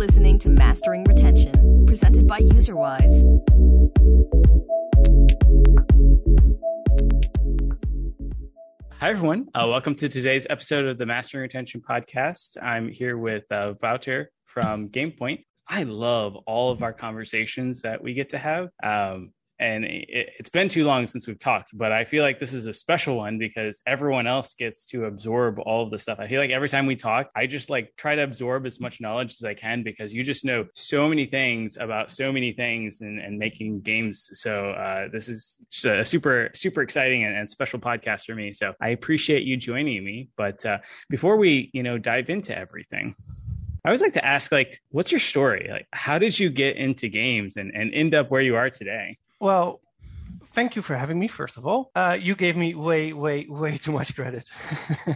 listening 0.00 0.38
to 0.38 0.48
Mastering 0.48 1.04
Retention, 1.04 1.84
presented 1.84 2.26
by 2.26 2.40
UserWise. 2.40 3.12
Hi, 8.98 9.10
everyone. 9.10 9.48
Uh, 9.54 9.66
welcome 9.68 9.94
to 9.96 10.08
today's 10.08 10.46
episode 10.48 10.86
of 10.86 10.96
the 10.96 11.04
Mastering 11.04 11.42
Retention 11.42 11.82
podcast. 11.86 12.56
I'm 12.62 12.88
here 12.88 13.18
with 13.18 13.44
uh, 13.52 13.74
Wouter 13.82 14.30
from 14.46 14.88
GamePoint. 14.88 15.44
I 15.68 15.82
love 15.82 16.34
all 16.46 16.72
of 16.72 16.82
our 16.82 16.94
conversations 16.94 17.82
that 17.82 18.02
we 18.02 18.14
get 18.14 18.30
to 18.30 18.38
have. 18.38 18.70
Um, 18.82 19.34
and 19.60 19.84
it, 19.84 20.30
has 20.38 20.48
been 20.48 20.68
too 20.68 20.84
long 20.84 21.06
since 21.06 21.26
we've 21.28 21.38
talked 21.38 21.76
but 21.76 21.92
i 21.92 22.02
feel 22.02 22.24
like 22.24 22.40
this 22.40 22.52
is 22.52 22.66
a 22.66 22.72
special 22.72 23.16
one 23.16 23.38
because 23.38 23.82
everyone 23.86 24.26
else 24.26 24.54
gets 24.54 24.86
to 24.86 25.04
absorb 25.04 25.58
all 25.60 25.84
of 25.84 25.90
the 25.90 25.98
stuff 25.98 26.18
i 26.18 26.26
feel 26.26 26.40
like 26.40 26.50
every 26.50 26.68
time 26.68 26.86
we 26.86 26.96
talk 26.96 27.30
i 27.36 27.46
just 27.46 27.70
like 27.70 27.92
try 27.96 28.14
to 28.14 28.22
absorb 28.22 28.66
as 28.66 28.80
much 28.80 29.00
knowledge 29.00 29.34
as 29.34 29.44
i 29.44 29.54
can 29.54 29.82
because 29.82 30.12
you 30.12 30.24
just 30.24 30.44
know 30.44 30.66
so 30.74 31.08
many 31.08 31.26
things 31.26 31.76
about 31.78 32.10
so 32.10 32.32
many 32.32 32.52
things 32.52 33.02
and, 33.02 33.20
and 33.20 33.38
making 33.38 33.74
games 33.74 34.30
so 34.32 34.70
uh, 34.70 35.08
this 35.12 35.28
is 35.28 35.64
a 35.84 36.04
super 36.04 36.50
super 36.54 36.82
exciting 36.82 37.24
and, 37.24 37.36
and, 37.36 37.48
special 37.50 37.78
podcast 37.78 38.24
for 38.24 38.34
me 38.34 38.52
so 38.52 38.72
i 38.80 38.88
appreciate 38.88 39.44
you 39.44 39.56
joining 39.56 40.02
me 40.02 40.28
but 40.36 40.64
uh, 40.64 40.78
before 41.10 41.36
we 41.36 41.70
you 41.74 41.82
know 41.82 41.98
dive 41.98 42.30
into 42.30 42.56
everything 42.56 43.14
I 43.82 43.88
always 43.88 44.02
like 44.02 44.12
to 44.12 44.24
ask, 44.24 44.52
like, 44.52 44.82
what's 44.90 45.10
your 45.10 45.20
story? 45.20 45.66
Like, 45.70 45.86
how 45.90 46.18
did 46.18 46.38
you 46.38 46.50
get 46.50 46.76
into 46.76 47.08
games 47.08 47.56
and, 47.56 47.72
and 47.74 47.90
end 47.94 48.14
up 48.14 48.30
where 48.30 48.42
you 48.42 48.56
are 48.56 48.68
today? 48.68 49.16
Well, 49.40 49.80
thank 50.48 50.76
you 50.76 50.82
for 50.82 50.94
having 50.94 51.18
me. 51.18 51.26
First 51.26 51.56
of 51.56 51.66
all, 51.66 51.90
uh, 51.94 52.18
you 52.20 52.34
gave 52.34 52.56
me 52.58 52.74
way, 52.74 53.14
way, 53.14 53.46
way 53.48 53.78
too 53.78 53.92
much 53.92 54.14
credit. 54.14 54.44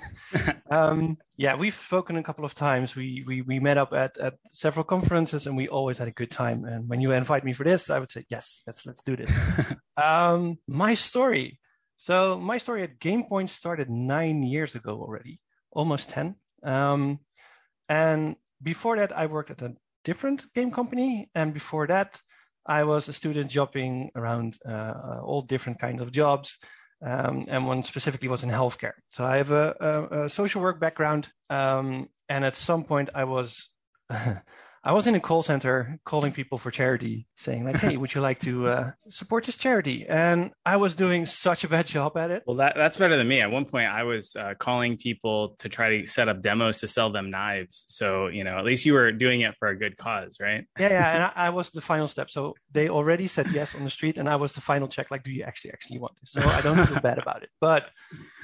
um, 0.71 1.19
yeah, 1.37 1.57
we've 1.57 1.75
spoken 1.75 2.17
a 2.17 2.23
couple 2.23 2.47
of 2.47 2.55
times. 2.55 2.97
We 2.97 3.23
we 3.27 3.43
we 3.43 3.61
met 3.61 3.77
up 3.77 3.93
at 3.93 4.17
at 4.17 4.35
several 4.47 4.85
conferences, 4.85 5.47
and 5.47 5.57
we 5.57 5.69
always 5.69 5.99
had 5.99 6.09
a 6.09 6.13
good 6.13 6.31
time. 6.31 6.65
And 6.65 6.89
when 6.89 7.03
you 7.03 7.13
invite 7.13 7.45
me 7.45 7.53
for 7.53 7.65
this, 7.65 7.91
I 7.91 7.99
would 7.99 8.11
say 8.11 8.25
yes, 8.31 8.63
let's 8.67 8.87
let's 8.87 9.03
do 9.03 9.15
this. 9.15 9.33
um, 9.97 10.59
my 10.67 10.95
story. 10.95 11.61
So 11.97 12.41
my 12.41 12.59
story 12.59 12.83
at 12.83 12.99
GamePoint 12.99 13.51
started 13.51 13.91
nine 13.91 14.43
years 14.43 14.75
ago 14.75 15.01
already, 15.01 15.39
almost 15.71 16.09
ten. 16.09 16.37
Um, 16.63 17.21
and 17.91 18.37
before 18.63 18.97
that, 18.97 19.13
I 19.17 19.27
worked 19.27 19.51
at 19.51 19.61
a 19.61 19.75
different 20.03 20.47
game 20.55 20.71
company, 20.71 21.29
and 21.35 21.53
before 21.53 21.87
that. 21.89 22.23
I 22.67 22.85
was 22.85 23.09
a 23.09 23.13
student 23.13 23.51
jumping 23.51 24.11
around 24.15 24.59
uh, 24.67 25.21
all 25.23 25.43
different 25.43 25.79
kinds 25.79 26.03
of 26.03 26.13
jobs. 26.13 26.59
Um, 27.03 27.45
and 27.49 27.67
one 27.67 27.83
specifically 27.83 28.29
was 28.29 28.45
in 28.45 28.51
healthcare. 28.51 28.93
So 29.09 29.27
I 29.27 29.37
have 29.37 29.51
a, 29.51 29.77
a, 29.79 30.25
a 30.25 30.29
social 30.29 30.63
work 30.63 30.81
background. 30.81 31.29
Um, 31.51 32.09
and 32.31 32.45
at 32.45 32.55
some 32.55 32.85
point, 32.85 33.11
I 33.15 33.25
was 33.25 33.69
I 34.87 34.93
was 34.93 35.07
in 35.07 35.15
a 35.15 35.21
call 35.21 35.43
center 35.43 35.99
calling 36.05 36.33
people 36.33 36.59
for 36.59 36.71
charity, 36.71 37.27
saying 37.37 37.65
like, 37.65 37.79
"Hey, 37.79 37.97
would 37.97 38.15
you 38.15 38.21
like 38.21 38.39
to 38.41 38.69
uh, 38.69 38.91
support 39.09 39.45
this 39.45 39.57
charity?" 39.57 40.07
And 40.07 40.53
I 40.67 40.77
was 40.77 40.95
doing 40.95 41.25
such 41.25 41.65
a 41.65 41.69
bad 41.69 41.87
job 41.87 42.19
at 42.19 42.31
it. 42.31 42.43
Well, 42.47 42.59
that, 42.59 42.75
that's 42.77 42.99
better 42.99 43.17
than 43.17 43.27
me. 43.27 43.41
At 43.41 43.51
one 43.51 43.65
point, 43.65 43.89
I 43.89 44.03
was 44.03 44.37
uh, 44.37 44.53
calling 44.59 44.99
people 44.99 45.57
to 45.61 45.71
try 45.71 45.99
to 46.01 46.07
set 46.07 46.29
up 46.29 46.43
demos 46.43 46.81
to 46.81 46.89
sell 46.89 47.11
them 47.11 47.31
knives. 47.31 47.87
So 47.89 48.27
you 48.27 48.45
know, 48.45 48.59
at 48.59 48.65
least 48.67 48.85
you 48.85 48.93
were 48.93 49.11
doing 49.11 49.41
it 49.41 49.57
for 49.57 49.69
a 49.69 49.77
good 49.77 49.97
cause, 49.97 50.37
right? 50.39 50.67
Yeah, 50.79 50.91
yeah. 50.91 51.15
And 51.15 51.23
I, 51.25 51.33
I 51.47 51.51
was 51.51 51.71
the 51.71 51.81
final 51.81 52.07
step. 52.07 52.29
So 52.29 52.55
they 52.71 52.91
already 52.91 53.27
said 53.27 53.51
yes 53.53 53.75
on 53.75 53.85
the 53.85 53.91
street, 53.91 54.19
and 54.19 54.29
I 54.29 54.37
was 54.37 54.53
the 54.53 54.61
final 54.61 54.87
check. 54.87 55.11
Like, 55.11 55.23
do 55.23 55.33
you 55.33 55.45
actually 55.45 55.73
actually 55.73 55.99
want 55.99 56.13
this? 56.21 56.33
So 56.33 56.43
I 56.43 56.61
don't 56.61 56.87
feel 56.87 57.01
bad 57.01 57.19
about 57.19 57.43
it. 57.43 57.49
But 57.59 57.89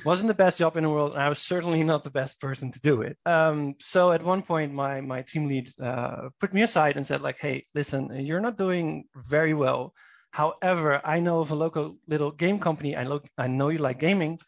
wasn't 0.04 0.28
the 0.28 0.34
best 0.34 0.58
job 0.58 0.76
in 0.76 0.84
the 0.84 0.90
world, 0.90 1.12
and 1.12 1.22
I 1.22 1.28
was 1.28 1.38
certainly 1.38 1.82
not 1.82 2.04
the 2.04 2.10
best 2.10 2.40
person 2.40 2.70
to 2.70 2.80
do 2.80 3.02
it. 3.02 3.16
Um, 3.26 3.74
so 3.78 4.12
at 4.12 4.22
one 4.22 4.42
point, 4.42 4.72
my 4.72 5.00
my 5.00 5.22
team 5.22 5.48
lead 5.48 5.70
uh, 5.80 6.30
put 6.40 6.54
me 6.54 6.62
aside 6.62 6.96
and 6.96 7.06
said, 7.06 7.20
like, 7.22 7.38
"Hey, 7.38 7.66
listen, 7.74 8.10
you're 8.24 8.40
not 8.40 8.58
doing 8.58 9.04
very 9.14 9.54
well. 9.54 9.94
However, 10.30 11.00
I 11.04 11.20
know 11.20 11.40
of 11.40 11.50
a 11.50 11.54
local 11.54 11.98
little 12.06 12.30
game 12.30 12.58
company. 12.58 12.96
I 12.96 13.04
look, 13.04 13.26
I 13.36 13.46
know 13.48 13.68
you 13.68 13.78
like 13.78 13.98
gaming. 13.98 14.38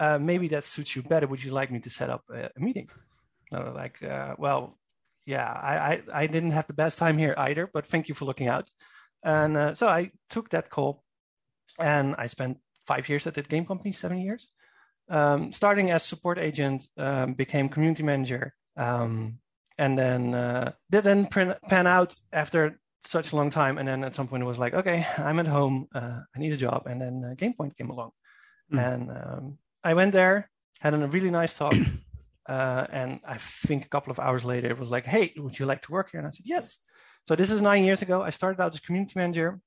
Uh, 0.00 0.18
maybe 0.18 0.48
that 0.48 0.64
suits 0.64 0.94
you 0.94 1.02
better. 1.02 1.26
Would 1.26 1.42
you 1.42 1.52
like 1.52 1.70
me 1.70 1.80
to 1.80 1.90
set 1.90 2.10
up 2.10 2.22
a, 2.32 2.50
a 2.56 2.60
meeting?" 2.60 2.88
Was 3.52 3.74
like, 3.74 4.02
uh, 4.02 4.34
"Well, 4.38 4.78
yeah, 5.26 5.50
I, 5.50 5.74
I 5.92 6.02
I 6.22 6.26
didn't 6.26 6.52
have 6.52 6.66
the 6.66 6.74
best 6.74 6.98
time 6.98 7.18
here 7.18 7.34
either, 7.38 7.66
but 7.72 7.86
thank 7.86 8.08
you 8.08 8.14
for 8.14 8.26
looking 8.26 8.48
out." 8.48 8.70
And 9.24 9.56
uh, 9.56 9.74
so 9.74 9.88
I 9.88 10.12
took 10.30 10.50
that 10.50 10.70
call, 10.70 11.04
and 11.78 12.14
I 12.18 12.26
spent 12.28 12.58
five 12.86 13.08
years 13.08 13.26
at 13.26 13.34
that 13.34 13.48
game 13.48 13.66
company, 13.66 13.92
seven 13.92 14.18
years 14.18 14.48
um, 15.08 15.52
starting 15.52 15.90
as 15.90 16.02
support 16.02 16.38
agent, 16.38 16.88
um, 16.96 17.34
became 17.34 17.68
community 17.68 18.02
manager, 18.02 18.54
um, 18.76 19.38
and 19.78 19.98
then 19.98 20.34
uh, 20.34 20.72
didn't 20.90 21.30
pan 21.30 21.86
out 21.86 22.14
after 22.32 22.78
such 23.04 23.32
a 23.32 23.36
long 23.36 23.50
time. 23.50 23.78
And 23.78 23.88
then 23.88 24.04
at 24.04 24.14
some 24.14 24.28
point, 24.28 24.42
it 24.42 24.46
was 24.46 24.58
like, 24.58 24.74
okay, 24.74 25.06
I'm 25.18 25.38
at 25.38 25.46
home, 25.46 25.88
uh, 25.94 26.20
I 26.34 26.38
need 26.38 26.52
a 26.52 26.56
job. 26.56 26.86
And 26.86 27.00
then 27.00 27.24
uh, 27.24 27.34
GamePoint 27.34 27.76
came 27.76 27.90
along, 27.90 28.10
mm. 28.72 28.78
and 28.78 29.10
um, 29.10 29.58
I 29.84 29.94
went 29.94 30.12
there, 30.12 30.50
had 30.80 30.94
a 30.94 31.08
really 31.08 31.30
nice 31.30 31.56
talk. 31.56 31.74
Uh, 32.48 32.86
and 32.90 33.20
I 33.26 33.36
think 33.36 33.84
a 33.84 33.90
couple 33.90 34.10
of 34.10 34.18
hours 34.18 34.42
later, 34.42 34.70
it 34.70 34.78
was 34.78 34.90
like, 34.90 35.04
hey, 35.04 35.34
would 35.36 35.58
you 35.58 35.66
like 35.66 35.82
to 35.82 35.92
work 35.92 36.10
here? 36.10 36.18
And 36.18 36.26
I 36.26 36.30
said, 36.30 36.46
yes. 36.46 36.78
So 37.28 37.36
this 37.36 37.50
is 37.50 37.60
nine 37.60 37.84
years 37.84 38.00
ago. 38.00 38.22
I 38.22 38.30
started 38.30 38.58
out 38.58 38.72
as 38.72 38.80
community 38.80 39.12
manager. 39.16 39.60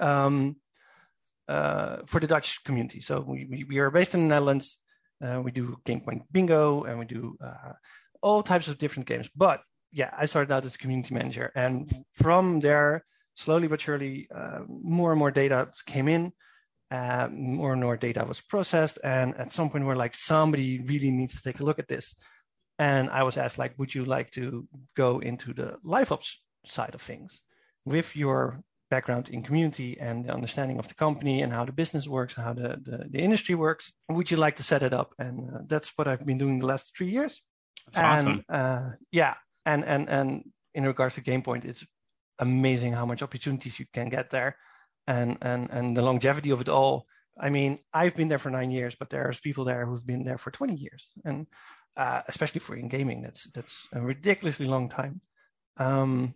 Um, 0.00 0.56
for 1.46 2.20
the 2.20 2.26
Dutch 2.26 2.62
community. 2.64 3.00
So 3.00 3.20
we, 3.20 3.64
we, 3.68 3.78
are 3.78 3.90
based 3.90 4.14
in 4.14 4.22
the 4.22 4.34
Netherlands. 4.34 4.78
Uh, 5.22 5.40
we 5.42 5.50
do 5.50 5.76
GamePoint 5.84 6.22
Bingo 6.32 6.84
and 6.84 6.98
we 6.98 7.04
do 7.04 7.36
uh, 7.40 7.72
all 8.22 8.42
types 8.42 8.68
of 8.68 8.78
different 8.78 9.08
games. 9.08 9.30
But 9.34 9.60
yeah, 9.92 10.10
I 10.16 10.24
started 10.24 10.52
out 10.52 10.64
as 10.64 10.74
a 10.74 10.78
community 10.78 11.14
manager. 11.14 11.52
And 11.54 11.92
from 12.14 12.60
there, 12.60 13.04
slowly 13.34 13.68
but 13.68 13.80
surely, 13.80 14.28
uh, 14.34 14.60
more 14.68 15.10
and 15.12 15.18
more 15.18 15.30
data 15.30 15.70
came 15.86 16.08
in. 16.08 16.32
Uh, 16.90 17.28
more 17.32 17.72
and 17.72 17.82
more 17.82 17.96
data 17.96 18.24
was 18.26 18.40
processed. 18.42 18.98
And 19.02 19.34
at 19.36 19.50
some 19.50 19.70
point, 19.70 19.86
we're 19.86 19.94
like, 19.94 20.14
somebody 20.14 20.80
really 20.80 21.10
needs 21.10 21.34
to 21.36 21.42
take 21.42 21.60
a 21.60 21.64
look 21.64 21.78
at 21.78 21.88
this. 21.88 22.14
And 22.78 23.08
I 23.08 23.22
was 23.22 23.38
asked, 23.38 23.58
like, 23.58 23.78
would 23.78 23.94
you 23.94 24.04
like 24.04 24.30
to 24.32 24.66
go 24.94 25.20
into 25.20 25.54
the 25.54 25.76
live 25.82 26.12
ops 26.12 26.42
side 26.66 26.94
of 26.94 27.00
things 27.00 27.40
with 27.84 28.14
your 28.14 28.62
background 28.94 29.30
in 29.34 29.42
community 29.48 29.90
and 30.06 30.16
the 30.24 30.32
understanding 30.38 30.78
of 30.78 30.86
the 30.88 30.98
company 31.06 31.36
and 31.42 31.50
how 31.56 31.64
the 31.64 31.78
business 31.82 32.06
works, 32.16 32.32
and 32.36 32.44
how 32.46 32.54
the, 32.62 32.70
the, 32.88 32.96
the 33.14 33.22
industry 33.26 33.54
works. 33.66 33.84
Would 34.16 34.30
you 34.30 34.38
like 34.46 34.56
to 34.56 34.68
set 34.70 34.82
it 34.82 34.92
up? 35.00 35.10
And 35.18 35.36
uh, 35.50 35.60
that's 35.72 35.88
what 35.96 36.06
I've 36.08 36.26
been 36.30 36.42
doing 36.42 36.58
the 36.58 36.70
last 36.72 36.84
three 36.96 37.10
years. 37.16 37.34
That's 37.86 37.98
and, 37.98 38.06
awesome. 38.06 38.38
Uh, 38.58 38.90
yeah, 39.10 39.34
and 39.64 39.84
and 39.84 40.08
and 40.16 40.28
in 40.74 40.84
regards 40.92 41.14
to 41.16 41.22
GamePoint, 41.22 41.64
it's 41.64 41.84
amazing 42.38 42.92
how 42.92 43.06
much 43.06 43.22
opportunities 43.22 43.78
you 43.80 43.86
can 43.96 44.08
get 44.08 44.30
there, 44.30 44.56
and 45.06 45.38
and 45.40 45.62
and 45.70 45.96
the 45.96 46.02
longevity 46.02 46.50
of 46.50 46.60
it 46.60 46.68
all. 46.68 47.06
I 47.46 47.48
mean, 47.50 47.78
I've 47.94 48.14
been 48.14 48.28
there 48.28 48.42
for 48.44 48.50
nine 48.50 48.70
years, 48.70 48.94
but 48.94 49.08
there's 49.08 49.40
people 49.40 49.64
there 49.64 49.86
who've 49.86 50.06
been 50.06 50.24
there 50.24 50.38
for 50.38 50.50
20 50.50 50.74
years, 50.74 51.08
and 51.24 51.46
uh, 51.96 52.20
especially 52.28 52.60
for 52.60 52.76
in 52.76 52.88
gaming, 52.88 53.22
that's 53.22 53.50
that's 53.54 53.88
a 53.92 54.00
ridiculously 54.00 54.66
long 54.66 54.88
time. 54.88 55.20
Um, 55.78 56.34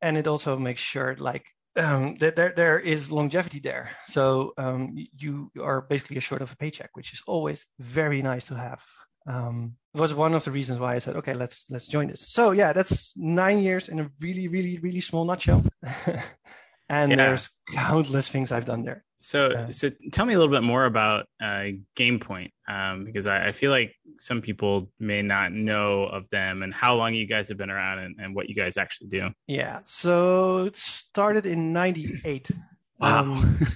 and 0.00 0.16
it 0.16 0.26
also 0.26 0.56
makes 0.56 0.80
sure 0.80 1.16
like 1.18 1.46
um, 1.76 2.16
there, 2.16 2.52
there 2.54 2.78
is 2.78 3.10
longevity 3.10 3.58
there. 3.58 3.90
So 4.06 4.52
um, 4.58 4.94
you 5.18 5.50
are 5.60 5.82
basically 5.82 6.18
assured 6.18 6.42
of 6.42 6.52
a 6.52 6.56
paycheck, 6.56 6.90
which 6.94 7.12
is 7.12 7.22
always 7.26 7.66
very 7.78 8.22
nice 8.22 8.46
to 8.46 8.54
have. 8.54 8.84
Um, 9.26 9.76
it 9.94 10.00
was 10.00 10.14
one 10.14 10.34
of 10.34 10.44
the 10.44 10.50
reasons 10.50 10.80
why 10.80 10.94
I 10.94 10.98
said, 10.98 11.16
okay, 11.16 11.34
let's 11.34 11.66
let's 11.70 11.86
join 11.86 12.08
this. 12.08 12.28
So 12.28 12.50
yeah, 12.50 12.72
that's 12.72 13.12
nine 13.16 13.60
years 13.60 13.88
in 13.88 14.00
a 14.00 14.10
really, 14.20 14.48
really, 14.48 14.78
really 14.78 15.00
small 15.00 15.24
nutshell. 15.24 15.64
and 16.88 17.10
yeah. 17.10 17.16
there's 17.16 17.50
countless 17.70 18.28
things 18.28 18.52
I've 18.52 18.64
done 18.64 18.84
there. 18.84 19.04
So, 19.16 19.52
uh, 19.52 19.70
so 19.70 19.90
tell 20.10 20.26
me 20.26 20.34
a 20.34 20.38
little 20.38 20.52
bit 20.52 20.64
more 20.64 20.84
about 20.84 21.26
uh, 21.40 21.70
GamePoint, 21.96 22.50
um, 22.66 23.04
because 23.04 23.26
I, 23.26 23.46
I, 23.46 23.52
feel 23.52 23.70
like 23.70 23.94
some 24.18 24.42
people 24.42 24.90
may 24.98 25.22
not 25.22 25.52
know 25.52 26.02
of 26.02 26.28
them 26.30 26.64
and 26.64 26.74
how 26.74 26.96
long 26.96 27.14
you 27.14 27.24
guys 27.24 27.48
have 27.48 27.56
been 27.56 27.70
around 27.70 28.00
and, 28.00 28.16
and 28.18 28.34
what 28.34 28.48
you 28.48 28.54
guys 28.56 28.76
actually 28.76 29.08
do. 29.08 29.30
Yeah, 29.46 29.78
so 29.84 30.64
it 30.64 30.74
started 30.74 31.46
in 31.46 31.72
'98. 31.72 32.50
Wow, 32.98 33.20
um, 33.20 33.66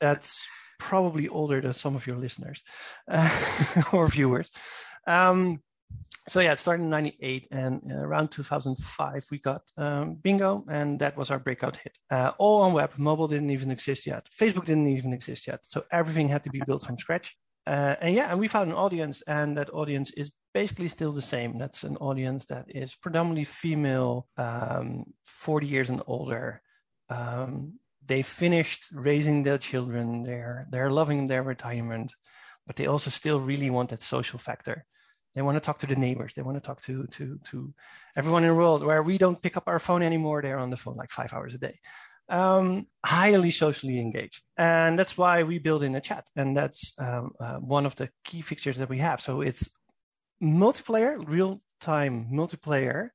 that's 0.00 0.46
probably 0.78 1.28
older 1.28 1.60
than 1.60 1.72
some 1.72 1.96
of 1.96 2.06
your 2.06 2.16
listeners 2.16 2.62
uh, 3.08 3.82
or 3.92 4.06
viewers. 4.06 4.52
Um, 5.06 5.60
so 6.28 6.40
yeah, 6.40 6.52
it 6.52 6.58
started 6.58 6.84
in 6.84 6.90
'98, 6.90 7.48
and 7.50 7.82
uh, 7.90 7.98
around 7.98 8.30
2005 8.30 9.26
we 9.30 9.38
got 9.38 9.62
um, 9.76 10.14
Bingo, 10.14 10.64
and 10.68 10.98
that 11.00 11.16
was 11.16 11.30
our 11.30 11.38
breakout 11.38 11.76
hit. 11.76 11.98
Uh, 12.10 12.32
all 12.38 12.62
on 12.62 12.72
web, 12.72 12.92
mobile 12.96 13.26
didn't 13.26 13.50
even 13.50 13.70
exist 13.70 14.06
yet, 14.06 14.28
Facebook 14.38 14.64
didn't 14.64 14.86
even 14.86 15.12
exist 15.12 15.46
yet, 15.48 15.60
so 15.62 15.84
everything 15.90 16.28
had 16.28 16.44
to 16.44 16.50
be 16.50 16.62
built 16.66 16.84
from 16.84 16.98
scratch. 16.98 17.36
Uh, 17.66 17.94
and 18.00 18.14
yeah, 18.14 18.30
and 18.30 18.38
we 18.40 18.48
found 18.48 18.70
an 18.70 18.76
audience, 18.76 19.22
and 19.26 19.56
that 19.56 19.72
audience 19.72 20.10
is 20.12 20.32
basically 20.54 20.88
still 20.88 21.12
the 21.12 21.22
same. 21.22 21.58
That's 21.58 21.82
an 21.82 21.96
audience 21.96 22.46
that 22.46 22.66
is 22.68 22.94
predominantly 22.94 23.44
female, 23.44 24.26
um, 24.36 25.04
40 25.24 25.66
years 25.66 25.90
and 25.90 26.02
older. 26.06 26.60
Um, 27.08 27.74
they 28.04 28.22
finished 28.22 28.86
raising 28.92 29.42
their 29.42 29.58
children. 29.58 30.22
They're 30.22 30.66
they're 30.70 30.90
loving 30.90 31.26
their 31.26 31.42
retirement, 31.42 32.14
but 32.66 32.76
they 32.76 32.86
also 32.86 33.10
still 33.10 33.40
really 33.40 33.70
want 33.70 33.90
that 33.90 34.02
social 34.02 34.38
factor 34.38 34.86
They 35.34 35.42
want 35.42 35.56
to 35.56 35.60
talk 35.60 35.78
to 35.78 35.86
the 35.86 35.96
neighbors. 35.96 36.34
They 36.34 36.42
want 36.42 36.56
to 36.56 36.60
talk 36.60 36.80
to 36.82 37.06
to 37.06 37.38
to 37.50 37.74
everyone 38.16 38.44
in 38.44 38.50
the 38.50 38.54
world. 38.54 38.84
Where 38.84 39.02
we 39.02 39.18
don't 39.18 39.40
pick 39.40 39.56
up 39.56 39.64
our 39.66 39.78
phone 39.78 40.02
anymore, 40.02 40.42
they're 40.42 40.58
on 40.58 40.70
the 40.70 40.76
phone 40.76 40.96
like 40.96 41.10
five 41.10 41.32
hours 41.32 41.54
a 41.54 41.58
day. 41.58 41.78
Um, 42.28 42.86
highly 43.04 43.50
socially 43.50 43.98
engaged, 43.98 44.42
and 44.56 44.98
that's 44.98 45.18
why 45.18 45.42
we 45.42 45.58
build 45.58 45.82
in 45.82 45.94
a 45.94 46.00
chat, 46.00 46.28
and 46.36 46.56
that's 46.56 46.94
um, 46.98 47.32
uh, 47.40 47.56
one 47.56 47.84
of 47.84 47.96
the 47.96 48.08
key 48.24 48.42
features 48.42 48.76
that 48.78 48.88
we 48.88 48.98
have. 48.98 49.20
So 49.20 49.40
it's 49.40 49.70
multiplayer, 50.42 51.22
real 51.26 51.62
time 51.80 52.28
multiplayer 52.32 53.10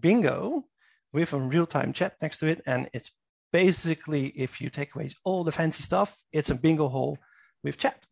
bingo 0.00 0.64
with 1.12 1.32
a 1.32 1.38
real 1.38 1.66
time 1.66 1.92
chat 1.92 2.14
next 2.22 2.38
to 2.38 2.46
it, 2.46 2.62
and 2.66 2.88
it's 2.92 3.10
basically 3.52 4.26
if 4.28 4.60
you 4.60 4.70
take 4.70 4.94
away 4.94 5.10
all 5.24 5.44
the 5.44 5.52
fancy 5.52 5.82
stuff, 5.82 6.22
it's 6.32 6.50
a 6.50 6.54
bingo 6.54 6.88
hole 6.88 7.18
with 7.62 7.78
chat, 7.78 8.06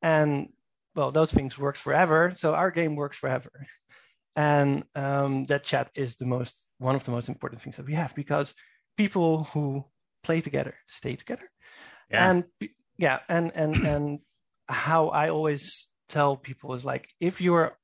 and 0.00 0.48
well, 0.94 1.10
those 1.10 1.32
things 1.32 1.58
works 1.58 1.80
forever. 1.80 2.32
So 2.34 2.54
our 2.54 2.70
game 2.70 2.96
works 2.96 3.16
forever. 3.16 3.50
And 4.36 4.84
um, 4.94 5.44
that 5.44 5.64
chat 5.64 5.90
is 5.94 6.16
the 6.16 6.26
most 6.26 6.70
one 6.78 6.94
of 6.94 7.04
the 7.04 7.10
most 7.10 7.28
important 7.28 7.60
things 7.62 7.76
that 7.76 7.86
we 7.86 7.94
have 7.94 8.14
because 8.14 8.54
people 8.96 9.44
who 9.44 9.84
play 10.22 10.40
together 10.40 10.74
stay 10.86 11.16
together. 11.16 11.48
Yeah. 12.10 12.30
And 12.30 12.44
yeah, 12.96 13.18
and 13.28 13.52
and 13.54 13.76
and 13.86 14.18
how 14.68 15.08
I 15.08 15.28
always 15.28 15.88
tell 16.08 16.36
people 16.36 16.74
is 16.74 16.84
like 16.84 17.08
if 17.20 17.40
you're 17.40 17.76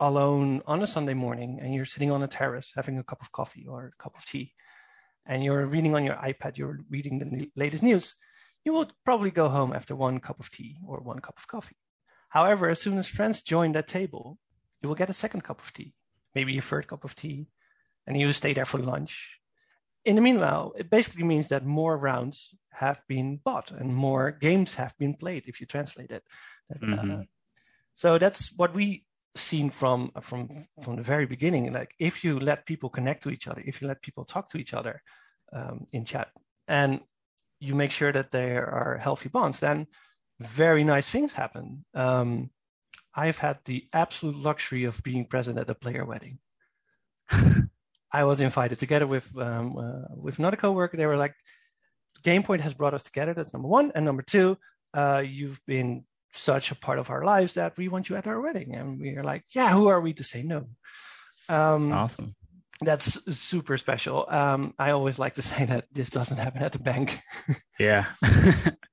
alone 0.00 0.62
on 0.66 0.82
a 0.82 0.86
Sunday 0.86 1.14
morning 1.14 1.58
and 1.60 1.74
you're 1.74 1.84
sitting 1.84 2.10
on 2.10 2.22
a 2.22 2.28
terrace 2.28 2.72
having 2.76 2.98
a 2.98 3.02
cup 3.02 3.20
of 3.20 3.32
coffee 3.32 3.66
or 3.66 3.86
a 3.86 4.02
cup 4.02 4.16
of 4.16 4.24
tea, 4.26 4.52
and 5.26 5.42
you're 5.42 5.66
reading 5.66 5.94
on 5.94 6.04
your 6.04 6.16
iPad, 6.16 6.58
you're 6.58 6.80
reading 6.90 7.18
the 7.18 7.50
latest 7.56 7.82
news, 7.82 8.14
you 8.64 8.72
will 8.72 8.90
probably 9.04 9.30
go 9.30 9.48
home 9.48 9.72
after 9.72 9.96
one 9.96 10.20
cup 10.20 10.38
of 10.40 10.50
tea 10.50 10.78
or 10.86 11.00
one 11.00 11.18
cup 11.18 11.38
of 11.38 11.46
coffee. 11.46 11.76
However, 12.30 12.68
as 12.68 12.80
soon 12.80 12.98
as 12.98 13.06
friends 13.06 13.42
join 13.42 13.72
that 13.72 13.88
table, 13.88 14.38
you 14.80 14.88
will 14.88 14.96
get 14.96 15.10
a 15.10 15.14
second 15.14 15.42
cup 15.42 15.60
of 15.60 15.72
tea, 15.72 15.94
maybe 16.34 16.56
a 16.58 16.62
third 16.62 16.86
cup 16.86 17.04
of 17.04 17.14
tea, 17.14 17.48
and 18.06 18.18
you 18.18 18.32
stay 18.32 18.52
there 18.52 18.66
for 18.66 18.78
lunch. 18.78 19.40
In 20.04 20.16
the 20.16 20.22
meanwhile, 20.22 20.72
it 20.76 20.90
basically 20.90 21.24
means 21.24 21.48
that 21.48 21.64
more 21.64 21.98
rounds 21.98 22.54
have 22.70 23.02
been 23.08 23.40
bought 23.44 23.70
and 23.72 23.94
more 23.94 24.30
games 24.30 24.76
have 24.76 24.96
been 24.98 25.14
played 25.14 25.44
if 25.46 25.60
you 25.60 25.66
translate 25.66 26.10
it. 26.10 26.22
Mm-hmm. 26.72 27.10
Uh, 27.10 27.22
so 27.92 28.18
that's 28.18 28.52
what 28.56 28.74
we 28.74 29.04
seen 29.34 29.70
from 29.70 30.10
from 30.20 30.48
from 30.82 30.96
the 30.96 31.02
very 31.02 31.26
beginning. 31.26 31.72
Like 31.72 31.94
if 31.98 32.24
you 32.24 32.38
let 32.38 32.66
people 32.66 32.88
connect 32.88 33.22
to 33.24 33.30
each 33.30 33.48
other, 33.48 33.62
if 33.66 33.80
you 33.80 33.88
let 33.88 34.02
people 34.02 34.24
talk 34.24 34.48
to 34.48 34.58
each 34.58 34.74
other 34.74 35.02
um, 35.52 35.86
in 35.92 36.04
chat, 36.04 36.28
and 36.66 37.00
you 37.60 37.74
make 37.74 37.90
sure 37.90 38.12
that 38.12 38.30
there 38.30 38.66
are 38.66 38.98
healthy 38.98 39.28
bonds, 39.28 39.60
then 39.60 39.86
very 40.40 40.84
nice 40.84 41.08
things 41.08 41.32
happen. 41.32 41.84
Um, 41.94 42.50
I've 43.14 43.38
had 43.38 43.58
the 43.64 43.84
absolute 43.92 44.36
luxury 44.36 44.84
of 44.84 45.02
being 45.02 45.24
present 45.24 45.58
at 45.58 45.70
a 45.70 45.74
player 45.74 46.04
wedding. 46.04 46.38
I 48.12 48.24
was 48.24 48.40
invited 48.40 48.78
together 48.78 49.06
with 49.06 49.30
um, 49.36 49.76
uh, 49.76 50.14
with 50.16 50.38
another 50.38 50.56
coworker. 50.56 50.96
They 50.96 51.06
were 51.06 51.16
like, 51.16 51.34
"GamePoint 52.22 52.60
has 52.60 52.74
brought 52.74 52.94
us 52.94 53.04
together. 53.04 53.34
That's 53.34 53.52
number 53.52 53.68
one, 53.68 53.92
and 53.94 54.04
number 54.04 54.22
two, 54.22 54.56
uh, 54.94 55.22
you've 55.26 55.60
been 55.66 56.04
such 56.32 56.70
a 56.70 56.76
part 56.76 56.98
of 56.98 57.10
our 57.10 57.24
lives 57.24 57.54
that 57.54 57.76
we 57.76 57.88
want 57.88 58.08
you 58.08 58.16
at 58.16 58.26
our 58.26 58.40
wedding." 58.40 58.74
And 58.74 59.00
we 59.00 59.16
are 59.16 59.24
like, 59.24 59.44
"Yeah, 59.54 59.72
who 59.72 59.88
are 59.88 60.00
we 60.00 60.14
to 60.14 60.24
say 60.24 60.42
no?" 60.42 60.68
Um, 61.48 61.92
awesome. 61.92 62.34
That's 62.80 63.36
super 63.36 63.76
special. 63.76 64.26
Um, 64.28 64.74
I 64.78 64.92
always 64.92 65.18
like 65.18 65.34
to 65.34 65.42
say 65.52 65.64
that 65.66 65.86
this 65.92 66.10
doesn't 66.10 66.38
happen 66.38 66.62
at 66.62 66.72
the 66.72 66.78
bank. 66.78 67.18
yeah. 67.78 68.06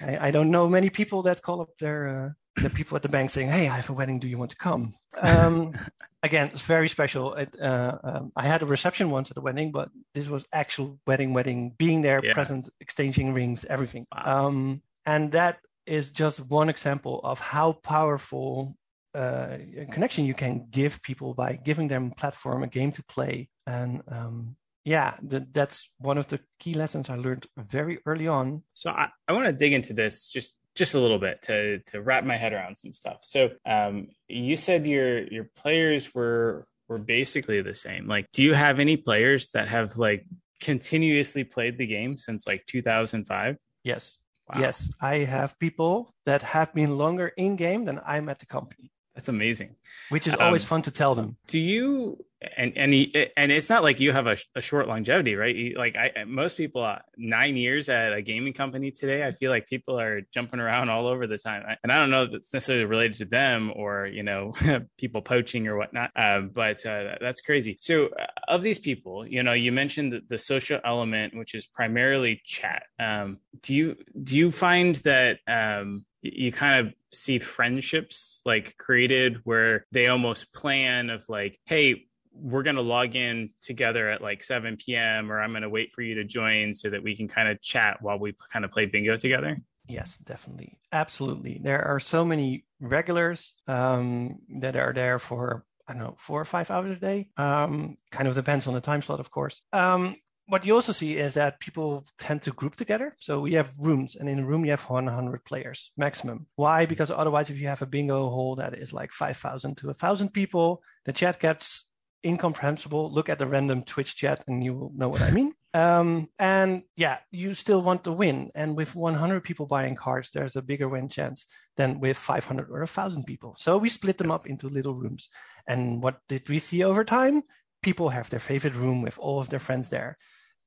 I, 0.00 0.28
I, 0.28 0.30
don't 0.30 0.50
know 0.50 0.68
many 0.68 0.90
people 0.90 1.22
that 1.22 1.42
call 1.42 1.60
up 1.60 1.76
their 1.78 2.08
uh, 2.08 2.62
the 2.62 2.70
people 2.70 2.96
at 2.96 3.02
the 3.02 3.08
bank 3.08 3.30
saying, 3.30 3.48
"Hey, 3.48 3.68
I 3.68 3.76
have 3.76 3.90
a 3.90 3.92
wedding. 3.92 4.18
Do 4.18 4.28
you 4.28 4.38
want 4.38 4.50
to 4.50 4.56
come?" 4.56 4.94
Um, 5.20 5.74
again, 6.22 6.48
it's 6.48 6.62
very 6.62 6.88
special. 6.88 7.34
It, 7.34 7.56
uh, 7.60 7.98
um, 8.02 8.32
I 8.36 8.46
had 8.46 8.62
a 8.62 8.66
reception 8.66 9.10
once 9.10 9.30
at 9.30 9.36
a 9.36 9.40
wedding, 9.40 9.72
but 9.72 9.90
this 10.14 10.28
was 10.28 10.44
actual 10.52 10.98
wedding, 11.06 11.32
wedding, 11.32 11.74
being 11.78 12.02
there, 12.02 12.20
yeah. 12.22 12.32
present, 12.32 12.68
exchanging 12.80 13.34
rings, 13.34 13.64
everything. 13.64 14.06
Wow. 14.14 14.46
Um, 14.46 14.82
and 15.04 15.32
that 15.32 15.58
is 15.86 16.10
just 16.10 16.40
one 16.40 16.68
example 16.68 17.20
of 17.22 17.38
how 17.40 17.72
powerful 17.72 18.74
uh, 19.14 19.56
connection 19.92 20.26
you 20.26 20.34
can 20.34 20.66
give 20.70 21.00
people 21.02 21.32
by 21.32 21.54
giving 21.56 21.88
them 21.88 22.12
a 22.12 22.14
platform, 22.14 22.62
a 22.62 22.66
game 22.66 22.90
to 22.92 23.04
play, 23.04 23.48
and 23.66 24.02
um, 24.08 24.56
yeah, 24.86 25.16
the, 25.20 25.44
that's 25.52 25.90
one 25.98 26.16
of 26.16 26.28
the 26.28 26.38
key 26.60 26.74
lessons 26.74 27.10
I 27.10 27.16
learned 27.16 27.46
very 27.56 27.98
early 28.06 28.28
on. 28.28 28.62
So 28.72 28.90
I, 28.90 29.08
I 29.26 29.32
want 29.32 29.46
to 29.46 29.52
dig 29.52 29.72
into 29.72 29.92
this 29.92 30.28
just 30.28 30.56
just 30.76 30.94
a 30.94 31.00
little 31.00 31.18
bit 31.18 31.42
to 31.42 31.80
to 31.90 32.00
wrap 32.00 32.22
my 32.22 32.36
head 32.36 32.52
around 32.52 32.76
some 32.76 32.92
stuff. 32.92 33.18
So 33.22 33.50
um, 33.66 34.06
you 34.28 34.56
said 34.56 34.86
your 34.86 35.26
your 35.26 35.50
players 35.56 36.14
were 36.14 36.68
were 36.88 36.98
basically 36.98 37.60
the 37.62 37.74
same. 37.74 38.06
Like, 38.06 38.30
do 38.32 38.44
you 38.44 38.54
have 38.54 38.78
any 38.78 38.96
players 38.96 39.48
that 39.54 39.66
have 39.66 39.96
like 39.96 40.24
continuously 40.60 41.42
played 41.42 41.78
the 41.78 41.86
game 41.88 42.16
since 42.16 42.46
like 42.46 42.64
2005? 42.66 43.56
Yes. 43.82 44.18
Wow. 44.48 44.60
Yes, 44.60 44.88
I 45.00 45.16
have 45.16 45.58
people 45.58 46.14
that 46.26 46.42
have 46.42 46.72
been 46.72 46.96
longer 46.96 47.32
in 47.36 47.56
game 47.56 47.86
than 47.86 48.00
I'm 48.06 48.28
at 48.28 48.38
the 48.38 48.46
company. 48.46 48.92
That's 49.16 49.28
amazing. 49.28 49.74
Which 50.10 50.28
is 50.28 50.34
always 50.34 50.62
um, 50.62 50.68
fun 50.68 50.82
to 50.82 50.92
tell 50.92 51.16
them. 51.16 51.36
Do 51.48 51.58
you 51.58 52.24
and 52.56 52.72
and 52.76 52.92
he, 52.92 53.30
and 53.36 53.50
it's 53.50 53.70
not 53.70 53.82
like 53.82 53.98
you 53.98 54.12
have 54.12 54.26
a, 54.26 54.36
a 54.54 54.60
short 54.60 54.88
longevity, 54.88 55.36
right? 55.36 55.74
Like 55.76 55.96
I, 55.96 56.24
most 56.24 56.56
people, 56.56 56.84
uh, 56.84 56.98
nine 57.16 57.56
years 57.56 57.88
at 57.88 58.12
a 58.12 58.20
gaming 58.20 58.52
company 58.52 58.90
today, 58.90 59.26
I 59.26 59.32
feel 59.32 59.50
like 59.50 59.66
people 59.66 59.98
are 59.98 60.20
jumping 60.34 60.60
around 60.60 60.90
all 60.90 61.06
over 61.06 61.26
the 61.26 61.38
time, 61.38 61.64
and 61.82 61.90
I 61.90 61.96
don't 61.96 62.10
know 62.10 62.24
if 62.24 62.32
it's 62.32 62.52
necessarily 62.52 62.84
related 62.84 63.16
to 63.18 63.24
them 63.24 63.72
or 63.74 64.06
you 64.06 64.22
know 64.22 64.52
people 64.98 65.22
poaching 65.22 65.66
or 65.66 65.76
whatnot, 65.76 66.10
uh, 66.14 66.40
but 66.40 66.84
uh, 66.84 67.16
that's 67.20 67.40
crazy. 67.40 67.78
So 67.80 68.06
uh, 68.06 68.26
of 68.48 68.62
these 68.62 68.78
people, 68.78 69.26
you 69.26 69.42
know, 69.42 69.54
you 69.54 69.72
mentioned 69.72 70.12
the, 70.12 70.20
the 70.28 70.38
social 70.38 70.80
element, 70.84 71.34
which 71.36 71.54
is 71.54 71.66
primarily 71.66 72.40
chat. 72.44 72.82
Um, 72.98 73.38
do 73.62 73.74
you 73.74 73.96
do 74.22 74.36
you 74.36 74.50
find 74.50 74.96
that 74.96 75.38
um, 75.48 76.04
you 76.20 76.52
kind 76.52 76.86
of 76.86 76.94
see 77.12 77.38
friendships 77.38 78.42
like 78.44 78.76
created 78.76 79.38
where 79.44 79.86
they 79.90 80.08
almost 80.08 80.52
plan 80.52 81.08
of 81.08 81.24
like 81.28 81.58
hey 81.64 82.04
we're 82.38 82.62
going 82.62 82.76
to 82.76 82.82
log 82.82 83.16
in 83.16 83.50
together 83.60 84.10
at 84.10 84.22
like 84.22 84.42
7 84.42 84.76
p.m. 84.76 85.30
or 85.30 85.40
I'm 85.40 85.50
going 85.50 85.62
to 85.62 85.68
wait 85.68 85.92
for 85.92 86.02
you 86.02 86.14
to 86.16 86.24
join 86.24 86.74
so 86.74 86.90
that 86.90 87.02
we 87.02 87.16
can 87.16 87.28
kind 87.28 87.48
of 87.48 87.60
chat 87.60 87.98
while 88.00 88.18
we 88.18 88.34
kind 88.52 88.64
of 88.64 88.70
play 88.70 88.86
bingo 88.86 89.16
together? 89.16 89.58
Yes, 89.88 90.16
definitely. 90.16 90.78
Absolutely. 90.92 91.60
There 91.62 91.82
are 91.82 92.00
so 92.00 92.24
many 92.24 92.64
regulars 92.80 93.54
um, 93.68 94.38
that 94.58 94.76
are 94.76 94.92
there 94.92 95.18
for, 95.18 95.64
I 95.86 95.92
don't 95.92 96.02
know, 96.02 96.16
four 96.18 96.40
or 96.40 96.44
five 96.44 96.70
hours 96.70 96.92
a 96.92 96.96
day. 96.96 97.30
Um, 97.36 97.96
kind 98.10 98.28
of 98.28 98.34
depends 98.34 98.66
on 98.66 98.74
the 98.74 98.80
time 98.80 99.02
slot, 99.02 99.20
of 99.20 99.30
course. 99.30 99.62
Um, 99.72 100.16
what 100.48 100.64
you 100.64 100.74
also 100.74 100.92
see 100.92 101.16
is 101.16 101.34
that 101.34 101.60
people 101.60 102.04
tend 102.18 102.42
to 102.42 102.52
group 102.52 102.76
together. 102.76 103.16
So 103.18 103.40
we 103.40 103.54
have 103.54 103.72
rooms, 103.78 104.14
and 104.14 104.28
in 104.28 104.40
a 104.40 104.46
room 104.46 104.64
you 104.64 104.70
have 104.70 104.82
100 104.82 105.44
players 105.44 105.92
maximum. 105.96 106.46
Why? 106.54 106.86
Because 106.86 107.10
otherwise, 107.10 107.50
if 107.50 107.58
you 107.58 107.66
have 107.66 107.82
a 107.82 107.86
bingo 107.86 108.28
hall 108.28 108.56
that 108.56 108.74
is 108.74 108.92
like 108.92 109.12
5,000 109.12 109.76
to 109.78 109.86
1,000 109.86 110.30
people, 110.30 110.82
the 111.04 111.12
chat 111.12 111.40
gets 111.40 111.86
incomprehensible, 112.26 113.10
look 113.10 113.28
at 113.28 113.38
the 113.38 113.46
random 113.46 113.82
Twitch 113.82 114.16
chat 114.16 114.42
and 114.46 114.62
you 114.62 114.74
will 114.74 114.92
know 114.94 115.08
what 115.08 115.22
I 115.22 115.30
mean. 115.30 115.54
Um, 115.72 116.28
and 116.38 116.82
yeah, 116.96 117.18
you 117.30 117.54
still 117.54 117.82
want 117.82 118.04
to 118.04 118.12
win. 118.12 118.50
And 118.54 118.76
with 118.76 118.96
100 118.96 119.44
people 119.44 119.66
buying 119.66 119.94
cards, 119.94 120.30
there's 120.30 120.56
a 120.56 120.62
bigger 120.62 120.88
win 120.88 121.08
chance 121.08 121.46
than 121.76 122.00
with 122.00 122.16
500 122.16 122.70
or 122.70 122.80
1,000 122.80 123.24
people. 123.24 123.54
So 123.58 123.76
we 123.76 123.88
split 123.88 124.18
them 124.18 124.30
up 124.30 124.46
into 124.46 124.68
little 124.68 124.94
rooms. 124.94 125.28
And 125.68 126.02
what 126.02 126.18
did 126.28 126.48
we 126.48 126.58
see 126.58 126.82
over 126.82 127.04
time? 127.04 127.42
People 127.82 128.08
have 128.08 128.30
their 128.30 128.40
favorite 128.40 128.74
room 128.74 129.02
with 129.02 129.18
all 129.18 129.38
of 129.38 129.50
their 129.50 129.58
friends 129.58 129.90
there. 129.90 130.16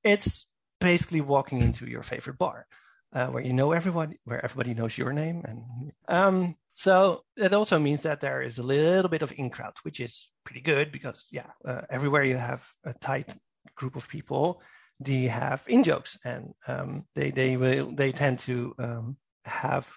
It's 0.03 0.47
basically 0.79 1.21
walking 1.21 1.59
into 1.59 1.87
your 1.87 2.03
favorite 2.03 2.37
bar. 2.37 2.67
Uh, 3.11 3.25
where 3.29 3.43
you 3.43 3.53
know 3.53 3.71
everyone, 3.71 4.13
where 4.25 4.45
everybody 4.45 4.75
knows 4.75 4.95
your 4.95 5.11
name, 5.11 5.41
and 5.43 5.63
um, 6.07 6.55
so 6.79 7.25
it 7.35 7.51
also 7.51 7.77
means 7.77 8.03
that 8.03 8.21
there 8.21 8.41
is 8.41 8.57
a 8.57 8.63
little 8.63 9.09
bit 9.09 9.21
of 9.21 9.33
in 9.35 9.49
crowd, 9.49 9.73
which 9.83 9.99
is 9.99 10.31
pretty 10.45 10.61
good 10.61 10.93
because 10.93 11.27
yeah, 11.29 11.47
uh, 11.67 11.81
everywhere 11.89 12.23
you 12.23 12.37
have 12.37 12.65
a 12.85 12.93
tight 12.93 13.35
group 13.75 13.97
of 13.97 14.07
people, 14.07 14.61
they 14.97 15.23
have 15.23 15.61
in 15.67 15.83
jokes 15.83 16.17
and 16.23 16.53
um, 16.67 17.03
they 17.15 17.31
they 17.31 17.57
will 17.57 17.93
they 17.93 18.13
tend 18.13 18.39
to 18.39 18.73
um, 18.79 19.17
have 19.43 19.91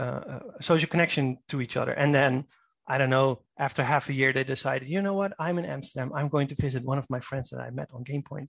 uh, 0.00 0.40
a 0.58 0.62
social 0.62 0.88
connection 0.88 1.36
to 1.48 1.60
each 1.60 1.76
other. 1.76 1.92
And 1.92 2.14
then 2.14 2.46
I 2.86 2.96
don't 2.96 3.10
know, 3.10 3.42
after 3.58 3.82
half 3.82 4.08
a 4.08 4.14
year, 4.14 4.32
they 4.32 4.44
decided, 4.44 4.88
you 4.88 5.02
know 5.02 5.12
what, 5.12 5.34
I'm 5.38 5.58
in 5.58 5.66
Amsterdam. 5.66 6.12
I'm 6.14 6.30
going 6.30 6.46
to 6.46 6.54
visit 6.54 6.82
one 6.82 6.96
of 6.96 7.10
my 7.10 7.20
friends 7.20 7.50
that 7.50 7.60
I 7.60 7.68
met 7.68 7.90
on 7.92 8.04
GamePoint, 8.04 8.48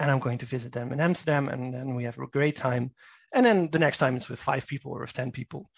and 0.00 0.10
I'm 0.10 0.18
going 0.18 0.38
to 0.38 0.46
visit 0.46 0.72
them 0.72 0.92
in 0.92 0.98
Amsterdam, 1.00 1.48
and 1.48 1.72
then 1.72 1.94
we 1.94 2.02
have 2.02 2.18
a 2.18 2.26
great 2.26 2.56
time. 2.56 2.90
And 3.32 3.46
then 3.46 3.70
the 3.70 3.78
next 3.78 3.98
time 3.98 4.16
it's 4.16 4.28
with 4.28 4.40
five 4.40 4.66
people 4.66 4.90
or 4.90 5.02
with 5.02 5.12
ten 5.12 5.30
people. 5.30 5.70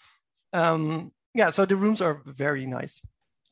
Um, 0.51 1.11
yeah, 1.33 1.49
so 1.49 1.65
the 1.65 1.75
rooms 1.75 2.01
are 2.01 2.21
very 2.25 2.65
nice 2.65 3.01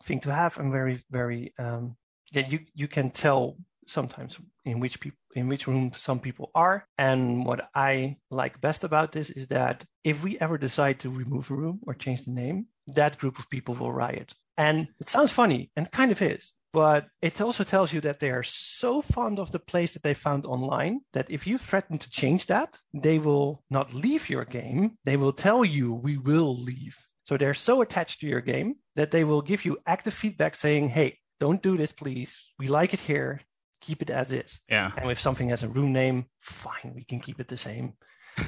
thing 0.04 0.20
to 0.20 0.34
have 0.34 0.58
and 0.58 0.72
very 0.72 1.00
very 1.12 1.54
um, 1.60 1.96
yeah 2.32 2.48
you 2.48 2.60
you 2.74 2.88
can 2.88 3.12
tell 3.12 3.58
sometimes 3.88 4.40
in 4.66 4.80
which 4.80 5.00
people 5.00 5.18
in 5.36 5.48
which 5.48 5.68
room 5.68 5.92
some 5.96 6.20
people 6.20 6.50
are 6.56 6.88
and 6.98 7.46
what 7.46 7.70
i 7.76 8.16
like 8.30 8.60
best 8.62 8.84
about 8.84 9.12
this 9.12 9.30
is 9.30 9.48
that 9.48 9.86
if 10.04 10.24
we 10.24 10.40
ever 10.40 10.58
decide 10.58 11.00
to 11.00 11.10
remove 11.10 11.52
a 11.52 11.54
room 11.54 11.80
or 11.88 11.94
change 11.94 12.24
the 12.26 12.32
name 12.32 12.66
that 12.96 13.18
group 13.18 13.38
of 13.38 13.50
people 13.50 13.76
will 13.76 13.94
riot 13.94 14.34
And 14.58 14.90
it 15.00 15.10
sounds 15.10 15.32
funny 15.32 15.72
and 15.76 15.90
kind 15.92 16.12
of 16.12 16.22
is, 16.22 16.54
but 16.72 17.08
it 17.22 17.42
also 17.42 17.64
tells 17.64 17.94
you 17.94 18.02
that 18.02 18.20
they 18.20 18.32
are 18.32 18.44
so 18.44 19.02
fond 19.02 19.40
of 19.40 19.52
the 19.52 19.60
place 19.60 19.94
that 19.94 20.04
they 20.04 20.14
found 20.14 20.46
online 20.46 21.02
that 21.14 21.32
if 21.32 21.48
you 21.48 21.58
threaten 21.58 21.98
to 21.98 22.10
change 22.10 22.46
that, 22.48 22.78
they 22.94 23.18
will 23.18 23.64
not 23.70 23.94
leave 23.94 24.30
your 24.30 24.46
game. 24.46 24.98
They 25.04 25.18
will 25.18 25.34
tell 25.34 25.66
you, 25.66 25.94
we 25.94 26.18
will 26.18 26.56
leave. 26.56 26.98
So 27.32 27.38
they're 27.38 27.54
so 27.54 27.82
attached 27.82 28.20
to 28.20 28.28
your 28.28 28.42
game 28.42 28.76
that 28.98 29.12
they 29.12 29.24
will 29.24 29.42
give 29.42 29.64
you 29.64 29.78
active 29.88 30.14
feedback 30.14 30.54
saying, 30.54 30.90
hey, 30.90 31.18
don't 31.40 31.64
do 31.64 31.78
this, 31.78 31.94
please. 31.94 32.52
We 32.60 32.68
like 32.68 32.94
it 32.94 33.00
here. 33.00 33.40
Keep 33.80 34.02
it 34.02 34.10
as 34.10 34.34
is. 34.34 34.60
Yeah. 34.68 34.92
And 34.98 35.10
if 35.10 35.18
something 35.18 35.48
has 35.48 35.64
a 35.64 35.70
room 35.70 35.94
name, 35.94 36.26
fine, 36.42 36.92
we 36.94 37.06
can 37.06 37.22
keep 37.22 37.40
it 37.40 37.48
the 37.48 37.56
same. 37.56 37.94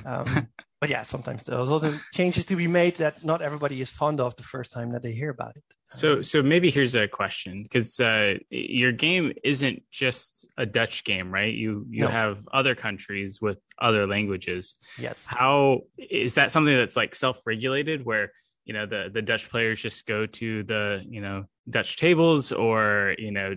Um, 0.06 0.50
but 0.82 0.90
yeah, 0.90 1.04
sometimes 1.04 1.46
there's 1.46 1.72
also 1.72 1.98
changes 2.12 2.44
to 2.48 2.58
be 2.58 2.68
made 2.68 2.98
that 2.98 3.24
not 3.24 3.42
everybody 3.42 3.80
is 3.80 3.90
fond 3.90 4.20
of 4.20 4.36
the 4.36 4.44
first 4.44 4.74
time 4.74 4.92
that 4.92 5.02
they 5.02 5.14
hear 5.14 5.30
about 5.30 5.56
it. 5.56 5.64
So, 5.88 6.22
so 6.22 6.44
maybe 6.44 6.70
here's 6.70 6.94
a 6.94 7.08
question 7.08 7.64
because 7.64 8.02
uh, 8.02 8.34
your 8.50 8.92
game 8.92 9.32
isn't 9.46 9.82
just 9.92 10.46
a 10.58 10.66
Dutch 10.66 11.06
game, 11.06 11.32
right? 11.32 11.54
You 11.54 11.86
you 11.90 12.02
No. 12.02 12.10
have 12.10 12.40
other 12.52 12.76
countries 12.76 13.40
with 13.40 13.60
other 13.80 14.08
languages. 14.08 14.76
Yes. 14.98 15.26
How 15.26 15.84
is 15.98 16.34
that 16.34 16.52
something 16.52 16.76
that's 16.76 16.98
like 16.98 17.16
self-regulated, 17.16 18.04
where 18.04 18.32
you 18.66 18.74
know 18.74 18.86
the 18.86 19.10
the 19.14 19.22
Dutch 19.22 19.50
players 19.50 19.82
just 19.82 20.06
go 20.06 20.26
to 20.26 20.64
the 20.64 21.06
you 21.08 21.22
know 21.22 21.46
Dutch 21.70 21.98
tables, 21.98 22.52
or 22.52 23.16
you 23.18 23.32
know 23.32 23.56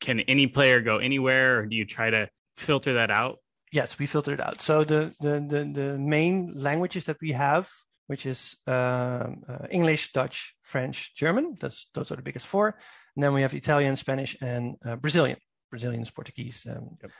can 0.00 0.20
any 0.20 0.46
player 0.46 0.80
go 0.80 0.98
anywhere, 0.98 1.60
or 1.60 1.66
do 1.66 1.76
you 1.76 1.84
try 1.84 2.10
to 2.10 2.28
filter 2.56 2.94
that 2.94 3.10
out? 3.10 3.38
Yes, 3.72 3.98
we 3.98 4.06
filter 4.06 4.32
it 4.32 4.40
out. 4.40 4.60
So 4.62 4.84
the 4.84 5.14
the 5.20 5.40
the, 5.40 5.64
the 5.80 5.98
main 5.98 6.54
languages 6.54 7.04
that 7.04 7.18
we 7.20 7.32
have, 7.32 7.68
which 8.06 8.26
is 8.26 8.56
um, 8.66 9.42
uh, 9.48 9.66
English, 9.70 10.12
Dutch, 10.12 10.54
French, 10.62 11.14
German. 11.14 11.56
That's 11.60 11.88
those 11.94 12.10
are 12.10 12.16
the 12.16 12.22
biggest 12.22 12.46
four. 12.46 12.78
And 13.14 13.22
then 13.22 13.34
we 13.34 13.42
have 13.42 13.54
Italian, 13.54 13.96
Spanish, 13.96 14.36
and 14.40 14.76
uh, 14.84 14.96
Brazilian. 14.96 15.38
Brazilian 15.70 16.02
is 16.02 16.10
Portuguese. 16.10 16.66
Um, 16.70 16.96
Yep. 17.02 17.10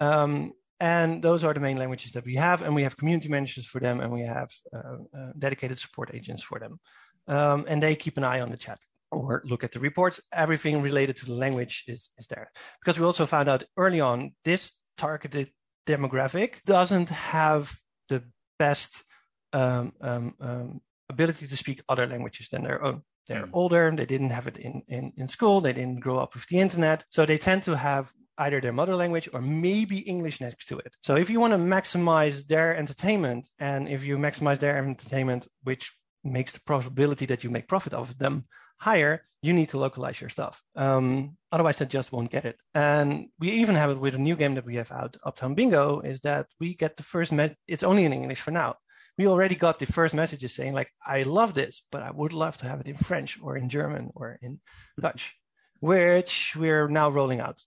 um, 0.00 0.52
and 0.80 1.22
those 1.22 1.44
are 1.44 1.54
the 1.54 1.60
main 1.60 1.76
languages 1.76 2.12
that 2.12 2.24
we 2.24 2.34
have, 2.34 2.62
and 2.62 2.74
we 2.74 2.82
have 2.82 2.96
community 2.96 3.28
managers 3.28 3.66
for 3.66 3.80
them, 3.80 4.00
and 4.00 4.10
we 4.12 4.22
have 4.22 4.50
uh, 4.74 4.78
uh, 5.16 5.32
dedicated 5.38 5.78
support 5.78 6.10
agents 6.14 6.42
for 6.42 6.58
them, 6.58 6.80
um, 7.28 7.66
and 7.68 7.82
they 7.82 7.94
keep 7.94 8.16
an 8.16 8.24
eye 8.24 8.40
on 8.40 8.50
the 8.50 8.56
chat 8.56 8.78
or 9.12 9.42
look 9.44 9.62
at 9.64 9.72
the 9.72 9.80
reports. 9.80 10.20
Everything 10.32 10.82
related 10.82 11.16
to 11.16 11.26
the 11.26 11.34
language 11.34 11.84
is 11.86 12.10
is 12.18 12.26
there 12.26 12.50
because 12.80 12.98
we 12.98 13.04
also 13.06 13.26
found 13.26 13.48
out 13.48 13.64
early 13.76 14.00
on 14.00 14.32
this 14.44 14.78
targeted 14.96 15.50
demographic 15.86 16.62
doesn't 16.64 17.10
have 17.10 17.74
the 18.08 18.22
best 18.58 19.04
um, 19.52 19.92
um, 20.00 20.34
um, 20.40 20.80
ability 21.08 21.46
to 21.46 21.56
speak 21.56 21.82
other 21.88 22.06
languages 22.06 22.48
than 22.48 22.62
their 22.62 22.82
own. 22.82 23.02
They're 23.26 23.46
Mm. 23.46 23.50
older, 23.52 23.90
they 23.90 24.06
didn't 24.06 24.30
have 24.30 24.46
it 24.46 24.56
in, 24.56 24.82
in, 24.88 25.12
in 25.16 25.28
school, 25.28 25.60
they 25.60 25.72
didn't 25.72 26.00
grow 26.00 26.18
up 26.18 26.34
with 26.34 26.46
the 26.46 26.58
internet. 26.58 27.04
So 27.10 27.24
they 27.24 27.38
tend 27.38 27.62
to 27.64 27.76
have 27.76 28.12
either 28.40 28.60
their 28.60 28.72
mother 28.72 28.96
language 28.96 29.28
or 29.32 29.40
maybe 29.40 29.98
English 30.00 30.40
next 30.40 30.66
to 30.66 30.78
it. 30.78 30.92
So 31.02 31.16
if 31.16 31.30
you 31.30 31.38
want 31.40 31.52
to 31.52 31.58
maximize 31.58 32.46
their 32.46 32.76
entertainment 32.76 33.48
and 33.58 33.88
if 33.88 34.04
you 34.04 34.16
maximize 34.16 34.58
their 34.58 34.76
entertainment, 34.76 35.46
which 35.62 35.92
makes 36.24 36.52
the 36.52 36.60
probability 36.60 37.26
that 37.26 37.44
you 37.44 37.50
make 37.50 37.68
profit 37.68 37.94
of 37.94 38.18
them 38.18 38.46
higher, 38.78 39.26
you 39.42 39.52
need 39.52 39.68
to 39.70 39.78
localize 39.78 40.20
your 40.20 40.30
stuff. 40.30 40.62
Um, 40.76 41.36
otherwise, 41.52 41.78
they 41.78 41.86
just 41.86 42.12
won't 42.12 42.30
get 42.30 42.44
it. 42.44 42.56
And 42.74 43.28
we 43.38 43.50
even 43.50 43.74
have 43.74 43.90
it 43.90 44.00
with 44.00 44.14
a 44.14 44.18
new 44.18 44.36
game 44.36 44.54
that 44.54 44.66
we 44.66 44.76
have 44.76 44.92
out, 44.92 45.16
Uptown 45.24 45.54
Bingo, 45.54 46.00
is 46.00 46.20
that 46.20 46.46
we 46.58 46.74
get 46.74 46.96
the 46.96 47.02
first, 47.02 47.32
me- 47.32 47.56
it's 47.66 47.82
only 47.82 48.04
in 48.04 48.12
English 48.12 48.40
for 48.40 48.50
now. 48.50 48.76
We 49.18 49.26
already 49.26 49.54
got 49.54 49.78
the 49.78 49.86
first 49.86 50.14
messages 50.14 50.54
saying, 50.54 50.74
like, 50.74 50.90
I 51.06 51.24
love 51.24 51.52
this, 51.54 51.82
but 51.92 52.02
I 52.02 52.10
would 52.10 52.32
love 52.32 52.56
to 52.58 52.68
have 52.68 52.80
it 52.80 52.86
in 52.86 52.96
French 52.96 53.38
or 53.42 53.56
in 53.56 53.68
German 53.68 54.10
or 54.14 54.38
in 54.40 54.60
Dutch, 54.98 55.36
which 55.80 56.56
we're 56.56 56.88
now 56.88 57.10
rolling 57.10 57.40
out. 57.40 57.62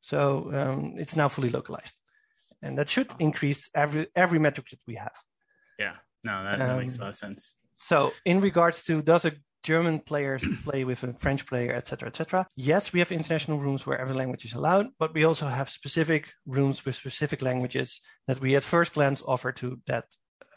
So 0.00 0.50
um, 0.52 0.94
it's 0.96 1.16
now 1.16 1.28
fully 1.28 1.50
localized. 1.50 1.98
And 2.62 2.76
that 2.78 2.88
should 2.88 3.08
increase 3.18 3.70
every 3.74 4.06
every 4.14 4.38
metric 4.38 4.68
that 4.70 4.80
we 4.86 4.96
have. 4.96 5.16
Yeah, 5.78 5.96
no, 6.24 6.44
that, 6.44 6.58
that 6.58 6.78
makes 6.78 6.96
a 6.96 7.00
Um, 7.00 7.04
lot 7.04 7.10
of 7.10 7.16
sense. 7.16 7.56
So, 7.76 8.12
in 8.24 8.40
regards 8.42 8.84
to 8.84 9.00
does 9.02 9.24
a 9.24 9.32
German 9.62 10.00
player 10.00 10.38
play 10.64 10.84
with 10.84 11.02
a 11.04 11.14
French 11.14 11.46
player, 11.46 11.72
etc., 11.72 12.08
etc. 12.08 12.46
Yes, 12.56 12.92
we 12.92 13.00
have 13.00 13.12
international 13.12 13.58
rooms 13.58 13.86
where 13.86 13.98
every 13.98 14.14
language 14.14 14.44
is 14.44 14.54
allowed, 14.54 14.86
but 14.98 15.14
we 15.14 15.24
also 15.24 15.46
have 15.46 15.70
specific 15.70 16.32
rooms 16.46 16.84
with 16.84 16.96
specific 16.96 17.40
languages 17.42 18.00
that 18.26 18.40
we 18.40 18.56
at 18.56 18.64
first 18.64 18.94
glance 18.94 19.22
offer 19.26 19.52
to 19.52 19.80
that 19.86 20.04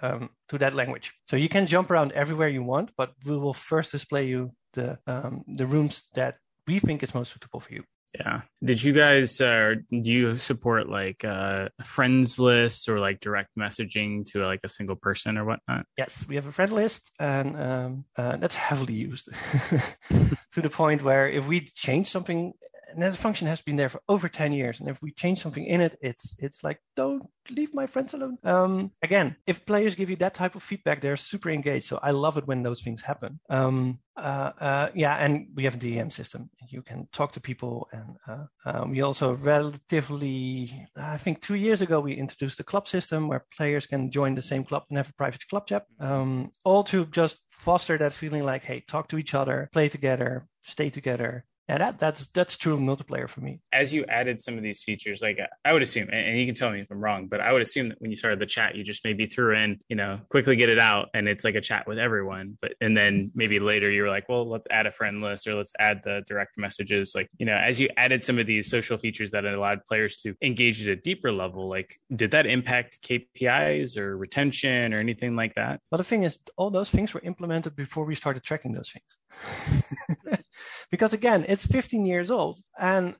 um, 0.02 0.30
to 0.50 0.58
that 0.58 0.74
language. 0.74 1.14
So 1.26 1.38
you 1.38 1.48
can 1.48 1.66
jump 1.68 1.90
around 1.90 2.12
everywhere 2.12 2.50
you 2.50 2.64
want, 2.64 2.92
but 2.98 3.14
we 3.26 3.38
will 3.38 3.54
first 3.54 3.92
display 3.92 4.28
you 4.28 4.52
the 4.74 5.00
um, 5.08 5.44
the 5.48 5.66
rooms 5.66 6.04
that 6.16 6.36
we 6.68 6.80
think 6.80 7.04
is 7.04 7.14
most 7.14 7.32
suitable 7.32 7.62
for 7.62 7.74
you. 7.74 7.84
Yeah. 8.18 8.42
Did 8.64 8.84
you 8.84 8.94
guys 8.94 9.42
uh 9.42 9.76
do 9.90 10.12
you 10.12 10.38
support 10.38 10.88
like 10.88 11.26
uh 11.26 11.70
friends 11.82 12.40
lists 12.40 12.88
or 12.88 13.00
like 13.00 13.20
direct 13.20 13.50
messaging 13.58 14.24
to 14.32 14.46
like 14.46 14.60
a 14.64 14.70
single 14.70 14.96
person 14.96 15.38
or 15.38 15.46
whatnot? 15.46 15.86
Yes, 15.98 16.26
we 16.28 16.36
have 16.36 16.46
a 16.46 16.52
friend 16.52 16.72
list, 16.72 17.12
and 17.20 17.58
um, 17.58 18.06
uh, 18.16 18.38
that's 18.38 18.56
heavily 18.56 18.94
used 18.94 19.26
to 20.52 20.62
the 20.62 20.70
point 20.70 21.02
where 21.02 21.28
if 21.28 21.48
we 21.48 21.62
change 21.62 22.08
something, 22.08 22.54
and 22.94 23.04
that 23.04 23.16
function 23.16 23.48
has 23.48 23.62
been 23.62 23.76
there 23.76 23.90
for 23.90 24.02
over 24.08 24.30
10 24.30 24.54
years, 24.54 24.80
and 24.80 24.90
if 24.90 25.02
we 25.02 25.12
change 25.12 25.40
something 25.40 25.66
in 25.66 25.82
it, 25.82 25.98
it's 26.02 26.36
it's 26.40 26.64
like, 26.64 26.80
don't 26.96 27.24
leave 27.50 27.74
my 27.74 27.88
friends 27.88 28.14
alone. 28.14 28.38
Um, 28.44 28.92
again, 29.02 29.36
if 29.48 29.66
players 29.66 29.96
give 29.96 30.10
you 30.10 30.16
that 30.18 30.34
type 30.34 30.56
of 30.56 30.64
feedback, 30.64 31.02
they're 31.02 31.18
super 31.18 31.50
engaged. 31.50 31.86
So 31.86 32.00
I 32.02 32.12
love 32.12 32.38
it 32.38 32.48
when 32.48 32.64
those 32.64 32.82
things 32.82 33.02
happen. 33.02 33.40
Um, 33.50 34.00
uh, 34.16 34.52
uh, 34.60 34.90
yeah, 34.94 35.16
and 35.16 35.48
we 35.56 35.64
have 35.64 35.76
a 35.76 35.78
DM 35.78 36.12
system. 36.12 36.50
You 36.70 36.82
can 36.82 37.08
talk 37.12 37.32
to 37.34 37.42
people, 37.42 37.88
and 37.92 38.18
uh, 38.28 38.46
um, 38.66 38.92
we 38.92 39.02
also 39.02 39.34
relatively, 39.36 40.88
I 40.96 41.18
think, 41.18 41.42
two 41.42 41.56
years 41.56 41.82
ago 41.82 42.00
we 42.00 42.14
introduced 42.14 42.60
a 42.60 42.64
club 42.64 42.88
system 42.88 43.28
where 43.28 43.46
players 43.56 43.88
can 43.88 44.12
join 44.12 44.36
the 44.36 44.42
same 44.42 44.64
club 44.64 44.84
and 44.90 44.98
have 44.98 45.10
a 45.10 45.14
private 45.14 45.48
club 45.48 45.68
chat, 45.68 45.86
um, 46.00 46.52
all 46.64 46.84
to 46.86 47.06
just 47.08 47.40
foster 47.50 47.98
that 47.98 48.14
feeling 48.14 48.44
like, 48.44 48.64
hey, 48.64 48.84
talk 48.88 49.08
to 49.10 49.18
each 49.18 49.34
other, 49.34 49.70
play 49.74 49.90
together, 49.90 50.48
stay 50.62 50.90
together. 50.90 51.46
And 51.74 51.82
that 51.82 51.98
that's 51.98 52.28
that's 52.28 52.56
true 52.56 52.78
multiplayer 52.78 53.28
for 53.28 53.42
me. 53.42 53.60
As 53.72 53.92
you 53.96 54.06
added 54.06 54.40
some 54.40 54.58
of 54.58 54.64
these 54.64 54.84
features, 54.84 55.24
like 55.24 55.40
I 55.66 55.74
would 55.74 55.82
assume, 55.82 56.08
and 56.12 56.28
and 56.28 56.38
you 56.38 56.46
can 56.46 56.54
tell 56.54 56.70
me 56.70 56.82
if 56.82 56.92
I'm 56.92 57.04
wrong, 57.04 57.26
but 57.26 57.42
I 57.42 57.52
would 57.52 57.64
assume 57.64 57.90
that 57.90 58.00
when 58.00 58.12
you 58.12 58.16
started 58.16 58.38
the 58.38 58.46
chat, 58.46 58.76
you 58.76 58.84
just 58.84 59.04
maybe 59.04 59.26
threw 59.26 59.56
in, 59.56 59.80
you 59.90 59.96
know, 59.96 60.20
quickly 60.30 60.56
get 60.56 60.70
it 60.70 60.78
out, 60.78 61.10
and 61.16 61.28
it's 61.28 61.44
like 61.44 61.56
a 61.56 61.62
chat 61.62 61.88
with 61.88 61.98
everyone. 61.98 62.60
But 62.62 62.76
and 62.80 62.96
then 62.96 63.32
maybe 63.34 63.58
later 63.58 63.90
you 63.90 64.04
were 64.04 64.10
like, 64.10 64.30
well, 64.30 64.48
let's 64.48 64.68
add 64.70 64.86
a 64.86 64.92
friend 64.92 65.20
list 65.20 65.48
or 65.48 65.56
let's 65.56 65.74
add 65.80 66.02
the 66.04 66.22
direct 66.28 66.60
messages. 66.60 67.14
Like, 67.16 67.28
you 67.40 67.48
know, 67.48 67.56
as 67.56 67.80
you 67.80 67.90
added 67.98 68.24
some 68.24 68.38
of 68.38 68.46
these 68.46 68.70
social 68.70 69.00
features 69.00 69.32
that 69.32 69.44
allowed 69.44 69.84
players 69.86 70.18
to 70.18 70.36
engage 70.44 70.88
at 70.88 70.94
a 70.94 70.96
deeper 70.96 71.32
level, 71.32 71.70
like, 71.70 71.96
did 72.16 72.30
that 72.32 72.46
impact 72.46 73.02
KPIs 73.02 73.98
or 73.98 74.16
retention 74.16 74.94
or 74.94 75.00
anything 75.00 75.36
like 75.36 75.56
that? 75.56 75.80
But 75.90 75.98
the 75.98 76.04
thing 76.04 76.22
is, 76.22 76.38
all 76.56 76.70
those 76.70 76.92
things 76.92 77.16
were 77.16 77.22
implemented 77.22 77.76
before 77.76 78.06
we 78.06 78.14
started 78.14 78.44
tracking 78.44 78.74
those 78.74 78.92
things. 78.92 80.38
because 80.92 81.14
again, 81.14 81.46
it's 81.48 81.66
15 81.66 82.06
years 82.06 82.32
old, 82.32 82.60
and 82.78 83.16